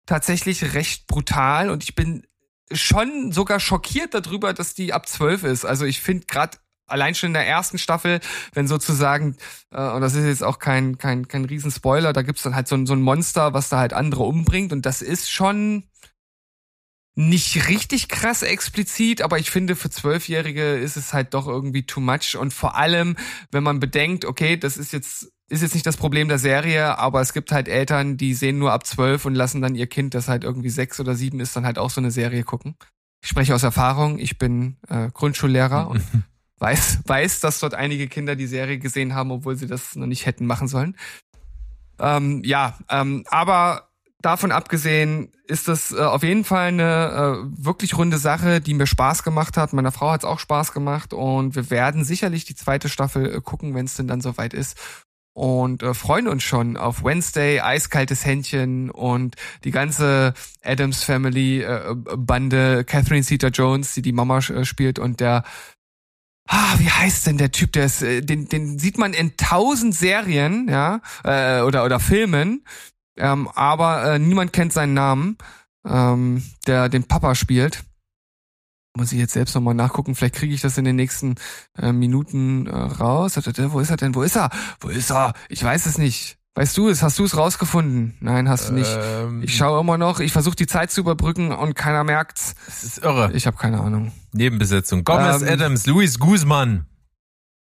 [0.07, 2.27] tatsächlich recht brutal und ich bin
[2.73, 5.65] schon sogar schockiert darüber, dass die ab 12 ist.
[5.65, 6.59] Also ich finde gerade
[6.89, 8.21] allein schon in der ersten Staffel,
[8.55, 9.37] wenn sozusagen,
[9.71, 12.77] äh, und das ist jetzt auch kein, kein, kein Riesenspoiler, da gibt's dann halt so
[12.77, 15.85] ein, so ein Monster, was da halt andere umbringt und das ist schon
[17.15, 22.01] nicht richtig krass explizit, aber ich finde, für Zwölfjährige ist es halt doch irgendwie too
[22.01, 23.17] much und vor allem,
[23.51, 27.21] wenn man bedenkt, okay, das ist jetzt ist jetzt nicht das Problem der Serie, aber
[27.21, 30.29] es gibt halt Eltern, die sehen nur ab zwölf und lassen dann ihr Kind, das
[30.29, 32.77] halt irgendwie sechs oder sieben ist, dann halt auch so eine Serie gucken.
[33.23, 34.19] Ich spreche aus Erfahrung.
[34.19, 36.03] Ich bin äh, Grundschullehrer und
[36.59, 40.27] weiß, weiß, dass dort einige Kinder die Serie gesehen haben, obwohl sie das noch nicht
[40.27, 40.97] hätten machen sollen.
[42.01, 43.89] Ähm, ja, ähm, aber
[44.21, 48.87] davon abgesehen ist das äh, auf jeden Fall eine äh, wirklich runde Sache, die mir
[48.87, 49.73] Spaß gemacht hat.
[49.73, 53.41] Meiner Frau hat es auch Spaß gemacht und wir werden sicherlich die zweite Staffel äh,
[53.41, 54.77] gucken, wenn es denn dann soweit ist.
[55.35, 60.35] Und äh, freuen uns schon auf Wednesday, eiskaltes Händchen und die ganze
[60.65, 65.45] Adams Family äh, Bande, Catherine Zeta Jones, die die Mama äh, spielt und der
[66.51, 67.73] Ah, wie heißt denn der Typ?
[67.73, 72.65] Der ist, äh, den, den sieht man in tausend Serien, ja, äh, oder oder Filmen,
[73.19, 75.37] ähm, aber äh, niemand kennt seinen Namen,
[75.87, 77.85] ähm, der den Papa spielt.
[78.97, 81.35] Muss ich jetzt selbst nochmal nachgucken, vielleicht kriege ich das in den nächsten
[81.77, 83.37] äh, Minuten äh, raus.
[83.37, 84.15] Wo ist er denn?
[84.15, 84.49] Wo ist er?
[84.81, 85.35] Wo ist er?
[85.51, 86.38] Ich weiß es nicht.
[86.55, 87.03] Weißt du es?
[87.03, 88.17] Hast du es rausgefunden?
[88.21, 88.91] Nein, hast du nicht.
[88.93, 92.55] Ähm, Ich schaue immer noch, ich versuche die Zeit zu überbrücken und keiner merkt's.
[92.67, 93.31] Das ist irre.
[93.33, 94.13] Ich habe keine Ahnung.
[94.33, 95.05] Nebenbesetzung.
[95.05, 96.87] Gomez Ähm, Adams, Luis Guzman.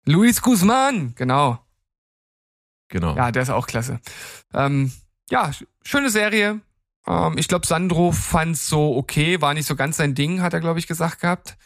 [0.06, 1.60] Luis Guzman, genau.
[2.90, 3.16] Genau.
[3.16, 4.00] Ja, der ist auch klasse.
[4.54, 4.92] Ähm,
[5.30, 6.60] ja, sch- schöne Serie.
[7.08, 10.60] Ähm, ich glaube, Sandro fand's so okay, war nicht so ganz sein Ding, hat er,
[10.60, 11.58] glaube ich, gesagt gehabt.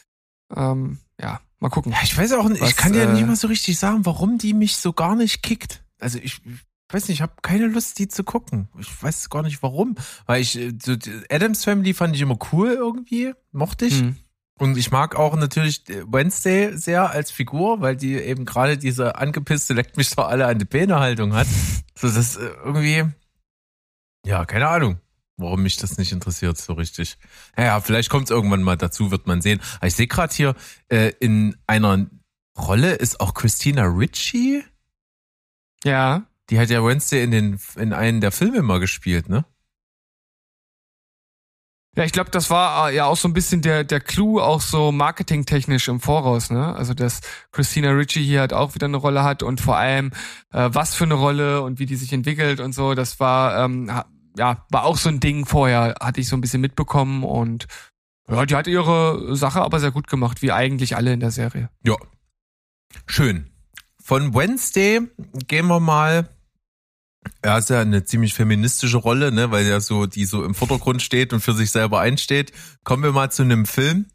[0.55, 1.91] Ähm, ja, mal gucken.
[1.91, 4.05] Ja, ich weiß auch nicht, Was, ich kann dir äh, nicht mal so richtig sagen,
[4.05, 5.83] warum die mich so gar nicht kickt.
[5.99, 6.39] Also ich,
[6.87, 8.69] ich weiß nicht, ich habe keine Lust, die zu gucken.
[8.79, 9.95] Ich weiß gar nicht warum.
[10.25, 10.95] Weil ich, äh, so,
[11.29, 13.99] Adams Family fand ich immer cool irgendwie, mochte ich.
[13.99, 14.15] Hm.
[14.57, 19.17] Und ich mag auch natürlich äh, Wednesday sehr als Figur, weil die eben gerade diese
[19.17, 21.47] angepisste leckt mich doch alle an die Beine Haltung hat.
[21.99, 23.05] So das äh, irgendwie,
[24.23, 24.99] ja, keine Ahnung,
[25.37, 27.17] warum mich das nicht interessiert so richtig.
[27.55, 29.59] Naja, vielleicht kommt es irgendwann mal dazu, wird man sehen.
[29.77, 30.55] Aber ich sehe gerade hier,
[30.89, 32.05] äh, in einer
[32.55, 34.63] Rolle ist auch Christina Ritchie.
[35.83, 39.45] Ja, Die hat ja Wednesday in den in einen der Filme mal gespielt, ne?
[41.97, 44.61] Ja, ich glaube, das war äh, ja auch so ein bisschen der, der Clou, auch
[44.61, 46.75] so marketingtechnisch im Voraus, ne?
[46.75, 47.21] Also, dass
[47.51, 50.11] Christina Ritchie hier halt auch wieder eine Rolle hat und vor allem,
[50.53, 53.91] äh, was für eine Rolle und wie die sich entwickelt und so, das war, ähm,
[54.37, 57.65] ja, war auch so ein Ding vorher, hatte ich so ein bisschen mitbekommen und
[58.29, 61.71] ja, die hat ihre Sache aber sehr gut gemacht, wie eigentlich alle in der Serie.
[61.83, 61.95] Ja.
[63.07, 63.49] Schön.
[63.99, 65.01] Von Wednesday
[65.47, 66.29] gehen wir mal.
[67.41, 71.01] Er ist ja eine ziemlich feministische Rolle, ne, weil er so, die so im Vordergrund
[71.01, 72.51] steht und für sich selber einsteht.
[72.83, 74.07] Kommen wir mal zu einem Film,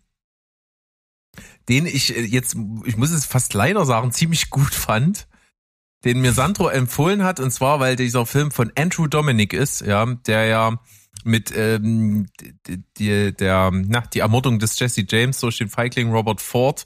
[1.69, 5.29] den ich äh, jetzt, ich muss es fast leider sagen, ziemlich gut fand,
[6.05, 10.05] den mir Sandro empfohlen hat, und zwar, weil dieser Film von Andrew Dominic ist, ja,
[10.05, 10.81] der ja
[11.25, 12.27] mit ähm,
[12.99, 16.85] die, der, na, die Ermordung des Jesse James durch den Feigling Robert Ford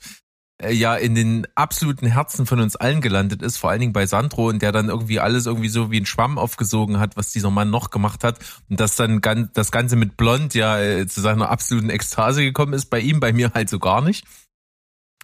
[0.63, 4.49] ja in den absoluten Herzen von uns allen gelandet ist, vor allen Dingen bei Sandro
[4.49, 7.71] und der dann irgendwie alles irgendwie so wie ein Schwamm aufgesogen hat, was dieser Mann
[7.71, 8.39] noch gemacht hat
[8.71, 12.73] und das dann ganz, das Ganze mit Blond ja äh, zu seiner absoluten Ekstase gekommen
[12.73, 14.25] ist, bei ihm, bei mir halt so gar nicht.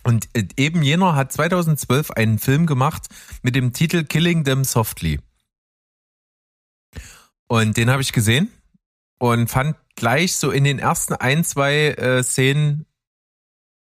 [0.03, 3.07] Und äh, eben jener hat 2012 einen Film gemacht
[3.43, 5.21] mit dem Titel Killing Them Softly.
[7.49, 8.51] Und den habe ich gesehen
[9.19, 12.87] und fand gleich so in den ersten ein, zwei äh, Szenen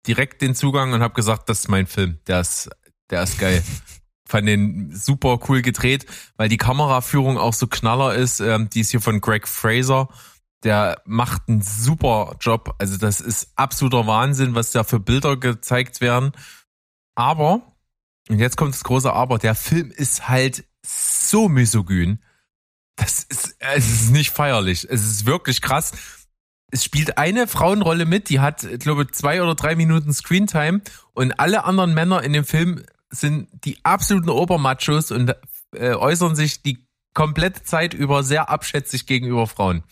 [0.07, 2.19] direkt den Zugang und habe gesagt, das ist mein Film.
[2.27, 2.71] Der ist,
[3.11, 3.63] der ist geil.
[4.27, 8.41] Fand den super cool gedreht, weil die Kameraführung auch so knaller ist.
[8.41, 10.09] Ähm, die ist hier von Greg Fraser.
[10.63, 12.75] Der macht einen super Job.
[12.79, 16.33] Also das ist absoluter Wahnsinn, was da für Bilder gezeigt werden.
[17.15, 17.61] Aber,
[18.29, 22.19] und jetzt kommt das große Aber, der Film ist halt so misogyn.
[22.97, 24.87] Das ist, es ist nicht feierlich.
[24.89, 25.93] Es ist wirklich krass
[26.75, 30.81] es spielt eine Frauenrolle mit, die hat, ich glaube, zwei oder drei Minuten Screentime
[31.13, 35.33] und alle anderen Männer in dem Film sind die absoluten Obermachos und
[35.77, 39.85] äh, äußern sich die komplette Zeit über sehr abschätzig gegenüber Frauen.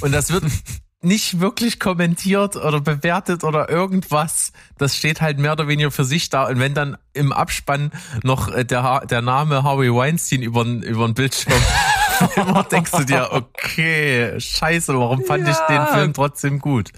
[0.00, 0.44] Und das wird
[1.00, 4.52] nicht wirklich kommentiert oder bewertet oder irgendwas.
[4.78, 6.48] Das steht halt mehr oder weniger für sich da.
[6.48, 7.92] Und wenn dann im Abspann
[8.24, 11.54] noch äh, der, Ha- der Name Harvey Weinstein über den Bildschirm
[12.36, 15.86] immer denkst du dir, okay, scheiße, warum fand ich den Ja.
[15.86, 16.90] Film trotzdem gut?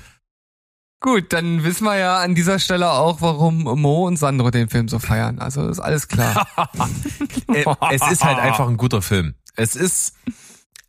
[1.00, 4.88] Gut, dann wissen wir ja an dieser Stelle auch, warum Mo und Sandro den Film
[4.88, 5.38] so feiern.
[5.38, 6.46] Also ist alles klar.
[7.48, 9.34] Äh, es ist halt einfach ein guter Film.
[9.54, 10.14] Es ist,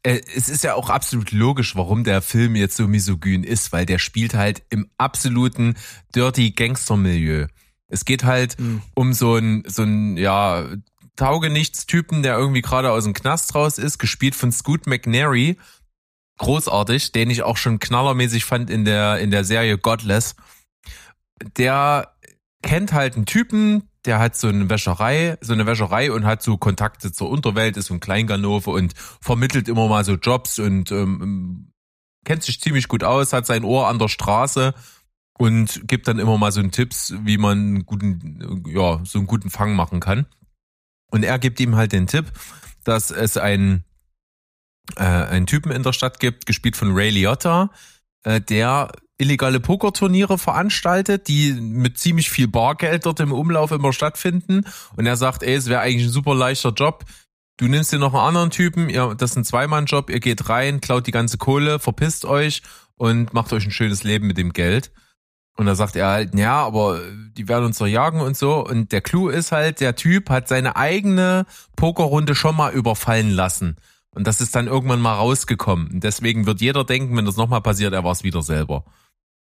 [0.04, 3.86] äh, es ist ja auch absolut logisch, warum der Film jetzt so misogyn ist, weil
[3.86, 5.76] der spielt halt im absoluten
[6.16, 7.48] Dirty Gangster-Milieu.
[7.88, 8.82] Es geht halt Hm.
[8.96, 10.66] um so ein, so ein, ja,
[11.16, 15.58] Taugenichtstypen, der irgendwie gerade aus dem Knast raus ist, gespielt von Scoot McNairy.
[16.38, 20.36] Großartig, den ich auch schon knallermäßig fand in der, in der Serie Godless.
[21.58, 22.14] Der
[22.62, 26.58] kennt halt einen Typen, der hat so eine Wäscherei, so eine Wäscherei und hat so
[26.58, 31.72] Kontakte zur Unterwelt, ist so ein Kleinganove und vermittelt immer mal so Jobs und ähm,
[32.26, 34.74] kennt sich ziemlich gut aus, hat sein Ohr an der Straße
[35.38, 39.28] und gibt dann immer mal so einen Tipps, wie man einen guten, ja, so einen
[39.28, 40.26] guten Fang machen kann.
[41.12, 42.32] Und er gibt ihm halt den Tipp,
[42.84, 43.84] dass es einen,
[44.96, 47.72] äh, einen Typen in der Stadt gibt, gespielt von Ray Liotta,
[48.24, 54.66] äh, der illegale Pokerturniere veranstaltet, die mit ziemlich viel Bargeld dort im Umlauf immer stattfinden.
[54.96, 57.06] Und er sagt, ey, es wäre eigentlich ein super leichter Job.
[57.58, 60.82] Du nimmst dir noch einen anderen Typen, ihr, das ist ein Zweimann-Job, ihr geht rein,
[60.82, 62.62] klaut die ganze Kohle, verpisst euch
[62.98, 64.92] und macht euch ein schönes Leben mit dem Geld.
[65.56, 67.00] Und da sagt er halt, ja, aber
[67.38, 68.66] die werden uns doch jagen und so.
[68.66, 71.46] Und der Clou ist halt, der Typ hat seine eigene
[71.78, 73.78] Pokerrunde schon mal überfallen lassen.
[74.12, 75.88] Und das ist dann irgendwann mal rausgekommen.
[75.92, 78.84] Und deswegen wird jeder denken, wenn das nochmal passiert, er war es wieder selber.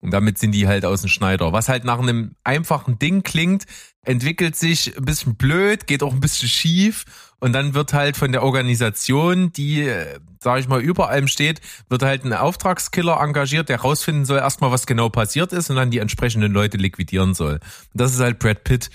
[0.02, 1.52] Und damit sind die halt aus dem Schneider.
[1.52, 3.66] Was halt nach einem einfachen Ding klingt,
[4.04, 7.06] entwickelt sich ein bisschen blöd, geht auch ein bisschen schief.
[7.40, 11.62] Und dann wird halt von der Organisation, die, äh, sag ich mal, über allem steht,
[11.90, 15.92] wird halt ein Auftragskiller engagiert, der rausfinden soll erstmal, was genau passiert ist und dann
[15.92, 17.54] die entsprechenden Leute liquidieren soll.
[17.54, 17.62] Und
[17.94, 18.90] das ist halt Brad Pitt.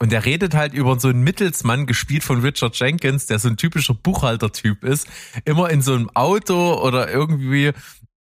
[0.00, 3.56] Und der redet halt über so einen Mittelsmann, gespielt von Richard Jenkins, der so ein
[3.56, 5.08] typischer Buchhaltertyp ist,
[5.44, 7.72] immer in so einem Auto oder irgendwie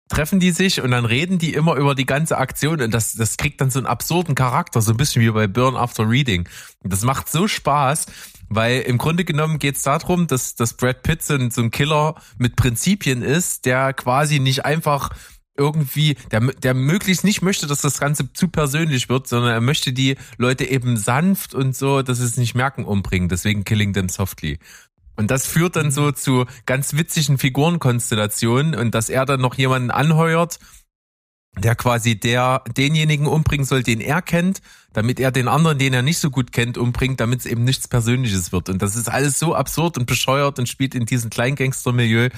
[0.09, 3.37] treffen die sich und dann reden die immer über die ganze Aktion und das, das
[3.37, 6.49] kriegt dann so einen absurden Charakter, so ein bisschen wie bei Burn After Reading.
[6.83, 8.07] Und das macht so Spaß,
[8.49, 11.71] weil im Grunde genommen geht es darum, dass, dass Brad Pitt so ein, so ein
[11.71, 15.11] Killer mit Prinzipien ist, der quasi nicht einfach
[15.59, 19.93] irgendwie, der, der möglichst nicht möchte, dass das Ganze zu persönlich wird, sondern er möchte
[19.93, 23.29] die Leute eben sanft und so, dass sie es nicht merken, umbringen.
[23.29, 24.59] Deswegen Killing Them Softly.
[25.17, 29.91] Und das führt dann so zu ganz witzigen Figurenkonstellationen und dass er dann noch jemanden
[29.91, 30.59] anheuert,
[31.59, 34.61] der quasi der denjenigen umbringen soll, den er kennt,
[34.93, 37.89] damit er den anderen, den er nicht so gut kennt, umbringt, damit es eben nichts
[37.89, 38.69] Persönliches wird.
[38.69, 42.29] Und das ist alles so absurd und bescheuert und spielt in diesem Kleingangster-Milieu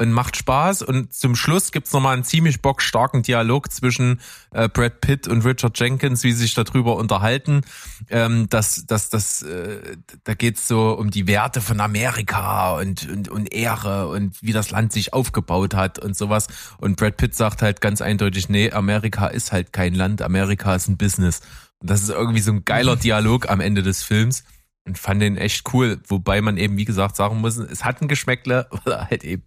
[0.00, 0.80] und macht Spaß.
[0.80, 4.20] Und zum Schluss gibt's nochmal einen ziemlich bockstarken Dialog zwischen
[4.50, 7.60] äh, Brad Pitt und Richard Jenkins, wie sie sich darüber unterhalten.
[8.08, 13.28] Ähm, dass, dass, dass, äh, da geht's so um die Werte von Amerika und, und,
[13.28, 16.46] und Ehre und wie das Land sich aufgebaut hat und sowas.
[16.78, 20.88] Und Brad Pitt sagt halt ganz eindeutig, nee, Amerika ist halt kein Land, Amerika ist
[20.88, 21.42] ein Business.
[21.78, 24.44] Und das ist irgendwie so ein geiler Dialog am Ende des Films.
[24.86, 28.08] Und fand den echt cool, wobei man eben, wie gesagt, sagen muss, es hat ein
[28.08, 29.42] Geschmäckle, weil er halt eben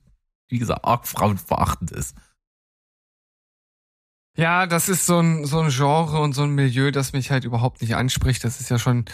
[0.50, 2.16] wie gesagt, arg frauenverachtend ist.
[4.36, 7.44] Ja, das ist so ein, so ein Genre und so ein Milieu, das mich halt
[7.44, 8.44] überhaupt nicht anspricht.
[8.44, 9.06] Das ist ja schon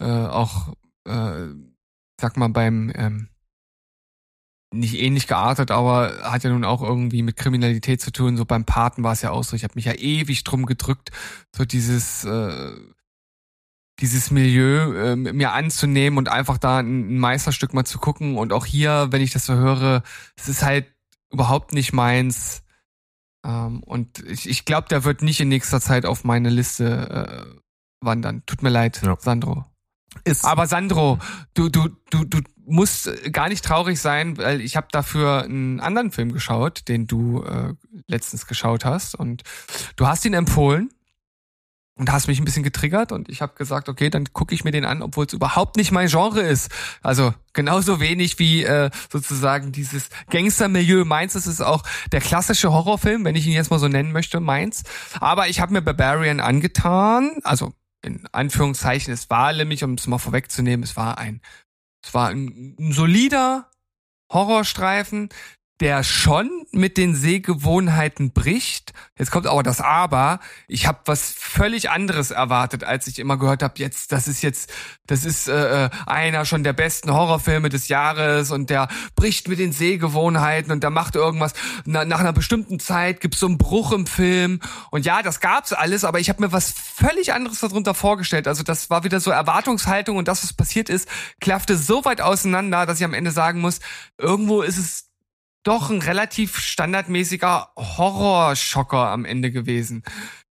[0.00, 0.74] äh, auch,
[1.04, 1.48] äh,
[2.20, 3.28] sag mal, beim ähm,
[4.72, 8.36] nicht ähnlich geartet, aber hat ja nun auch irgendwie mit Kriminalität zu tun.
[8.36, 9.56] So beim Paten war es ja auch so.
[9.56, 11.10] Ich habe mich ja ewig drum gedrückt,
[11.56, 12.72] so dieses äh,
[14.00, 18.36] dieses Milieu äh, mir anzunehmen und einfach da ein Meisterstück mal zu gucken.
[18.36, 20.02] Und auch hier, wenn ich das so höre,
[20.36, 20.86] es ist halt
[21.32, 22.62] überhaupt nicht meins.
[23.44, 27.60] Ähm, und ich, ich glaube, der wird nicht in nächster Zeit auf meine Liste äh,
[28.00, 28.42] wandern.
[28.46, 29.16] Tut mir leid, Ja.
[29.18, 29.64] Sandro.
[30.24, 31.18] Ist Aber Sandro,
[31.54, 36.10] du, du, du, du musst gar nicht traurig sein, weil ich habe dafür einen anderen
[36.10, 37.74] Film geschaut, den du äh,
[38.06, 39.14] letztens geschaut hast.
[39.14, 39.42] Und
[39.96, 40.90] du hast ihn empfohlen
[41.98, 44.70] und hast mich ein bisschen getriggert und ich habe gesagt, okay, dann gucke ich mir
[44.70, 46.70] den an, obwohl es überhaupt nicht mein Genre ist.
[47.02, 51.34] Also genauso wenig wie äh, sozusagen dieses Gangstermilieu meins.
[51.34, 51.82] Es ist auch
[52.12, 54.84] der klassische Horrorfilm, wenn ich ihn jetzt mal so nennen möchte, meins.
[55.18, 60.18] Aber ich habe mir Barbarian angetan, also in Anführungszeichen, es war nämlich, um es mal
[60.18, 61.40] vorwegzunehmen, es war ein,
[62.04, 63.70] es war ein, ein solider
[64.32, 65.30] Horrorstreifen,
[65.80, 68.92] der schon mit den Sehgewohnheiten bricht.
[69.16, 70.40] Jetzt kommt aber das Aber.
[70.66, 74.72] Ich habe was völlig anderes erwartet, als ich immer gehört habe, jetzt, das ist jetzt,
[75.06, 79.58] das ist äh, äh, einer schon der besten Horrorfilme des Jahres und der bricht mit
[79.58, 81.54] den Sehgewohnheiten und der macht irgendwas.
[81.84, 84.60] Na, nach einer bestimmten Zeit gibt's so einen Bruch im Film.
[84.90, 88.48] Und ja, das gab's alles, aber ich habe mir was völlig anderes darunter vorgestellt.
[88.48, 91.08] Also das war wieder so Erwartungshaltung und das, was passiert ist,
[91.40, 93.80] klaffte so weit auseinander, dass ich am Ende sagen muss,
[94.18, 95.07] irgendwo ist es
[95.62, 100.02] doch ein relativ standardmäßiger Horrorschocker am Ende gewesen.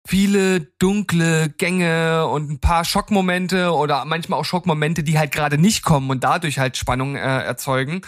[0.06, 5.82] Viele dunkle Gänge und ein paar Schockmomente oder manchmal auch Schockmomente, die halt gerade nicht
[5.82, 8.02] kommen und dadurch halt Spannung äh, erzeugen.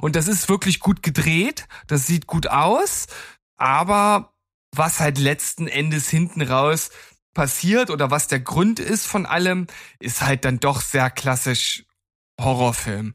[0.00, 3.06] Und das ist wirklich gut gedreht, das sieht gut aus,
[3.56, 4.32] aber
[4.74, 6.90] was halt letzten Endes hinten raus
[7.34, 9.66] passiert oder was der Grund ist von allem,
[9.98, 11.84] ist halt dann doch sehr klassisch
[12.40, 13.14] Horrorfilm.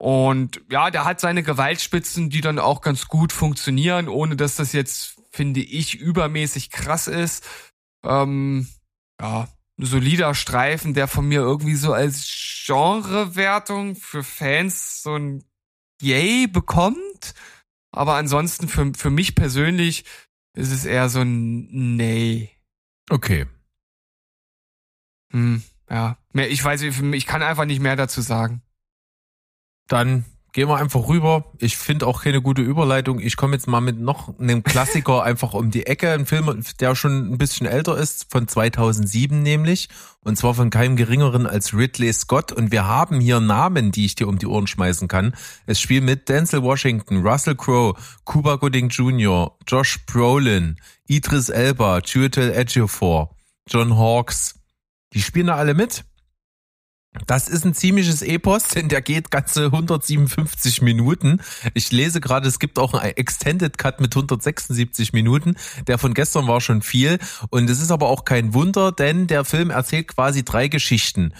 [0.00, 4.72] Und ja, der hat seine Gewaltspitzen, die dann auch ganz gut funktionieren, ohne dass das
[4.72, 7.46] jetzt, finde ich, übermäßig krass ist.
[8.02, 8.66] Ähm,
[9.20, 9.46] ja,
[9.78, 15.44] ein solider Streifen, der von mir irgendwie so als Genrewertung für Fans so ein
[16.00, 17.34] Yay bekommt.
[17.92, 20.06] Aber ansonsten für, für mich persönlich
[20.56, 22.48] ist es eher so ein Nee.
[23.10, 23.46] Okay.
[25.30, 26.16] Hm, ja.
[26.32, 28.62] Mehr, ich weiß, ich kann einfach nicht mehr dazu sagen.
[29.90, 31.52] Dann gehen wir einfach rüber.
[31.58, 33.18] Ich finde auch keine gute Überleitung.
[33.18, 36.12] Ich komme jetzt mal mit noch einem Klassiker einfach um die Ecke.
[36.12, 39.88] Ein Film, der schon ein bisschen älter ist, von 2007 nämlich.
[40.20, 42.52] Und zwar von keinem geringeren als Ridley Scott.
[42.52, 45.34] Und wir haben hier Namen, die ich dir um die Ohren schmeißen kann.
[45.66, 50.76] Es spielen mit Denzel Washington, Russell Crowe, Cuba Gooding Jr., Josh Brolin,
[51.08, 53.34] Idris Elba, Chiwetel Ejiofor,
[53.68, 54.54] John Hawkes.
[55.14, 56.04] Die spielen da alle mit.
[57.26, 61.40] Das ist ein ziemliches Epos, denn der geht ganze 157 Minuten.
[61.74, 65.56] Ich lese gerade, es gibt auch einen Extended Cut mit 176 Minuten.
[65.88, 67.18] Der von gestern war schon viel.
[67.50, 71.34] Und es ist aber auch kein Wunder, denn der Film erzählt quasi drei Geschichten.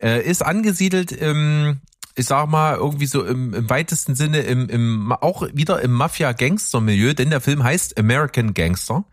[0.00, 1.80] Äh, ist angesiedelt im,
[2.14, 7.14] ich sag mal, irgendwie so im, im weitesten Sinne im, im, auch wieder im Mafia-Gangster-Milieu,
[7.14, 9.04] denn der Film heißt American Gangster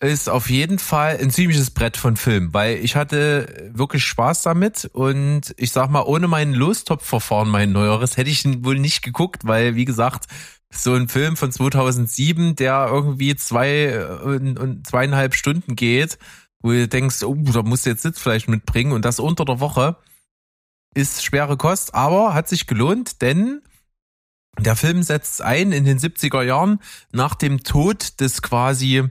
[0.00, 4.88] ist auf jeden Fall ein ziemliches Brett von Film, weil ich hatte wirklich Spaß damit
[4.92, 9.44] und ich sag mal, ohne meinen Lostopf-Verfahren, mein neueres, hätte ich ihn wohl nicht geguckt,
[9.44, 10.26] weil, wie gesagt,
[10.70, 16.18] so ein Film von 2007, der irgendwie zwei und, und zweieinhalb Stunden geht,
[16.60, 19.96] wo du denkst, oh, da musst du jetzt Sitzfleisch mitbringen und das unter der Woche,
[20.94, 23.62] ist schwere Kost, aber hat sich gelohnt, denn
[24.58, 26.80] der Film setzt ein in den 70er Jahren
[27.12, 29.08] nach dem Tod des quasi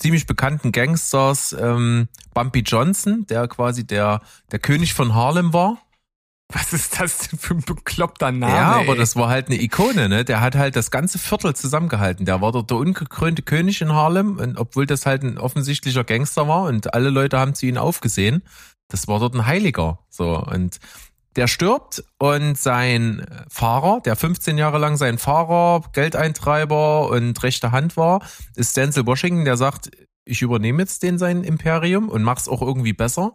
[0.00, 4.20] ziemlich bekannten Gangsters ähm, Bumpy Johnson, der quasi der,
[4.50, 5.78] der König von Harlem war.
[6.52, 8.52] Was ist das denn für ein bekloppter Name?
[8.52, 8.98] Ja, aber ey?
[8.98, 10.24] das war halt eine Ikone, ne?
[10.24, 12.26] Der hat halt das ganze Viertel zusammengehalten.
[12.26, 16.48] Der war dort der ungekrönte König in Harlem, und obwohl das halt ein offensichtlicher Gangster
[16.48, 18.42] war und alle Leute haben zu ihm aufgesehen.
[18.88, 20.00] Das war dort ein Heiliger.
[20.08, 20.80] So, und
[21.36, 27.96] der stirbt und sein Fahrer, der 15 Jahre lang sein Fahrer, Geldeintreiber und rechte Hand
[27.96, 28.22] war,
[28.56, 29.90] ist Denzel Washington, der sagt,
[30.24, 33.34] ich übernehme jetzt den sein Imperium und mach's auch irgendwie besser.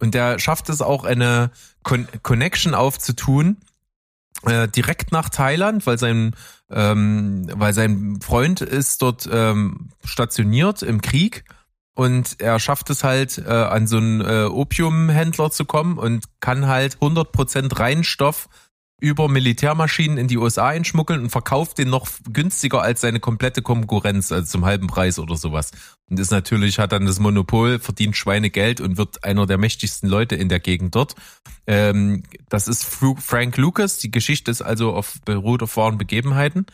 [0.00, 1.50] Und der schafft es auch eine
[1.82, 3.58] Con Connection aufzutun,
[4.44, 6.34] äh, direkt nach Thailand, weil sein,
[6.70, 11.44] ähm, weil sein Freund ist dort ähm, stationiert im Krieg
[11.98, 16.68] und er schafft es halt, äh, an so einen äh, Opiumhändler zu kommen und kann
[16.68, 18.48] halt 100% Reinstoff
[19.00, 24.30] über Militärmaschinen in die USA einschmuggeln und verkauft den noch günstiger als seine komplette Konkurrenz,
[24.30, 25.72] also zum halben Preis oder sowas.
[26.08, 30.36] Und ist natürlich, hat dann das Monopol, verdient Schweinegeld und wird einer der mächtigsten Leute
[30.36, 31.16] in der Gegend dort.
[31.66, 33.98] Ähm, das ist Frank Lucas.
[33.98, 36.66] Die Geschichte ist also auf beruht auf wahren Begebenheiten.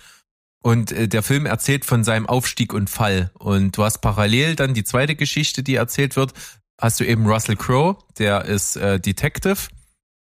[0.64, 3.30] Und äh, der Film erzählt von seinem Aufstieg und Fall.
[3.34, 6.32] Und du hast parallel dann die zweite Geschichte, die erzählt wird,
[6.80, 9.68] hast du eben Russell Crowe, der ist äh, Detective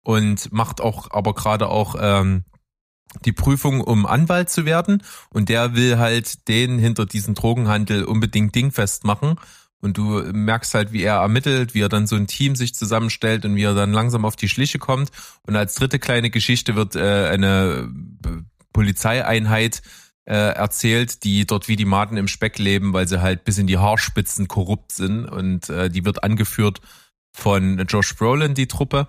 [0.03, 2.45] und macht auch aber gerade auch ähm,
[3.25, 5.03] die Prüfung, um Anwalt zu werden.
[5.29, 9.35] Und der will halt den hinter diesen Drogenhandel unbedingt dingfest machen.
[9.81, 13.45] Und du merkst halt, wie er ermittelt, wie er dann so ein Team sich zusammenstellt
[13.45, 15.11] und wie er dann langsam auf die Schliche kommt.
[15.45, 17.87] Und als dritte kleine Geschichte wird äh, eine
[18.71, 19.83] Polizeieinheit
[20.25, 23.67] äh, erzählt, die dort wie die Maden im Speck leben, weil sie halt bis in
[23.67, 25.25] die Haarspitzen korrupt sind.
[25.25, 26.81] Und äh, die wird angeführt
[27.35, 29.07] von Josh Brolin, die Truppe.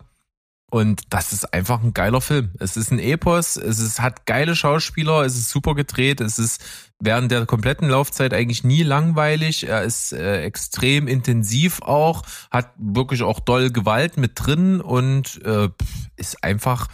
[0.70, 2.50] Und das ist einfach ein geiler Film.
[2.58, 6.60] Es ist ein Epos, es ist, hat geile Schauspieler, es ist super gedreht, es ist
[6.98, 9.68] während der kompletten Laufzeit eigentlich nie langweilig.
[9.68, 15.68] Er ist äh, extrem intensiv auch, hat wirklich auch doll Gewalt mit drin und äh,
[16.16, 16.88] ist einfach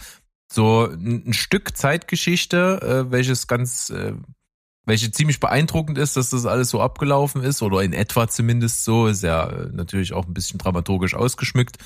[0.51, 4.13] so ein, ein Stück Zeitgeschichte, äh, welches ganz, äh,
[4.85, 9.07] welche ziemlich beeindruckend ist, dass das alles so abgelaufen ist oder in etwa zumindest so.
[9.07, 11.77] Ist ja äh, natürlich auch ein bisschen dramaturgisch ausgeschmückt.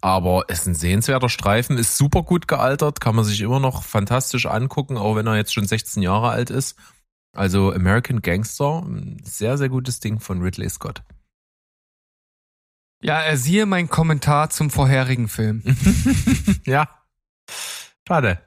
[0.00, 3.82] Aber es ist ein sehenswerter Streifen, ist super gut gealtert, kann man sich immer noch
[3.82, 6.76] fantastisch angucken, auch wenn er jetzt schon 16 Jahre alt ist.
[7.34, 11.02] Also American Gangster, ein sehr, sehr gutes Ding von Ridley Scott.
[13.02, 15.62] Ja, er siehe mein Kommentar zum vorherigen Film.
[16.64, 16.88] ja.
[18.06, 18.40] Schade.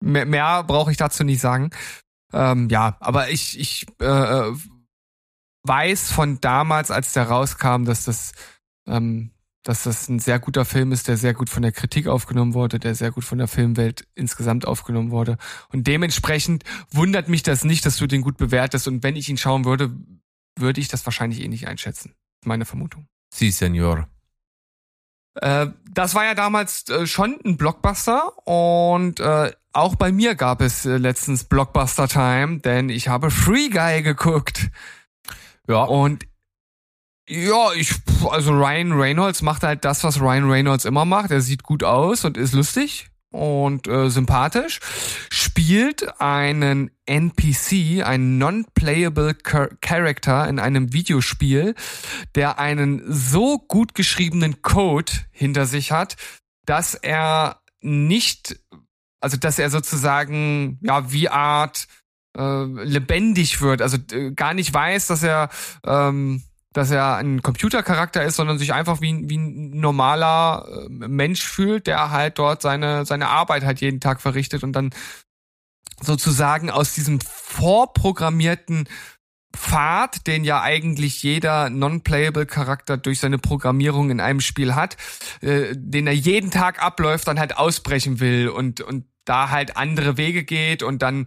[0.00, 1.70] Mehr, mehr brauche ich dazu nicht sagen.
[2.32, 4.52] Ähm, ja, aber ich, ich äh,
[5.64, 8.32] weiß von damals, als der rauskam, dass das,
[8.86, 9.30] ähm,
[9.64, 12.78] dass das ein sehr guter Film ist, der sehr gut von der Kritik aufgenommen wurde,
[12.78, 15.36] der sehr gut von der Filmwelt insgesamt aufgenommen wurde.
[15.70, 18.88] Und dementsprechend wundert mich das nicht, dass du den gut bewertest.
[18.88, 19.94] Und wenn ich ihn schauen würde,
[20.56, 22.14] würde ich das wahrscheinlich eh nicht einschätzen.
[22.44, 23.06] Meine Vermutung.
[23.34, 24.08] Sie, Senor.
[25.40, 30.60] Äh, das war ja damals äh, schon ein Blockbuster und äh, auch bei mir gab
[30.60, 34.70] es letztens Blockbuster Time, denn ich habe Free Guy geguckt.
[35.68, 35.84] Ja.
[35.84, 36.24] Und
[37.28, 37.94] ja, ich,
[38.30, 41.30] also Ryan Reynolds macht halt das, was Ryan Reynolds immer macht.
[41.30, 43.10] Er sieht gut aus und ist lustig.
[43.30, 44.80] Und äh, sympathisch,
[45.30, 51.74] spielt einen NPC, einen non-playable Char Character in einem Videospiel,
[52.34, 56.16] der einen so gut geschriebenen Code hinter sich hat,
[56.64, 58.58] dass er nicht,
[59.20, 61.86] also dass er sozusagen ja wie Art
[62.36, 65.50] äh, lebendig wird, also äh, gar nicht weiß, dass er
[65.84, 66.42] ähm,
[66.78, 71.88] dass er ein Computercharakter ist, sondern sich einfach wie, wie ein normaler äh, Mensch fühlt,
[71.88, 74.90] der halt dort seine, seine Arbeit halt jeden Tag verrichtet und dann
[76.00, 78.88] sozusagen aus diesem vorprogrammierten
[79.56, 84.96] Pfad, den ja eigentlich jeder non-playable Charakter durch seine Programmierung in einem Spiel hat,
[85.40, 90.16] äh, den er jeden Tag abläuft, dann halt ausbrechen will und, und da halt andere
[90.16, 91.24] Wege geht und dann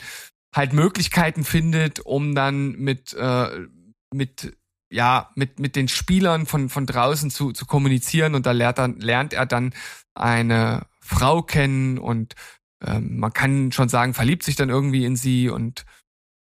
[0.56, 3.68] halt Möglichkeiten findet, um dann mit, äh,
[4.14, 4.54] mit
[4.92, 9.00] ja, mit, mit den Spielern von, von draußen zu, zu kommunizieren und da lernt, dann,
[9.00, 9.74] lernt er dann
[10.14, 12.36] eine Frau kennen und
[12.84, 15.86] ähm, man kann schon sagen, verliebt sich dann irgendwie in sie und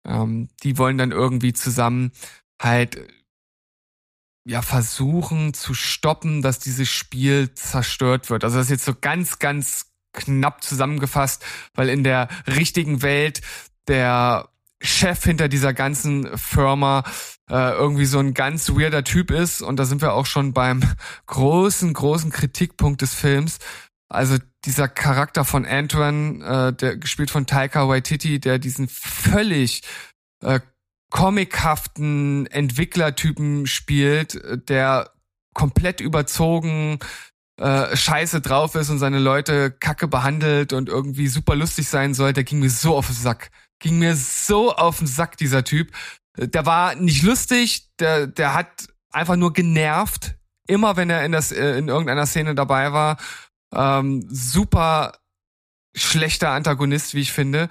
[0.06, 2.12] ähm, die wollen dann irgendwie zusammen
[2.62, 2.98] halt
[4.46, 8.44] ja versuchen zu stoppen, dass dieses Spiel zerstört wird.
[8.44, 11.44] Also das ist jetzt so ganz, ganz knapp zusammengefasst,
[11.74, 13.42] weil in der richtigen Welt
[13.88, 14.48] der
[14.82, 17.04] Chef hinter dieser ganzen Firma
[17.50, 19.62] äh, irgendwie so ein ganz weirder Typ ist.
[19.62, 20.82] Und da sind wir auch schon beim
[21.26, 23.58] großen, großen Kritikpunkt des Films.
[24.08, 29.82] Also dieser Charakter von Antoine, äh, der gespielt von Taika Waititi, der diesen völlig
[30.42, 30.60] äh,
[31.10, 35.10] comichaften Entwicklertypen spielt, der
[35.54, 36.98] komplett überzogen
[37.58, 42.32] äh, scheiße drauf ist und seine Leute kacke behandelt und irgendwie super lustig sein soll,
[42.34, 43.50] der ging mir so auf den Sack.
[43.78, 45.92] Ging mir so auf den Sack, dieser Typ.
[46.36, 50.36] Der war nicht lustig, der, der hat einfach nur genervt.
[50.66, 53.18] Immer wenn er in, das, äh, in irgendeiner Szene dabei war.
[53.72, 55.12] Ähm, super
[55.94, 57.68] schlechter Antagonist, wie ich finde.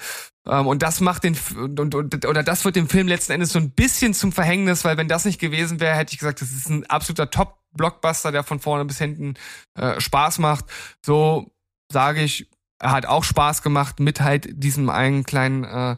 [0.47, 3.59] Ähm, und das macht den und, und, oder das wird dem Film letzten Endes so
[3.59, 6.69] ein bisschen zum Verhängnis, weil wenn das nicht gewesen wäre, hätte ich gesagt, das ist
[6.69, 9.35] ein absoluter Top-Blockbuster, der von vorne bis hinten
[9.75, 10.65] äh, Spaß macht.
[11.05, 11.51] So
[11.91, 12.49] sage ich,
[12.91, 15.97] hat auch Spaß gemacht mit halt diesem einen kleinen äh,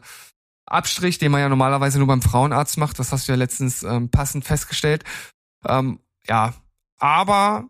[0.66, 2.98] Abstrich, den man ja normalerweise nur beim Frauenarzt macht.
[2.98, 5.04] Das hast du ja letztens ähm, passend festgestellt.
[5.66, 6.54] Ähm, ja,
[6.98, 7.68] aber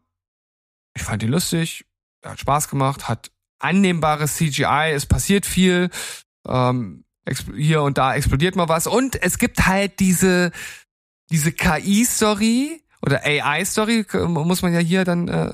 [0.95, 1.85] ich fand ihn lustig,
[2.23, 5.91] er hat Spaß gemacht, hat annehmbares CGI, es passiert viel,
[6.47, 7.05] ähm,
[7.55, 10.51] hier und da explodiert mal was und es gibt halt diese
[11.31, 15.53] diese KI-Story oder AI-Story, muss man ja hier dann äh,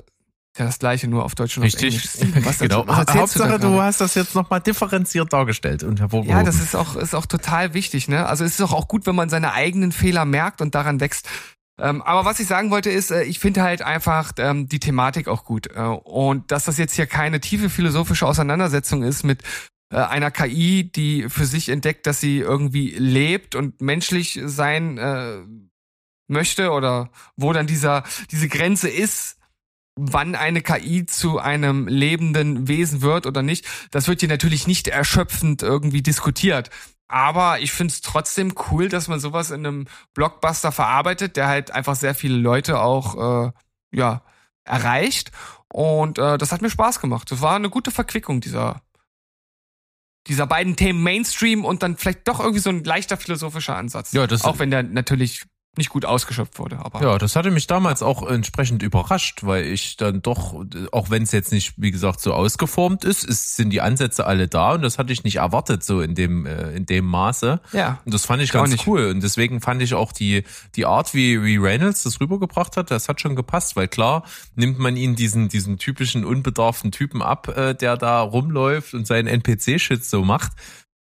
[0.56, 1.96] ja das gleiche nur auf Deutsch und Richtig.
[1.96, 2.44] auf Englisch.
[2.44, 2.84] Was, genau.
[2.86, 3.82] was Hauptsache, du, gerade?
[3.82, 6.38] hast das jetzt nochmal differenziert dargestellt und hervorgehoben.
[6.38, 8.26] Ja, das ist auch, ist auch total wichtig, ne?
[8.26, 11.28] Also es ist auch, auch gut, wenn man seine eigenen Fehler merkt und daran wächst.
[11.78, 15.26] Ähm, aber was ich sagen wollte ist, äh, ich finde halt einfach ähm, die Thematik
[15.26, 15.68] auch gut.
[15.74, 19.42] Äh, und dass das jetzt hier keine tiefe philosophische Auseinandersetzung ist mit
[19.90, 25.38] äh, einer KI, die für sich entdeckt, dass sie irgendwie lebt und menschlich sein äh,
[26.28, 29.38] möchte oder wo dann dieser, diese Grenze ist,
[29.96, 34.88] wann eine KI zu einem lebenden Wesen wird oder nicht, das wird hier natürlich nicht
[34.88, 36.70] erschöpfend irgendwie diskutiert.
[37.06, 41.70] Aber ich finde es trotzdem cool, dass man sowas in einem Blockbuster verarbeitet, der halt
[41.70, 43.52] einfach sehr viele Leute auch äh,
[43.92, 44.22] ja
[44.64, 45.30] erreicht.
[45.72, 47.30] Und äh, das hat mir Spaß gemacht.
[47.30, 48.80] Das war eine gute Verquickung dieser
[50.26, 54.12] dieser beiden Themen Mainstream und dann vielleicht doch irgendwie so ein leichter philosophischer Ansatz.
[54.12, 55.44] Ja, das- auch wenn der natürlich
[55.78, 56.78] nicht gut ausgeschöpft wurde.
[56.78, 60.54] Aber Ja, das hatte mich damals auch entsprechend überrascht, weil ich dann doch,
[60.92, 64.48] auch wenn es jetzt nicht, wie gesagt, so ausgeformt ist, ist, sind die Ansätze alle
[64.48, 67.60] da und das hatte ich nicht erwartet, so in dem, äh, in dem Maße.
[67.72, 67.98] ja.
[68.04, 68.86] Und das fand ich ganz nicht.
[68.86, 69.06] cool.
[69.06, 70.44] Und deswegen fand ich auch die,
[70.76, 74.24] die Art, wie, wie Reynolds das rübergebracht hat, das hat schon gepasst, weil klar
[74.56, 79.26] nimmt man ihn diesen, diesen typischen unbedarften Typen ab, äh, der da rumläuft und seinen
[79.26, 80.52] NPC-Shit so macht.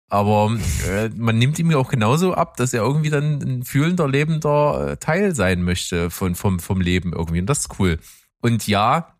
[0.08, 0.56] Aber
[0.88, 4.92] äh, man nimmt ihm ja auch genauso ab, dass er irgendwie dann ein fühlender, lebender
[4.92, 7.40] äh, Teil sein möchte von, vom, vom Leben irgendwie.
[7.40, 7.98] Und das ist cool.
[8.40, 9.14] Und ja,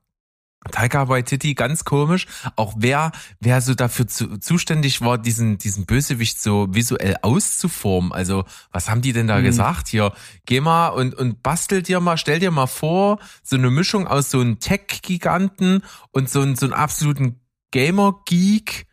[0.73, 2.27] Taika Waititi, ganz komisch.
[2.57, 8.13] Auch wer, wer so dafür zu, zuständig war, diesen, diesen Bösewicht so visuell auszuformen.
[8.13, 9.45] Also, was haben die denn da Hm.
[9.45, 9.89] gesagt?
[9.89, 10.13] Hier,
[10.47, 14.31] geh mal und, und bastel dir mal, stell dir mal vor, so eine Mischung aus
[14.31, 18.87] so einem Tech-Giganten und so, einem- so einem absoluten Gamer-Geek.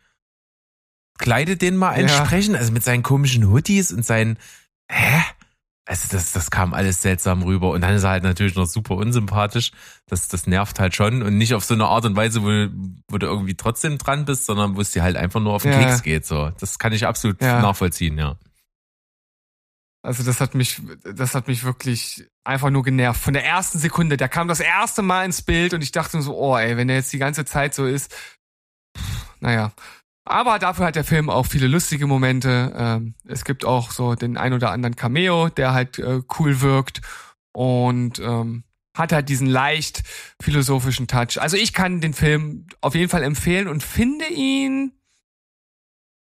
[1.18, 2.02] Kleide den mal Ja.
[2.02, 4.38] entsprechend, also mit seinen komischen Hoodies und seinen,
[4.90, 5.22] hä?
[5.88, 8.96] Also das, das kam alles seltsam rüber und dann ist er halt natürlich noch super
[8.96, 9.70] unsympathisch.
[10.06, 12.48] Das, das nervt halt schon und nicht auf so eine Art und Weise, wo,
[13.08, 15.70] wo du irgendwie trotzdem dran bist, sondern wo es dir halt einfach nur auf den
[15.72, 15.78] Ja.
[15.78, 16.26] Keks geht.
[16.26, 17.60] So, das kann ich absolut Ja.
[17.62, 18.36] nachvollziehen, ja.
[20.02, 23.20] Also das hat mich, das hat mich wirklich einfach nur genervt.
[23.20, 26.36] Von der ersten Sekunde, der kam das erste Mal ins Bild und ich dachte so,
[26.36, 28.12] oh ey, wenn der jetzt die ganze Zeit so ist,
[28.96, 29.72] pff, naja.
[30.28, 32.72] Aber dafür hat der Film auch viele lustige Momente.
[32.76, 37.00] Ähm, es gibt auch so den ein oder anderen Cameo, der halt äh, cool wirkt
[37.52, 38.64] und ähm,
[38.96, 40.02] hat halt diesen leicht
[40.42, 41.40] philosophischen Touch.
[41.40, 44.92] Also ich kann den Film auf jeden Fall empfehlen und finde ihn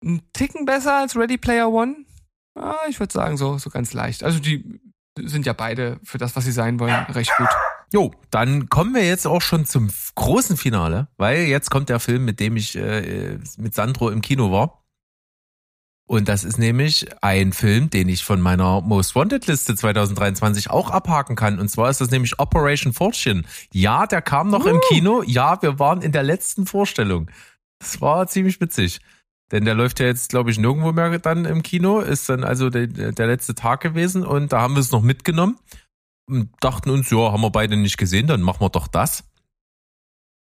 [0.03, 2.05] einen Ticken besser als Ready Player One.
[2.53, 4.23] Ah, ich würde sagen so so ganz leicht.
[4.23, 4.79] Also die
[5.19, 7.49] sind ja beide für das, was sie sein wollen, recht gut.
[7.93, 12.25] Jo, dann kommen wir jetzt auch schon zum großen Finale, weil jetzt kommt der Film,
[12.25, 14.83] mit dem ich äh, mit Sandro im Kino war.
[16.09, 20.89] Und das ist nämlich ein Film, den ich von meiner Most Wanted Liste 2023 auch
[20.89, 21.59] abhaken kann.
[21.59, 23.43] Und zwar ist das nämlich Operation Fortune.
[23.73, 25.21] Ja, der kam noch im Kino.
[25.25, 27.29] Ja, wir waren in der letzten Vorstellung.
[27.79, 28.99] Das war ziemlich witzig.
[29.51, 31.99] Denn der läuft ja jetzt, glaube ich, nirgendwo mehr dann im Kino.
[31.99, 34.25] Ist dann also der, der letzte Tag gewesen.
[34.25, 35.57] Und da haben wir es noch mitgenommen
[36.59, 39.23] dachten uns, ja, haben wir beide nicht gesehen, dann machen wir doch das.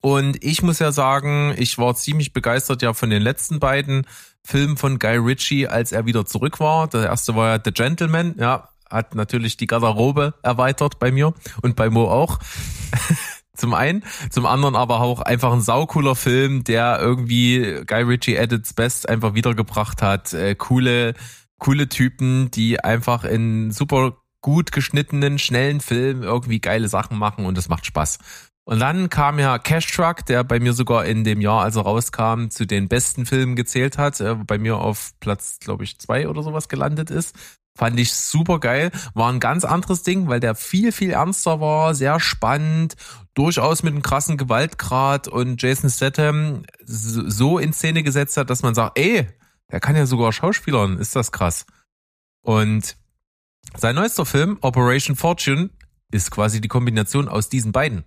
[0.03, 4.07] Und ich muss ja sagen, ich war ziemlich begeistert ja von den letzten beiden
[4.45, 6.87] Filmen von Guy Ritchie, als er wieder zurück war.
[6.89, 11.77] Der erste war ja The Gentleman, ja, hat natürlich die Garderobe erweitert bei mir und
[11.77, 12.39] bei Mo auch.
[13.57, 18.53] zum einen, zum anderen aber auch einfach ein saucooler Film, der irgendwie Guy Ritchie at
[18.53, 20.33] its best einfach wiedergebracht hat.
[20.35, 21.15] Äh, coole,
[21.59, 27.59] coole Typen, die einfach in super gut geschnittenen, schnellen Film irgendwie geile Sachen machen und
[27.59, 28.19] es macht Spaß.
[28.65, 31.83] Und dann kam ja Cash Truck, der bei mir sogar in dem Jahr, als er
[31.83, 36.29] rauskam, zu den besten Filmen gezählt hat, äh, bei mir auf Platz, glaube ich, zwei
[36.29, 37.35] oder sowas gelandet ist.
[37.77, 38.93] Fand ich super geil.
[39.15, 42.95] War ein ganz anderes Ding, weil der viel, viel ernster war, sehr spannend,
[43.35, 48.77] durchaus mit einem krassen Gewaltgrad und Jason Statham so in Szene gesetzt hat, dass man
[48.77, 49.27] sagt, ey,
[49.73, 51.67] der kann ja sogar Schauspielern, ist das krass.
[52.43, 52.97] Und
[53.77, 55.71] sein neuester Film, Operation Fortune,
[56.13, 58.05] ist quasi die Kombination aus diesen beiden.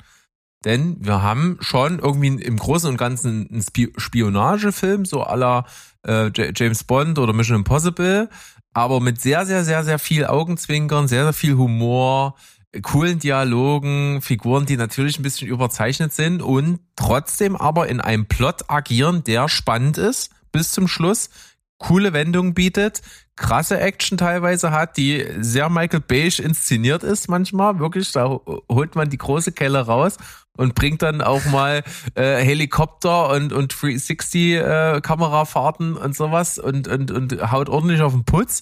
[0.66, 3.64] Denn wir haben schon irgendwie im Großen und Ganzen einen
[3.97, 5.66] Spionagefilm, so aller
[6.05, 8.30] äh, James Bond oder Mission Impossible,
[8.74, 12.36] aber mit sehr, sehr, sehr, sehr viel Augenzwinkern, sehr, sehr viel Humor,
[12.84, 18.70] coolen Dialogen, Figuren, die natürlich ein bisschen überzeichnet sind und trotzdem aber in einem Plot
[18.70, 21.30] agieren, der spannend ist bis zum Schluss,
[21.78, 23.01] coole Wendungen bietet,
[23.40, 27.80] krasse Action teilweise hat, die sehr Michael Beige inszeniert ist manchmal.
[27.80, 30.18] Wirklich, da holt man die große Kelle raus
[30.58, 31.84] und bringt dann auch mal
[32.16, 38.26] äh, Helikopter und, und 360 äh, und sowas und, und, und haut ordentlich auf den
[38.26, 38.62] Putz.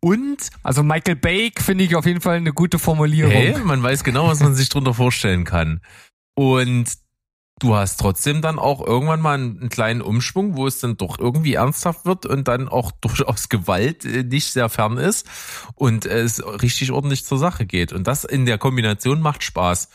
[0.00, 3.30] Und Also Michael Bay finde ich auf jeden Fall eine gute Formulierung.
[3.32, 5.80] hey, man weiß genau, was man sich drunter vorstellen kann.
[6.34, 6.86] Und
[7.60, 11.54] du hast trotzdem dann auch irgendwann mal einen kleinen Umschwung, wo es dann doch irgendwie
[11.54, 15.26] ernsthaft wird und dann auch durchaus Gewalt äh, nicht sehr fern ist
[15.74, 17.92] und es richtig ordentlich zur Sache geht.
[17.92, 19.88] Und das in der Kombination macht Spaß.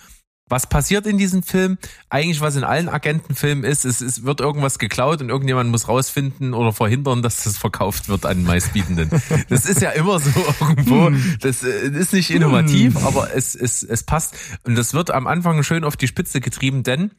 [0.50, 1.78] Was passiert in diesem Film?
[2.10, 6.54] Eigentlich, was in allen Agentenfilmen ist, es, es wird irgendwas geklaut und irgendjemand muss rausfinden
[6.54, 9.10] oder verhindern, dass das verkauft wird an den meistbietenden.
[9.48, 11.10] Das ist ja immer so irgendwo.
[11.40, 14.36] Das äh, ist nicht innovativ, aber es, es, es passt.
[14.64, 17.12] Und das wird am Anfang schön auf die Spitze getrieben, denn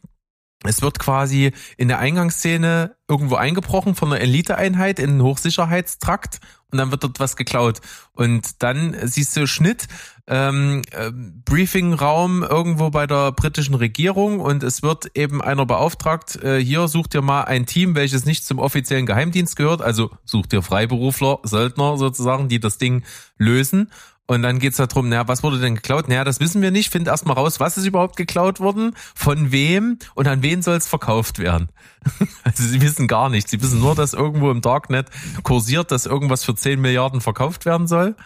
[0.65, 6.41] es wird quasi in der Eingangsszene irgendwo eingebrochen von einer Eliteeinheit in einen Hochsicherheitstrakt
[6.71, 7.81] und dann wird dort was geklaut.
[8.13, 9.89] Und dann siehst du Schnitt,
[10.27, 16.59] ähm, äh, Briefingraum irgendwo bei der britischen Regierung und es wird eben einer beauftragt, äh,
[16.59, 20.63] hier sucht dir mal ein Team, welches nicht zum offiziellen Geheimdienst gehört, also sucht dir
[20.63, 23.03] Freiberufler, Söldner sozusagen, die das Ding
[23.37, 23.91] lösen.
[24.33, 26.09] Und dann geht's darum, naja, was wurde denn geklaut?
[26.09, 26.91] Naja, das wissen wir nicht.
[26.91, 30.89] Find erstmal raus, was ist überhaupt geklaut worden, von wem und an wen soll es
[30.89, 31.69] verkauft werden.
[32.45, 33.51] Also sie wissen gar nichts.
[33.51, 35.09] Sie wissen nur, dass irgendwo im Darknet
[35.43, 38.17] kursiert, dass irgendwas für 10 Milliarden verkauft werden soll.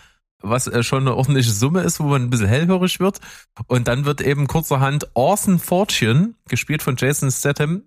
[0.41, 3.21] Was äh, schon eine ordentliche Summe ist, wo man ein bisschen hellhörig wird.
[3.67, 7.83] Und dann wird eben kurzerhand Orson Fortune, gespielt von Jason Statham,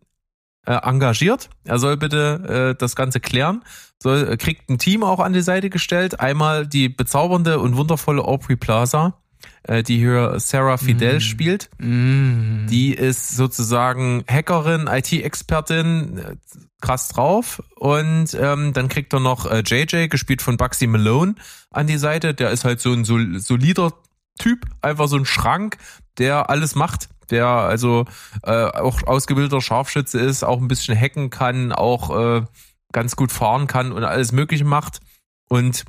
[0.66, 1.50] engagiert.
[1.64, 3.64] Er soll bitte äh, das Ganze klären.
[4.02, 6.20] Soll, äh, kriegt ein Team auch an die Seite gestellt.
[6.20, 9.16] Einmal die bezaubernde und wundervolle Aubrey Plaza,
[9.64, 11.22] äh, die hier Sarah Fidel Mm.
[11.22, 11.70] spielt.
[11.80, 12.68] Mm.
[12.68, 16.36] Die ist sozusagen Hackerin, IT-Expertin, äh,
[16.82, 17.62] krass drauf.
[17.76, 21.36] Und ähm, dann kriegt er noch äh, JJ, gespielt von Bugsy Malone,
[21.72, 22.34] an die Seite.
[22.34, 23.92] Der ist halt so ein sol solider
[24.38, 25.78] Typ, einfach so ein Schrank,
[26.18, 27.10] der alles macht.
[27.32, 28.06] Der also
[28.44, 32.46] äh, auch ausgebildeter Scharfschütze ist, auch ein bisschen hacken kann, auch äh,
[32.92, 35.00] ganz gut fahren kann und alles Mögliche macht.
[35.48, 35.86] Und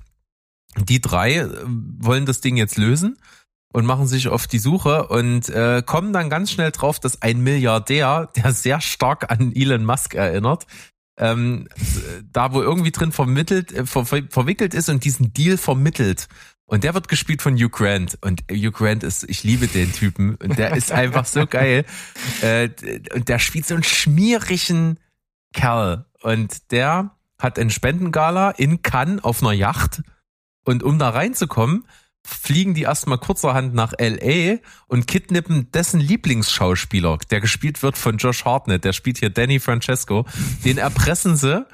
[0.77, 3.19] die drei äh, wollen das Ding jetzt lösen
[3.73, 7.41] und machen sich auf die Suche und äh, kommen dann ganz schnell drauf, dass ein
[7.41, 10.67] Milliardär, der sehr stark an Elon Musk erinnert,
[11.19, 11.69] ähm,
[12.33, 16.29] da wo irgendwie drin vermittelt, äh, ver verwickelt ist und diesen Deal vermittelt.
[16.71, 18.17] Und der wird gespielt von Hugh Grant.
[18.21, 20.37] Und Hugh Grant ist, ich liebe den Typen.
[20.37, 21.85] Und der ist einfach so geil.
[22.43, 22.71] Äh,
[23.13, 24.99] und der spielt so einen schmierigen
[25.53, 26.07] Kerl.
[26.23, 30.03] Und der hat ein Spendengala in Cannes auf einer Yacht.
[30.65, 31.85] Und um da reinzukommen,
[32.25, 38.45] fliegen die erstmal kurzerhand nach LA und kidnappen dessen Lieblingsschauspieler, der gespielt wird von Josh
[38.45, 40.25] Hartnett, der spielt hier Danny Francesco.
[40.65, 41.67] Den erpressen sie,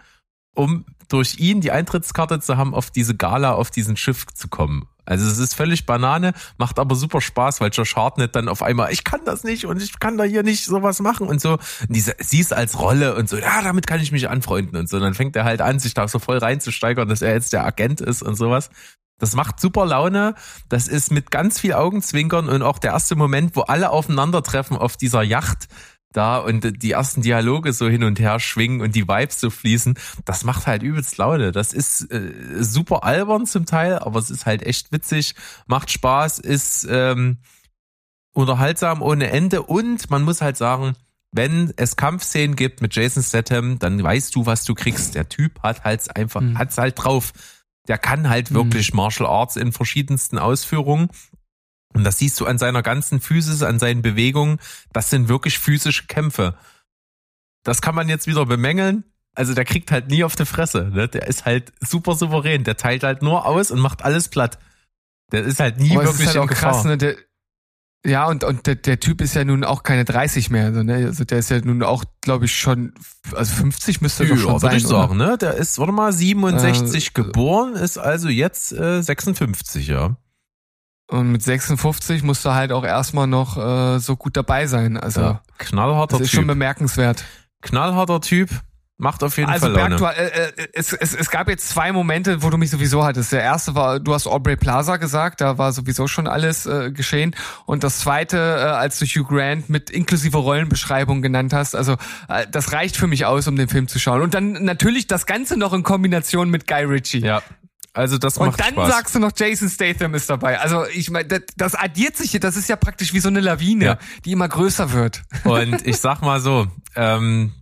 [0.57, 4.89] um durch ihn die Eintrittskarte zu haben, auf diese Gala, auf diesen Schiff zu kommen.
[5.05, 8.93] Also es ist völlig Banane, macht aber super Spaß, weil Josh Hartnett dann auf einmal,
[8.93, 11.53] ich kann das nicht und ich kann da hier nicht sowas machen und so.
[11.53, 14.89] Und diese, sie ist als Rolle und so, ja, damit kann ich mich anfreunden und
[14.89, 14.97] so.
[14.97, 17.65] Und dann fängt er halt an, sich da so voll reinzusteigern, dass er jetzt der
[17.65, 18.69] Agent ist und sowas.
[19.19, 20.35] Das macht super Laune.
[20.69, 24.97] Das ist mit ganz viel Augenzwinkern und auch der erste Moment, wo alle aufeinandertreffen auf
[24.97, 25.69] dieser Yacht
[26.13, 29.99] da und die ersten Dialoge so hin und her schwingen und die Vibes so fließen,
[30.25, 31.53] das macht halt übelst Laune.
[31.53, 35.35] Das ist äh, super albern zum Teil, aber es ist halt echt witzig,
[35.67, 37.39] macht Spaß, ist ähm,
[38.33, 40.95] unterhaltsam ohne Ende und man muss halt sagen,
[41.33, 45.15] wenn es Kampfszenen gibt mit Jason Statham, dann weißt du, was du kriegst.
[45.15, 46.57] Der Typ hat halt einfach, Mhm.
[46.59, 47.33] hat's halt drauf.
[47.89, 51.09] Der kann halt wirklich Martial Arts in verschiedensten Ausführungen.
[51.97, 54.59] Und das siehst du an seiner ganzen Physis, an seinen Bewegungen.
[54.93, 56.55] Das sind wirklich physische Kämpfe.
[57.65, 59.05] Das kann man jetzt wieder bemängeln.
[59.35, 60.91] Also der kriegt halt nie auf die Fresse.
[60.93, 61.09] Ne?
[61.09, 62.65] Der ist halt super souverän.
[62.65, 64.59] Der teilt halt nur aus und macht alles platt.
[65.33, 66.97] Der ist halt nie Aber wirklich ist halt auch krass, ne?
[66.97, 67.17] Der,
[68.07, 70.67] ja, und, und der, der Typ ist ja nun auch keine 30 mehr.
[70.67, 70.95] Also, ne?
[71.07, 72.95] also der ist ja nun auch, glaube ich, schon,
[73.35, 74.77] also 50 müsste er doch schon sein.
[74.77, 75.01] ich oder?
[75.01, 75.37] sagen, ne?
[75.37, 80.17] Der ist, warte mal, 67 Äh, geboren, ist also jetzt äh, 56, ja.
[81.09, 84.97] Und mit 56 musst du halt auch erstmal noch äh, so gut dabei sein.
[84.97, 85.41] Also ja.
[85.59, 86.49] Knallharter das ist schon Typ.
[86.49, 87.25] bemerkenswert.
[87.63, 88.51] Knallharter Typ,
[88.99, 90.17] macht auf jeden Also Fall Berg, Laune.
[90.17, 93.31] äh, äh, es, es, es gab jetzt zwei Momente, wo du mich sowieso hattest.
[93.33, 97.35] Der erste war, du hast Aubrey Plaza gesagt, da war sowieso schon alles äh, geschehen.
[97.67, 101.95] Und das zweite, äh, als du Hugh Grant mit inklusive Rollenbeschreibung genannt hast, also
[102.29, 104.23] äh, das reicht für mich aus, um den Film zu schauen.
[104.23, 107.21] Und dann natürlich das Ganze noch in Kombination mit Guy Ritchie.
[107.21, 107.43] Ja.
[107.97, 108.89] Also das Und macht dann Spaß.
[108.91, 110.61] sagst du noch, Jason Statham ist dabei.
[110.61, 113.41] Also ich meine, das, das addiert sich, hier, das ist ja praktisch wie so eine
[113.41, 113.99] Lawine, Ja.
[114.27, 115.23] die immer größer wird.
[115.45, 117.55] Und ich sag mal so, ähm,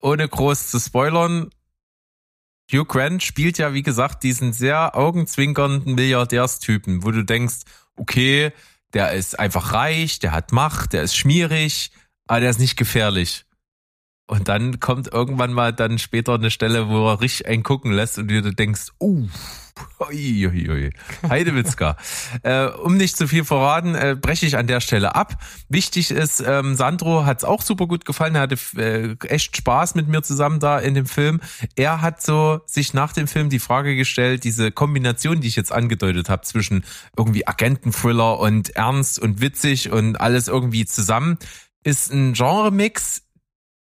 [0.00, 1.48] ohne groß zu spoilern,
[2.70, 7.62] Hugh Grant spielt ja, wie gesagt, diesen sehr augenzwinkernden Milliardärstypen, wo du denkst,
[7.96, 8.52] okay,
[8.92, 11.90] der ist einfach reich, der hat Macht, der ist schmierig,
[12.26, 13.44] aber der ist nicht gefährlich.
[14.26, 18.18] Und dann kommt irgendwann mal dann später eine Stelle, wo er richtig einen gucken lässt
[18.18, 19.28] und du dir denkst, uh,
[20.00, 20.90] ui, ui, ui.
[21.28, 21.98] Heidewitzka.
[22.42, 25.36] äh, um nicht zu viel verraten, äh, breche ich an der Stelle ab.
[25.68, 28.34] Wichtig ist, ähm, Sandro hat es auch super gut gefallen.
[28.34, 31.42] Er hatte äh, echt Spaß mit mir zusammen da in dem Film.
[31.76, 35.72] Er hat so sich nach dem Film die Frage gestellt, diese Kombination, die ich jetzt
[35.72, 36.84] angedeutet habe, zwischen
[37.14, 41.36] irgendwie Agenten-Thriller und ernst und witzig und alles irgendwie zusammen,
[41.82, 43.23] ist ein Genre-Mix,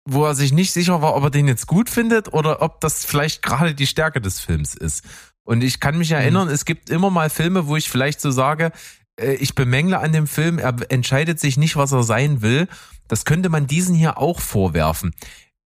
[0.04, 3.04] wo er sich nicht sicher war, ob er den jetzt gut findet oder ob das
[3.04, 5.04] vielleicht gerade die Stärke des Films ist.
[5.44, 8.72] Und ich kann mich erinnern, es gibt immer mal Filme, wo ich vielleicht so sage,
[9.20, 12.68] äh, ich bemängle an dem Film, er entscheidet sich nicht, was er sein will.
[13.08, 15.12] Das könnte man diesen hier auch vorwerfen.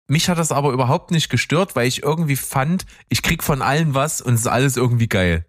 [0.07, 3.95] Mich hat das aber überhaupt nicht gestört, weil ich irgendwie fand, ich krieg von allen
[3.95, 5.47] was und es ist alles irgendwie geil.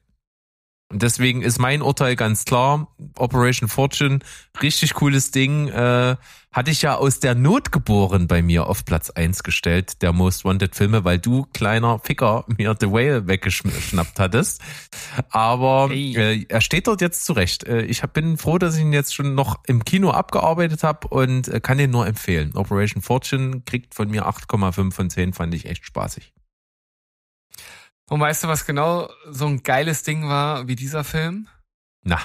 [0.92, 2.96] Und deswegen ist mein Urteil ganz klar.
[3.18, 4.20] Operation Fortune,
[4.62, 5.68] richtig cooles Ding.
[5.68, 6.16] Äh,
[6.52, 10.46] hatte ich ja aus der Not geboren bei mir auf Platz eins gestellt, der Most
[10.46, 14.62] Wanted Filme, weil du, kleiner Ficker, mir The Whale weggeschnappt hattest.
[15.32, 17.66] Aber äh, er steht dort jetzt zurecht.
[17.66, 21.08] Äh, ich hab, bin froh, dass ich ihn jetzt schon noch im Kino abgearbeitet habe
[21.10, 22.56] und äh, kann ihn nur empfehlen.
[22.56, 26.32] Operation Fortune kriegt von mir 8,5 von 10, fand ich echt spaßig.
[28.10, 31.48] Und weißt du, was genau so ein geiles Ding war wie dieser Film?
[32.04, 32.20] Na,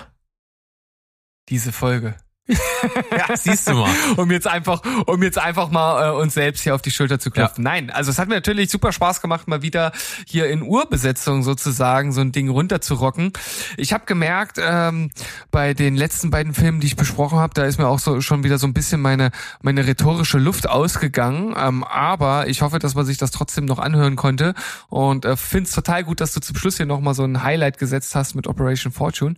[1.48, 2.16] Diese Folge.
[2.48, 3.90] Ja, siehst du mal.
[4.16, 7.30] um jetzt einfach, um jetzt einfach mal äh, uns selbst hier auf die Schulter zu
[7.30, 7.62] klopfen.
[7.64, 9.92] Nein, also es hat mir natürlich super Spaß gemacht, mal wieder
[10.26, 13.32] hier in Urbesetzung sozusagen so ein Ding runterzurocken.
[13.76, 15.10] Ich habe gemerkt, ähm,
[15.50, 18.44] bei den letzten beiden Filmen, die ich besprochen habe, da ist mir auch so schon
[18.44, 19.30] wieder so ein bisschen meine
[19.62, 21.54] meine rhetorische Luft ausgegangen.
[21.56, 24.54] Ähm, aber ich hoffe, dass man sich das trotzdem noch anhören konnte
[24.88, 27.42] und äh, finde es total gut, dass du zum Schluss hier noch mal so ein
[27.42, 29.36] Highlight gesetzt hast mit Operation Fortune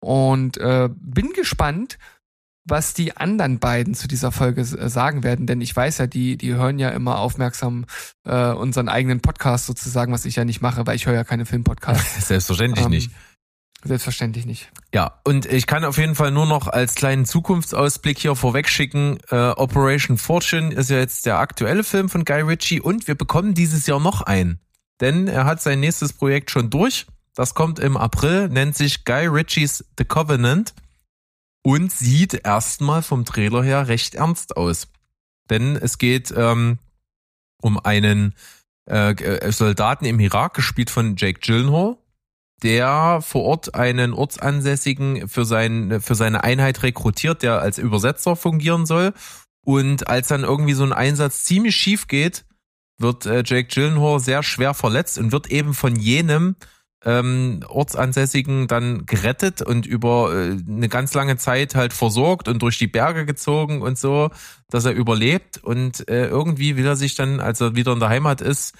[0.00, 1.98] und äh, bin gespannt
[2.70, 6.36] was die anderen beiden zu dieser Folge äh, sagen werden, denn ich weiß ja, die,
[6.36, 7.86] die hören ja immer aufmerksam
[8.24, 11.46] äh, unseren eigenen Podcast sozusagen, was ich ja nicht mache, weil ich höre ja keine
[11.46, 12.26] Filmpodcasts.
[12.28, 13.10] Selbstverständlich Ähm, nicht.
[13.82, 14.70] Selbstverständlich nicht.
[14.94, 19.18] Ja, und ich kann auf jeden Fall nur noch als kleinen Zukunftsausblick hier vorweg schicken,
[19.30, 23.54] äh, Operation Fortune ist ja jetzt der aktuelle Film von Guy Ritchie und wir bekommen
[23.54, 24.60] dieses Jahr noch einen.
[25.00, 27.06] Denn er hat sein nächstes Projekt schon durch.
[27.34, 30.74] Das kommt im April, nennt sich Guy Ritchies The Covenant
[31.62, 34.88] und sieht erstmal vom Trailer her recht ernst aus.
[35.50, 36.78] Denn es geht ähm,
[37.60, 38.34] um einen
[38.88, 41.96] äh, äh, Soldaten im Irak, gespielt von Jake Gyllenhaal,
[42.62, 48.86] der vor Ort einen Ortsansässigen für, sein, für seine Einheit rekrutiert, der als Übersetzer fungieren
[48.86, 49.12] soll.
[49.64, 52.44] Und als dann irgendwie so ein Einsatz ziemlich schief geht,
[52.98, 56.56] wird äh, Jake Gyllenhaal sehr schwer verletzt und wird eben von jenem
[57.04, 62.78] ähm, Ortsansässigen dann gerettet und über äh, eine ganz lange Zeit halt versorgt und durch
[62.78, 64.30] die Berge gezogen und so,
[64.68, 65.58] dass er überlebt.
[65.62, 68.74] Und äh, irgendwie will er sich dann, als er wieder in der Heimat ist,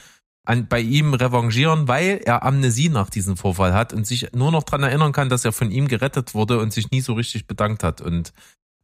[0.44, 4.64] an, bei ihm revanchieren, weil er Amnesie nach diesem Vorfall hat und sich nur noch
[4.64, 7.82] dran erinnern kann, dass er von ihm gerettet wurde und sich nie so richtig bedankt
[7.82, 8.32] hat und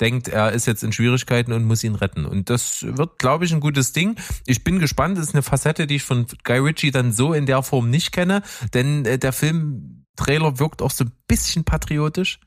[0.01, 2.25] denkt, er ist jetzt in Schwierigkeiten und muss ihn retten.
[2.25, 4.17] Und das wird, glaube ich, ein gutes Ding.
[4.47, 5.17] Ich bin gespannt.
[5.19, 8.13] Das ist eine Facette, die ich von Guy Ritchie dann so in der Form nicht
[8.13, 8.43] kenne,
[8.75, 12.41] denn äh, der Filmtrailer wirkt auch so ein bisschen patriotisch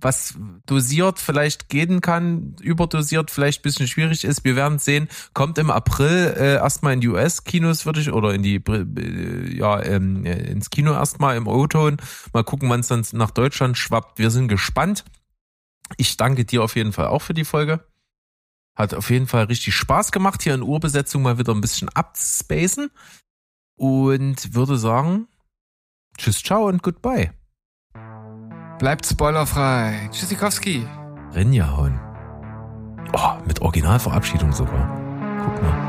[0.00, 4.44] was dosiert vielleicht gehen kann, überdosiert vielleicht bisschen schwierig ist.
[4.44, 5.08] Wir werden sehen.
[5.34, 9.82] Kommt im April äh, erstmal in die US-Kinos, würde ich, oder in die, äh, ja,
[9.82, 11.96] ähm, ins Kino erstmal im O-Ton.
[12.32, 14.18] Mal gucken, wann es dann nach Deutschland schwappt.
[14.18, 15.04] Wir sind gespannt.
[15.96, 17.84] Ich danke dir auf jeden Fall auch für die Folge.
[18.76, 22.90] Hat auf jeden Fall richtig Spaß gemacht, hier in Urbesetzung mal wieder ein bisschen abzuspacen.
[23.76, 25.28] Und würde sagen,
[26.16, 27.32] tschüss, ciao und goodbye.
[28.78, 30.08] Bleibt spoilerfrei.
[30.12, 30.86] Tschüssikowski.
[31.34, 31.98] Rinjahauen.
[33.12, 34.88] Oh, mit Originalverabschiedung sogar.
[35.44, 35.87] Guck mal.